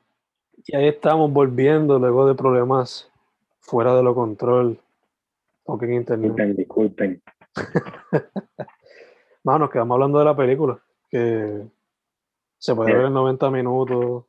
Y 0.65 0.75
ahí 0.75 0.87
estamos 0.87 1.31
volviendo 1.31 1.99
luego 1.99 2.27
de 2.27 2.33
problemas 2.35 3.09
fuera 3.59 3.95
de 3.95 4.01
lo 4.03 4.15
control. 4.15 4.79
Token 5.65 5.93
internet. 5.93 6.31
Disculpen, 6.55 6.55
disculpen. 6.55 7.21
Mano, 9.43 9.59
nos 9.59 9.69
quedamos 9.69 9.95
hablando 9.95 10.17
de 10.19 10.25
la 10.25 10.35
película. 10.35 10.79
Que 11.11 11.61
se 12.57 12.73
puede 12.75 12.91
Sí. 12.91 12.97
ver 12.97 13.05
en 13.05 13.13
90 13.13 13.51
minutos. 13.51 14.23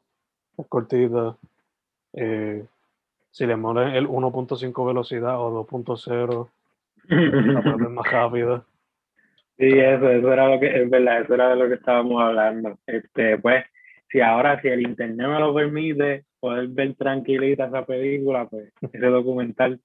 Es 0.59 0.67
cortita. 0.67 1.37
Eh, 2.13 2.67
si 3.31 3.47
le 3.47 3.57
ponen 3.57 3.95
el 3.95 4.09
1.5 4.09 4.87
velocidad 4.87 5.41
o 5.41 5.67
2.0, 5.67 6.51
la 7.09 7.63
puedes 7.63 7.79
ver 7.79 7.89
más 7.89 8.11
rápida. 8.11 8.65
Sí, 9.59 9.67
eso, 9.67 10.09
eso 10.09 10.33
era 10.33 10.49
lo 10.49 10.59
que, 10.59 10.83
es 10.83 10.89
verdad, 10.91 11.21
eso 11.21 11.35
era 11.35 11.51
de 11.51 11.57
lo 11.57 11.69
que 11.69 11.75
estábamos 11.75 12.23
hablando. 12.23 12.79
Este, 12.87 13.39
pues, 13.39 13.65
si 14.09 14.21
ahora, 14.21 14.61
si 14.61 14.69
el 14.69 14.81
internet 14.81 15.29
me 15.29 15.39
lo 15.39 15.55
permite, 15.55 16.25
poder 16.41 16.69
ver 16.69 16.95
tranquilita 16.95 17.67
esa 17.67 17.85
película, 17.85 18.47
pues 18.49 18.73
ese 18.81 19.07
documental, 19.07 19.81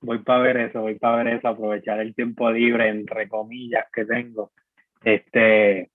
voy 0.00 0.18
para 0.20 0.40
ver 0.40 0.56
eso, 0.56 0.80
voy 0.80 0.94
para 0.94 1.22
ver 1.22 1.34
eso, 1.34 1.48
aprovechar 1.48 2.00
el 2.00 2.14
tiempo 2.14 2.50
libre, 2.50 2.88
entre 2.88 3.28
comillas, 3.28 3.86
que 3.92 4.04
tengo. 4.06 4.50
Este, 5.04 5.90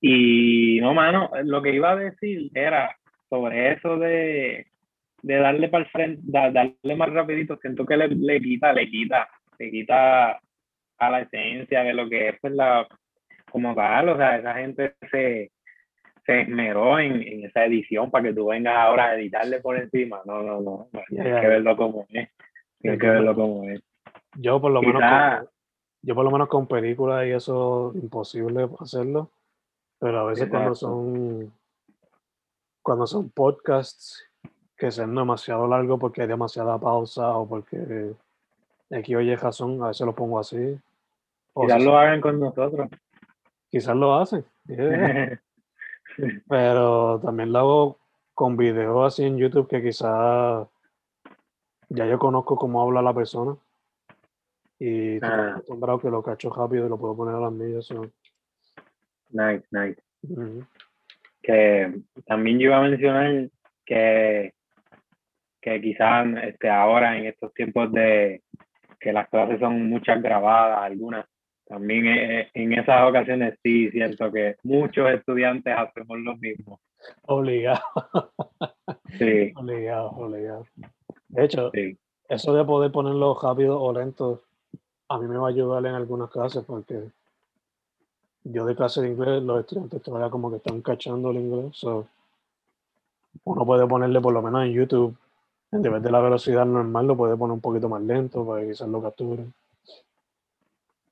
y 0.00 0.78
no, 0.80 0.94
mano, 0.94 1.30
lo 1.44 1.60
que 1.60 1.74
iba 1.74 1.90
a 1.90 1.96
decir 1.96 2.50
era 2.54 2.96
sobre 3.28 3.72
eso 3.72 3.98
de, 3.98 4.69
de 5.22 5.36
darle 5.36 5.68
para 5.68 5.84
el 5.84 5.90
frente, 5.90 6.22
darle 6.24 6.96
más 6.96 7.12
rapidito, 7.12 7.56
siento 7.56 7.84
que 7.84 7.96
le, 7.96 8.08
le 8.08 8.40
quita, 8.40 8.72
le 8.72 8.88
quita, 8.88 9.28
le 9.58 9.70
quita 9.70 10.40
a 10.98 11.10
la 11.10 11.20
esencia 11.20 11.82
de 11.82 11.94
lo 11.94 12.08
que 12.08 12.28
es 12.28 12.34
pues, 12.40 12.52
la, 12.52 12.86
como 13.50 13.74
tal, 13.74 14.10
o 14.10 14.16
sea, 14.16 14.36
esa 14.36 14.54
gente 14.54 14.94
se, 15.10 15.50
se 16.24 16.40
esmeró 16.42 16.98
en, 16.98 17.22
en, 17.22 17.44
esa 17.44 17.64
edición 17.64 18.10
para 18.10 18.24
que 18.24 18.34
tú 18.34 18.46
vengas 18.46 18.76
ahora 18.76 19.06
a 19.06 19.14
editarle 19.14 19.60
por 19.60 19.76
encima. 19.76 20.20
No, 20.24 20.42
no, 20.42 20.60
no, 20.60 20.88
tienes 21.08 21.40
que 21.40 21.48
verlo 21.48 21.76
como 21.76 22.06
es. 22.10 22.28
Tienes 22.78 23.00
que 23.00 23.08
verlo 23.08 23.34
como 23.34 23.64
es. 23.64 23.82
Yo 24.36 24.60
por 24.60 24.70
lo 24.70 24.80
menos 24.80 25.02
con, 25.02 25.48
yo 26.02 26.14
por 26.14 26.24
lo 26.24 26.30
menos 26.30 26.48
con 26.48 26.66
películas 26.66 27.26
y 27.26 27.30
eso 27.30 27.92
imposible 27.94 28.68
hacerlo, 28.78 29.30
pero 29.98 30.20
a 30.20 30.24
veces 30.24 30.48
cuando 30.48 30.74
son 30.74 31.52
cuando 32.82 33.06
son 33.06 33.30
podcasts 33.30 34.29
que 34.80 34.90
sean 34.90 35.14
demasiado 35.14 35.68
largos 35.68 36.00
porque 36.00 36.22
hay 36.22 36.28
demasiada 36.28 36.78
pausa 36.78 37.36
o 37.36 37.46
porque 37.46 38.14
aquí 38.90 39.14
oye 39.14 39.36
razón, 39.36 39.82
a 39.82 39.88
veces 39.88 40.06
lo 40.06 40.14
pongo 40.14 40.38
así. 40.38 40.80
Quizás 41.54 41.84
lo 41.84 41.98
hagan 41.98 42.22
con 42.22 42.40
nosotros. 42.40 42.88
Quizás 43.68 43.94
lo 43.94 44.14
hacen. 44.14 44.42
Pero 46.48 47.20
también 47.20 47.52
lo 47.52 47.58
hago 47.58 47.98
con 48.32 48.56
videos 48.56 49.12
así 49.12 49.24
en 49.24 49.36
YouTube 49.36 49.68
que 49.68 49.82
quizás 49.82 50.66
ya 51.90 52.06
yo 52.06 52.18
conozco 52.18 52.56
cómo 52.56 52.80
habla 52.80 53.02
la 53.02 53.12
persona. 53.12 53.54
Y 54.78 55.16
estoy 55.16 55.30
ah. 55.30 55.50
acostumbrado 55.56 56.00
que 56.00 56.10
lo 56.10 56.22
cacho 56.22 56.48
rápido 56.48 56.86
y 56.86 56.88
lo 56.88 56.96
puedo 56.96 57.14
poner 57.14 57.34
a 57.34 57.40
las 57.40 57.52
millas. 57.52 57.86
Nice, 59.28 59.66
nice. 59.72 60.02
Que 61.42 62.00
también 62.24 62.58
yo 62.58 62.68
iba 62.68 62.78
a 62.78 62.88
mencionar 62.88 63.50
que, 63.84 64.54
que 65.60 65.80
quizás 65.80 66.26
este, 66.44 66.68
ahora 66.68 67.16
en 67.16 67.26
estos 67.26 67.52
tiempos 67.54 67.92
de 67.92 68.42
que 68.98 69.12
las 69.12 69.28
clases 69.28 69.60
son 69.60 69.88
muchas 69.88 70.22
grabadas, 70.22 70.78
algunas 70.82 71.26
también 71.70 72.06
eh, 72.08 72.40
eh, 72.40 72.50
en 72.54 72.72
esas 72.72 73.08
ocasiones 73.08 73.56
sí 73.62 73.90
siento 73.92 74.32
que 74.32 74.56
muchos 74.64 75.08
estudiantes 75.08 75.72
hacemos 75.76 76.18
lo 76.18 76.36
mismo. 76.36 76.80
Obligado. 77.22 77.80
Sí. 79.18 79.52
Obligado, 79.56 80.10
obligado. 80.10 80.66
De 81.28 81.44
hecho, 81.44 81.70
eso 82.28 82.54
de 82.54 82.64
poder 82.64 82.92
ponerlo 82.92 83.38
rápido 83.40 83.80
o 83.80 83.92
lento, 83.92 84.40
a 85.08 85.18
mí 85.18 85.26
me 85.26 85.36
va 85.36 85.46
a 85.46 85.50
ayudar 85.50 85.84
en 85.86 85.94
algunas 85.94 86.30
clases 86.30 86.64
porque 86.64 87.10
yo 88.44 88.64
de 88.64 88.74
clase 88.74 89.02
de 89.02 89.08
inglés, 89.08 89.42
los 89.42 89.60
estudiantes 89.60 90.02
todavía 90.02 90.30
como 90.30 90.50
que 90.50 90.56
están 90.56 90.80
cachando 90.82 91.30
el 91.30 91.38
inglés. 91.38 91.82
uno 93.44 93.66
puede 93.66 93.86
ponerle 93.86 94.20
por 94.20 94.32
lo 94.32 94.42
menos 94.42 94.64
en 94.64 94.72
YouTube, 94.72 95.16
en 95.72 95.82
vez 95.82 96.02
de 96.02 96.10
la 96.10 96.20
velocidad 96.20 96.66
normal, 96.66 97.06
lo 97.06 97.16
puede 97.16 97.36
poner 97.36 97.54
un 97.54 97.60
poquito 97.60 97.88
más 97.88 98.02
lento 98.02 98.46
para 98.46 98.62
que 98.62 98.68
quizás 98.68 98.88
lo 98.88 99.02
capturen. 99.02 99.52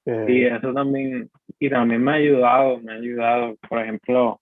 Sí, 0.05 0.43
eso 0.43 0.73
también, 0.73 1.29
y 1.59 1.69
también 1.69 2.03
me 2.03 2.13
ha 2.13 2.15
ayudado, 2.15 2.79
me 2.81 2.93
ha 2.93 2.97
ayudado, 2.97 3.57
por 3.69 3.79
ejemplo, 3.79 4.41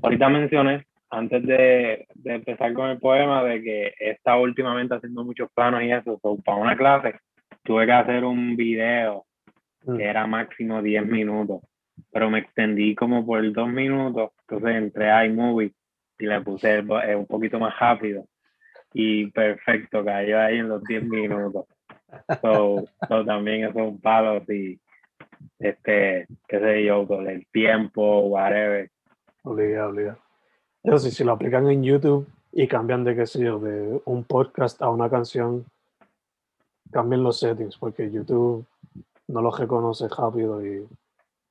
ahorita 0.00 0.28
mencioné, 0.28 0.86
antes 1.10 1.44
de, 1.44 2.06
de 2.14 2.34
empezar 2.34 2.72
con 2.74 2.88
el 2.88 2.98
poema, 2.98 3.42
de 3.42 3.60
que 3.60 3.94
he 3.98 4.10
estado 4.10 4.42
últimamente 4.42 4.94
haciendo 4.94 5.24
muchos 5.24 5.50
planos 5.52 5.82
y 5.82 5.90
eso, 5.90 6.20
para 6.44 6.58
una 6.58 6.76
clase 6.76 7.16
tuve 7.64 7.86
que 7.86 7.92
hacer 7.92 8.24
un 8.24 8.56
video 8.56 9.26
que 9.84 9.90
mm. 9.90 10.00
era 10.00 10.26
máximo 10.26 10.80
10 10.80 11.06
minutos, 11.06 11.60
pero 12.12 12.30
me 12.30 12.38
extendí 12.38 12.94
como 12.94 13.26
por 13.26 13.52
dos 13.52 13.68
minutos, 13.68 14.30
entonces 14.42 14.76
entré 14.76 15.10
a 15.10 15.26
iMovie 15.26 15.72
y 16.18 16.26
le 16.26 16.40
puse 16.40 16.78
eh, 16.78 17.16
un 17.16 17.26
poquito 17.26 17.58
más 17.58 17.78
rápido 17.78 18.24
y 18.92 19.30
perfecto, 19.30 20.04
cayó 20.04 20.40
ahí 20.40 20.58
en 20.58 20.68
los 20.68 20.82
10 20.84 21.04
minutos. 21.04 21.66
So, 22.42 22.84
también 23.24 23.64
eso 23.64 23.78
es 23.78 23.86
un 23.86 24.00
palo 24.00 24.42
si, 24.46 24.80
este, 25.58 26.26
qué 26.46 26.60
sé 26.60 26.84
yo, 26.84 27.06
con 27.06 27.28
el 27.28 27.46
tiempo, 27.48 28.20
whatever. 28.20 28.90
Obligado, 29.42 29.90
obligado. 29.90 30.18
Eso 30.82 30.98
sí, 30.98 31.10
si 31.10 31.24
lo 31.24 31.32
aplican 31.32 31.68
en 31.68 31.82
YouTube 31.82 32.26
y 32.52 32.66
cambian 32.66 33.04
de, 33.04 33.14
qué 33.14 33.26
sé 33.26 33.44
yo, 33.44 33.58
de 33.58 34.00
un 34.06 34.24
podcast 34.24 34.80
a 34.80 34.88
una 34.88 35.10
canción, 35.10 35.66
cambien 36.90 37.22
los 37.22 37.38
settings, 37.40 37.76
porque 37.76 38.10
YouTube 38.10 38.64
no 39.26 39.42
lo 39.42 39.50
reconoce 39.50 40.08
rápido 40.08 40.64
y 40.64 40.86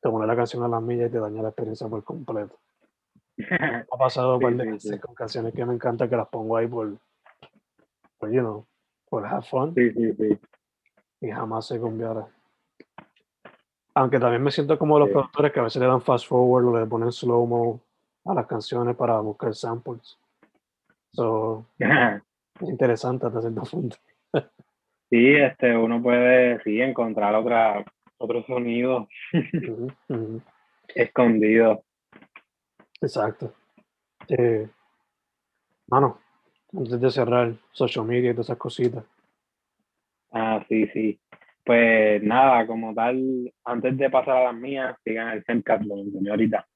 te 0.01 0.09
pone 0.09 0.25
la 0.25 0.35
canción 0.35 0.63
a 0.63 0.67
las 0.67 0.81
millas 0.81 1.09
y 1.09 1.11
te 1.11 1.19
daña 1.19 1.43
la 1.43 1.49
experiencia 1.49 1.87
por 1.87 2.03
completo. 2.03 2.55
ha 3.91 3.97
pasado 3.97 4.39
con 4.39 4.57
canciones 5.15 5.53
que 5.53 5.65
me 5.65 5.75
encanta 5.75 6.09
que 6.09 6.15
las 6.15 6.27
pongo 6.27 6.57
ahí 6.57 6.65
por, 6.65 6.97
por 8.17 8.31
you 8.31 8.41
know, 8.41 8.65
por 9.09 9.25
have 9.25 9.45
fun. 9.45 9.73
Sí, 9.73 9.91
sí, 9.91 10.13
sí. 10.13 10.39
Y 11.21 11.31
jamás 11.31 11.67
se 11.67 11.79
cambiará. 11.79 12.27
Aunque 13.95 14.19
también 14.19 14.43
me 14.43 14.51
siento 14.51 14.77
como 14.77 14.99
los 14.99 15.09
productores 15.09 15.51
que 15.51 15.59
a 15.59 15.63
veces 15.63 15.81
le 15.81 15.87
dan 15.87 16.01
fast 16.01 16.27
forward 16.27 16.65
o 16.65 16.79
le 16.79 16.85
ponen 16.85 17.11
slow-mo 17.11 17.81
a 18.25 18.33
las 18.33 18.45
canciones 18.45 18.95
para 18.95 19.19
buscar 19.19 19.55
samples. 19.55 20.19
So, 21.11 21.65
es 21.79 22.69
interesante 22.69 23.25
hasta 23.25 23.41
cierto 23.41 23.63
punto. 23.63 23.97
sí, 25.09 25.35
este, 25.35 25.75
uno 25.75 26.01
puede 26.01 26.61
sí, 26.63 26.79
encontrar 26.79 27.33
otra, 27.35 27.83
otro 28.17 28.43
sonido 28.43 29.07
escondido. 30.93 31.83
Exacto. 33.01 33.53
Eh, 34.27 34.69
mano, 35.87 36.19
antes 36.73 36.99
de 36.99 37.11
cerrar 37.11 37.53
social 37.71 38.05
media 38.05 38.31
y 38.31 38.33
todas 38.33 38.47
esas 38.47 38.57
cositas. 38.57 39.05
Ah, 40.31 40.63
sí, 40.67 40.87
sí. 40.87 41.19
Pues 41.63 42.23
nada, 42.23 42.65
como 42.65 42.93
tal, 42.93 43.51
antes 43.65 43.97
de 43.97 44.09
pasar 44.09 44.37
a 44.37 44.43
las 44.45 44.55
mías, 44.55 44.95
sigan 45.03 45.29
el 45.29 45.43
Fencast, 45.43 45.83
lo 45.83 45.97
mencioné 45.97 46.29
ahorita. 46.29 46.67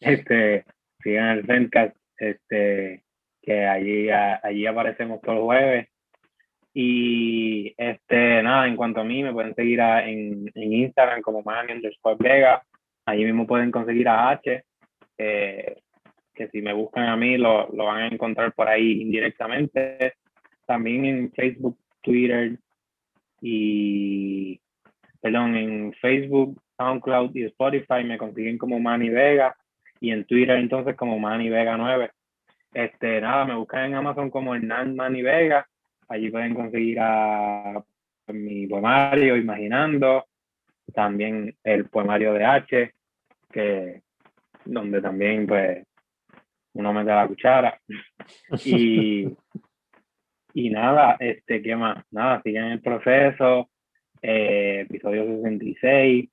Este, 0.00 0.64
sigan 1.02 1.38
el 1.38 1.46
Fencast, 1.46 1.96
este, 2.18 3.02
que 3.42 3.66
allí, 3.66 4.08
allí 4.10 4.66
aparecemos 4.66 5.20
todos 5.20 5.38
los 5.38 5.44
jueves. 5.44 5.88
Y 6.74 7.74
este, 7.78 8.42
nada, 8.42 8.66
en 8.66 8.76
cuanto 8.76 9.00
a 9.00 9.04
mí, 9.04 9.22
me 9.22 9.32
pueden 9.32 9.54
seguir 9.54 9.80
en, 9.80 10.50
en, 10.54 10.72
Instagram 10.72 11.22
como 11.22 11.42
Manny 11.42 11.72
underscore 11.72 12.16
Vega. 12.18 12.62
Allí 13.06 13.24
mismo 13.24 13.46
pueden 13.46 13.70
conseguir 13.70 14.08
a 14.08 14.28
H, 14.28 14.64
eh, 15.16 15.82
que 16.36 16.48
si 16.48 16.60
me 16.60 16.72
buscan 16.72 17.08
a 17.08 17.16
mí 17.16 17.36
lo, 17.38 17.68
lo 17.72 17.86
van 17.86 18.02
a 18.02 18.08
encontrar 18.08 18.52
por 18.52 18.68
ahí 18.68 19.00
indirectamente. 19.00 20.14
También 20.66 21.04
en 21.06 21.32
Facebook, 21.32 21.78
Twitter 22.02 22.58
y, 23.40 24.60
perdón, 25.20 25.56
en 25.56 25.92
Facebook, 25.94 26.60
SoundCloud 26.76 27.34
y 27.34 27.44
Spotify 27.44 28.04
me 28.04 28.18
consiguen 28.18 28.58
como 28.58 28.78
Manny 28.78 29.08
Vega 29.08 29.56
y 30.00 30.10
en 30.10 30.24
Twitter 30.24 30.58
entonces 30.58 30.94
como 30.94 31.18
Manny 31.18 31.48
Vega 31.48 31.76
9. 31.76 32.10
Este, 32.74 33.20
nada, 33.20 33.46
me 33.46 33.54
buscan 33.54 33.86
en 33.86 33.94
Amazon 33.94 34.30
como 34.30 34.54
Hernán 34.54 34.94
Manny 34.94 35.22
Vega. 35.22 35.66
Allí 36.08 36.30
pueden 36.30 36.54
conseguir 36.54 36.98
a 37.00 37.82
mi 38.28 38.66
poemario 38.66 39.36
Imaginando, 39.36 40.26
también 40.92 41.56
el 41.64 41.88
poemario 41.88 42.34
de 42.34 42.44
H, 42.44 42.94
que 43.50 44.02
donde 44.64 45.00
también 45.00 45.46
pues 45.46 45.85
uno 46.76 46.92
mete 46.92 47.10
la 47.10 47.26
cuchara. 47.26 47.80
Y, 48.64 49.28
y 50.54 50.70
nada, 50.70 51.16
este, 51.20 51.62
¿qué 51.62 51.76
más? 51.76 52.04
Nada, 52.10 52.42
siguen 52.42 52.64
el 52.64 52.80
proceso, 52.80 53.70
eh, 54.22 54.86
episodio 54.88 55.24
66. 55.24 56.28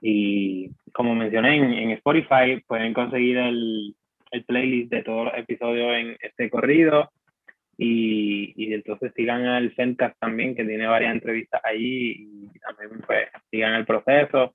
Y 0.00 0.70
como 0.92 1.14
mencioné 1.14 1.56
en, 1.56 1.90
Spotify, 1.92 2.62
pueden 2.66 2.94
conseguir 2.94 3.36
el, 3.38 3.94
el, 4.30 4.44
playlist 4.44 4.90
de 4.90 5.02
todos 5.02 5.26
los 5.26 5.34
episodios 5.36 5.96
en 5.96 6.16
este 6.20 6.50
corrido. 6.50 7.10
Y, 7.76 8.54
y 8.56 8.72
entonces 8.72 9.12
sigan 9.16 9.44
al 9.46 9.72
Fencast 9.72 10.16
también, 10.20 10.54
que 10.54 10.64
tiene 10.64 10.86
varias 10.86 11.14
entrevistas 11.14 11.60
allí. 11.64 12.28
Y 12.54 12.60
también 12.60 13.00
pues 13.06 13.26
sigan 13.50 13.74
el 13.74 13.84
proceso. 13.84 14.54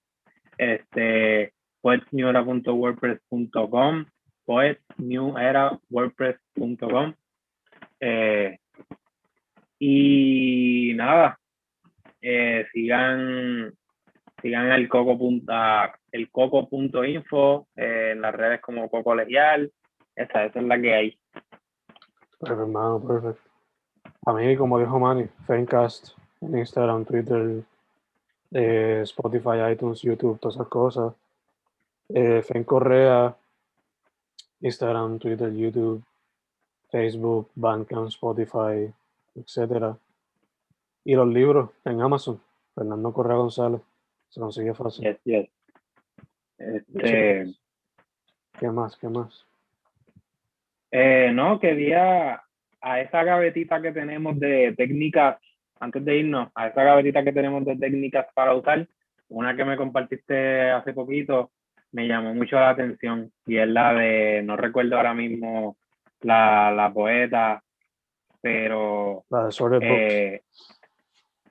Este, 0.58 1.52
poetnewera.wordpress.com 1.82 4.06
poetnewera.wordpress.com 4.50 7.14
eh, 8.00 8.58
y 9.78 10.94
nada, 10.96 11.40
eh, 12.20 12.66
sigan 12.74 13.72
sigan 14.42 14.72
el 14.72 14.90
Coco 14.90 15.20
Punta 15.20 15.94
el 16.12 16.32
coco.info, 16.32 17.68
eh, 17.76 18.14
en 18.14 18.22
las 18.22 18.34
redes 18.34 18.60
como 18.62 18.90
Coco 18.90 19.14
Legial. 19.14 19.72
Esa, 20.16 20.46
esa 20.46 20.60
es 20.60 20.66
la 20.66 20.82
que 20.82 20.96
hay. 20.96 21.16
Perfecto, 22.40 22.64
hermano, 22.64 23.00
perfecto. 23.06 23.48
A 24.26 24.34
mí, 24.34 24.58
como 24.58 24.80
dijo 24.80 24.98
Manny, 24.98 25.28
Fencast 25.46 26.18
en 26.42 26.58
Instagram, 26.58 27.06
Twitter, 27.06 27.62
eh, 28.52 29.02
Spotify, 29.04 29.72
iTunes, 29.72 30.02
YouTube, 30.02 30.40
todas 30.40 30.56
esas 30.56 30.68
cosas. 30.68 31.14
Eh, 32.10 32.42
Fen 32.42 32.64
Correa, 32.64 33.36
Instagram, 34.62 35.20
Twitter, 35.20 35.54
YouTube, 35.54 36.04
Facebook, 36.92 37.50
Bandcamp, 37.56 38.08
Spotify, 38.08 38.92
etcétera. 39.36 39.98
Y 41.06 41.16
los 41.16 41.28
libros 41.28 41.72
en 41.86 42.02
Amazon, 42.02 42.42
Fernando 42.76 43.14
Correa 43.14 43.38
González, 43.38 43.82
se 44.30 44.40
consigue 44.40 44.74
fácil. 44.74 45.06
Yes, 45.06 45.20
yes. 45.24 45.50
Este, 46.58 47.54
¿Qué 48.60 48.70
más? 48.70 48.98
¿Qué 48.98 49.08
más? 49.08 49.46
eh, 50.92 51.32
no, 51.34 51.60
quería 51.60 52.42
a 52.82 53.02
esa 53.02 53.24
gavetita 53.24 53.82
que 53.82 53.92
tenemos 53.92 54.40
de 54.40 54.74
técnicas, 54.76 55.38
antes 55.80 56.04
de 56.04 56.18
irnos, 56.18 56.50
a 56.56 56.68
esa 56.68 56.84
gavetita 56.84 57.24
que 57.24 57.34
tenemos 57.34 57.66
de 57.66 57.76
técnicas 57.76 58.28
para 58.34 58.56
usar, 58.56 58.88
una 59.30 59.56
que 59.56 59.66
me 59.66 59.78
compartiste 59.78 60.72
hace 60.72 60.94
poquito, 60.94 61.52
me 61.92 62.08
llamó 62.08 62.34
mucho 62.34 62.56
la 62.58 62.70
atención 62.70 63.32
y 63.46 63.58
es 63.58 63.68
la 63.68 63.94
de, 63.94 64.42
no 64.44 64.56
recuerdo 64.56 64.98
ahora 64.98 65.14
mismo 65.14 65.78
la, 66.22 66.72
la 66.72 66.92
poeta, 66.92 67.64
pero 68.42 69.24
La 69.30 69.46
de 69.46 69.52
Sorted 69.52 69.80
eh, 69.82 70.44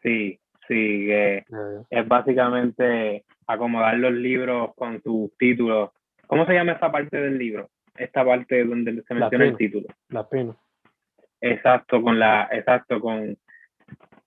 sí, 0.03 0.39
sí, 0.66 1.07
que 1.07 1.45
es 1.91 2.09
básicamente 2.09 3.24
acomodar 3.47 3.97
los 3.99 4.12
libros 4.12 4.74
con 4.74 5.03
sus 5.03 5.36
títulos. 5.36 5.91
¿Cómo 6.26 6.47
se 6.47 6.55
llama 6.55 6.72
esta 6.72 6.93
parte 6.93 7.16
del 7.16 7.39
libro? 7.39 7.70
Esta 7.97 8.24
parte 8.24 8.64
donde 8.64 9.03
se 9.03 9.14
menciona 9.14 9.45
el 9.45 9.57
título. 9.57 9.86
la 10.09 10.28
pena. 10.28 10.55
Exacto, 11.41 12.03
con 12.03 12.18
la, 12.18 12.49
exacto, 12.51 13.01
con 13.01 13.36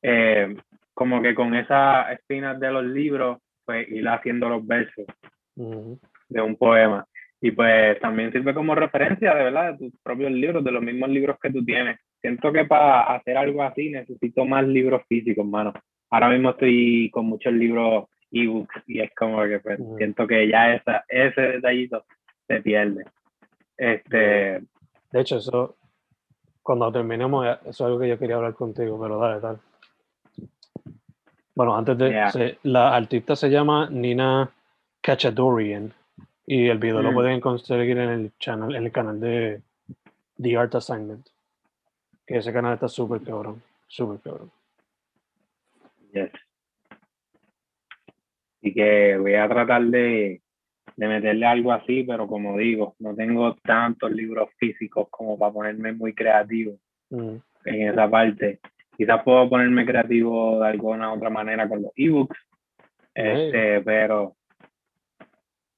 eh, 0.01 0.55
como 0.93 1.21
que 1.21 1.35
con 1.35 1.55
esas 1.55 2.11
espinas 2.11 2.59
de 2.59 2.71
los 2.71 2.85
libros, 2.85 3.39
pues 3.65 3.89
ir 3.89 4.07
haciendo 4.07 4.49
los 4.49 4.65
versos 4.65 5.05
De 5.55 6.41
un 6.41 6.55
poema. 6.55 7.05
Y 7.41 7.51
pues 7.51 7.99
también 7.99 8.31
sirve 8.31 8.53
como 8.53 8.75
referencia, 8.75 9.33
de 9.33 9.43
verdad, 9.45 9.73
de 9.73 9.89
tus 9.89 9.99
propios 10.01 10.31
libros, 10.31 10.63
de 10.63 10.71
los 10.71 10.81
mismos 10.83 11.09
libros 11.09 11.37
que 11.41 11.49
tú 11.51 11.63
tienes. 11.65 11.99
Siento 12.21 12.51
que 12.51 12.65
para 12.65 13.01
hacer 13.15 13.35
algo 13.35 13.63
así 13.63 13.89
necesito 13.89 14.45
más 14.45 14.65
libros 14.67 15.01
físicos, 15.09 15.45
mano. 15.45 15.73
Ahora 16.11 16.29
mismo 16.29 16.51
estoy 16.51 17.09
con 17.11 17.25
muchos 17.25 17.51
libros 17.53 18.05
ebooks 18.31 18.83
y 18.87 18.99
es 19.01 19.09
como 19.15 19.41
que 19.43 19.59
pues, 19.59 19.79
Ujú. 19.79 19.97
siento 19.97 20.27
que 20.27 20.47
ya 20.47 20.75
esa, 20.75 21.03
ese 21.09 21.41
detallito 21.41 22.05
se 22.47 22.61
pierde. 22.61 23.05
Este, 23.75 24.17
De 25.11 25.19
hecho, 25.21 25.37
eso, 25.37 25.77
cuando 26.61 26.91
terminemos, 26.91 27.45
eh, 27.47 27.57
eso 27.63 27.69
es 27.69 27.81
algo 27.81 27.99
que 27.99 28.09
yo 28.09 28.19
quería 28.19 28.35
hablar 28.35 28.53
contigo, 28.53 28.99
pero 29.01 29.17
dale, 29.17 29.39
dale. 29.39 29.57
Bueno, 31.55 31.75
antes 31.75 31.97
de. 31.97 32.11
Ya. 32.11 32.29
se- 32.31 32.57
la 32.63 32.95
artista 32.95 33.35
se 33.35 33.49
llama 33.49 33.89
Nina 33.89 34.49
Cachadorian 35.01 35.93
y 36.45 36.67
el 36.67 36.77
video 36.77 37.01
lo 37.01 37.11
Mm. 37.11 37.15
pueden 37.15 37.41
conseguir 37.41 37.97
en 37.97 38.09
el, 38.09 38.31
channel, 38.39 38.75
en 38.75 38.85
el 38.85 38.91
canal 38.91 39.19
de 39.19 39.61
The 40.41 40.57
Art 40.57 40.75
Assignment. 40.75 41.27
Que 42.25 42.37
ese 42.37 42.53
canal 42.53 42.75
está 42.75 42.87
súper 42.87 43.21
cabrón, 43.21 43.61
súper 43.87 44.19
cabrón. 44.19 44.51
Yes. 46.13 46.31
Así 48.57 48.73
que 48.73 49.17
voy 49.17 49.33
a 49.35 49.47
tratar 49.49 49.83
de, 49.85 50.41
de 50.95 51.07
meterle 51.07 51.45
algo 51.47 51.71
así, 51.71 52.03
pero 52.03 52.27
como 52.27 52.57
digo, 52.57 52.95
no 52.99 53.15
tengo 53.15 53.55
tantos 53.63 54.11
libros 54.11 54.49
físicos 54.57 55.07
como 55.09 55.37
para 55.37 55.51
ponerme 55.53 55.93
muy 55.93 56.13
creativo 56.13 56.77
Mm, 57.09 57.35
en 57.65 57.89
esa 57.89 58.09
parte. 58.09 58.59
Quizás 58.95 59.21
puedo 59.23 59.49
ponerme 59.49 59.85
creativo 59.85 60.61
de 60.61 60.67
alguna 60.69 61.11
otra 61.11 61.29
manera 61.29 61.67
con 61.67 61.81
los 61.81 61.91
ebooks, 61.95 62.37
este, 63.13 63.81
pero, 63.81 64.35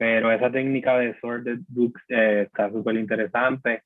pero 0.03 0.33
esa 0.33 0.51
técnica 0.51 0.97
de 0.97 1.17
sorted 1.21 1.59
books 1.69 2.03
eh, 2.09 2.41
está 2.47 2.69
súper 2.69 2.97
interesante. 2.97 3.83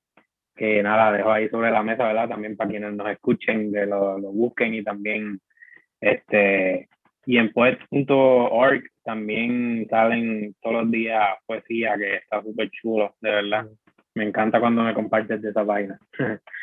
Que 0.55 0.81
nada, 0.81 1.11
dejo 1.11 1.31
ahí 1.31 1.47
sobre 1.47 1.69
la 1.69 1.83
mesa, 1.83 2.07
¿verdad? 2.07 2.27
También 2.29 2.57
para 2.57 2.71
quienes 2.71 2.91
nos 2.93 3.07
escuchen, 3.11 3.71
que 3.71 3.85
lo, 3.85 4.17
lo 4.17 4.31
busquen 4.31 4.73
y 4.73 4.83
también 4.83 5.39
este 6.01 6.89
y 7.27 7.37
en 7.37 7.53
poets.org 7.53 8.81
también 9.03 9.85
salen 9.91 10.55
todos 10.59 10.77
los 10.81 10.91
días 10.91 11.21
poesía 11.45 11.95
que 11.99 12.15
está 12.15 12.41
súper 12.41 12.71
chulo, 12.71 13.13
de 13.21 13.29
verdad. 13.29 13.67
Me 14.15 14.23
encanta 14.23 14.59
cuando 14.59 14.81
me 14.81 14.95
compartes 14.95 15.39
de 15.39 15.51
esa 15.51 15.61
vaina. 15.61 15.99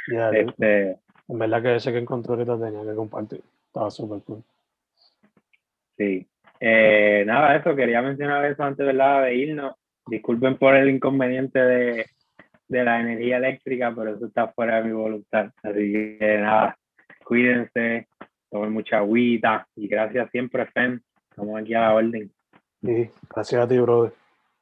de- 0.09 0.41
este, 0.41 0.99
en 1.29 1.39
verdad 1.39 1.63
que 1.63 1.77
ese 1.77 1.93
que 1.93 1.99
encontré 1.99 2.33
ahorita 2.33 2.59
tenía 2.59 2.83
que 2.83 2.97
compartir. 2.97 3.41
Estaba 3.69 3.89
súper 3.89 4.19
cool. 4.23 4.43
sí. 5.97 6.27
Eh, 6.67 7.25
nada, 7.27 7.57
eso, 7.57 7.77
quería 7.77 8.01
mencionar 8.01 8.43
eso 8.47 8.63
antes 8.63 8.87
¿verdad? 8.87 9.25
de 9.25 9.35
irnos. 9.35 9.75
Disculpen 10.07 10.57
por 10.57 10.75
el 10.75 10.89
inconveniente 10.89 11.59
de, 11.59 12.07
de 12.69 12.85
la 12.85 13.01
energía 13.01 13.37
eléctrica, 13.37 13.93
pero 13.95 14.15
eso 14.17 14.27
está 14.27 14.49
fuera 14.49 14.77
de 14.81 14.85
mi 14.85 14.93
voluntad. 14.93 15.51
Así 15.63 15.93
que 15.93 16.39
nada, 16.41 16.77
cuídense, 17.23 18.09
tomen 18.51 18.73
mucha 18.73 18.99
agüita 18.99 19.67
y 19.77 19.89
gracias 19.89 20.31
siempre, 20.31 20.65
Fen. 20.67 21.03
Estamos 21.31 21.61
aquí 21.61 21.75
a 21.75 21.81
la 21.81 21.95
orden. 21.95 22.31
Y 22.81 23.11
gracias 23.35 23.63
a 23.63 23.69
ti, 23.69 23.79
brother. 23.79 24.13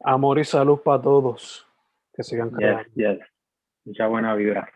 Amor 0.05 0.41
y 0.41 0.45
salud 0.45 0.81
para 0.83 1.01
todos. 1.03 1.67
Que 2.15 2.23
sigan 2.25 2.51
Yes, 2.51 2.57
creando. 2.59 2.85
yes. 2.95 3.19
Mucha 3.85 4.07
buena 4.09 4.35
vibra. 4.35 4.69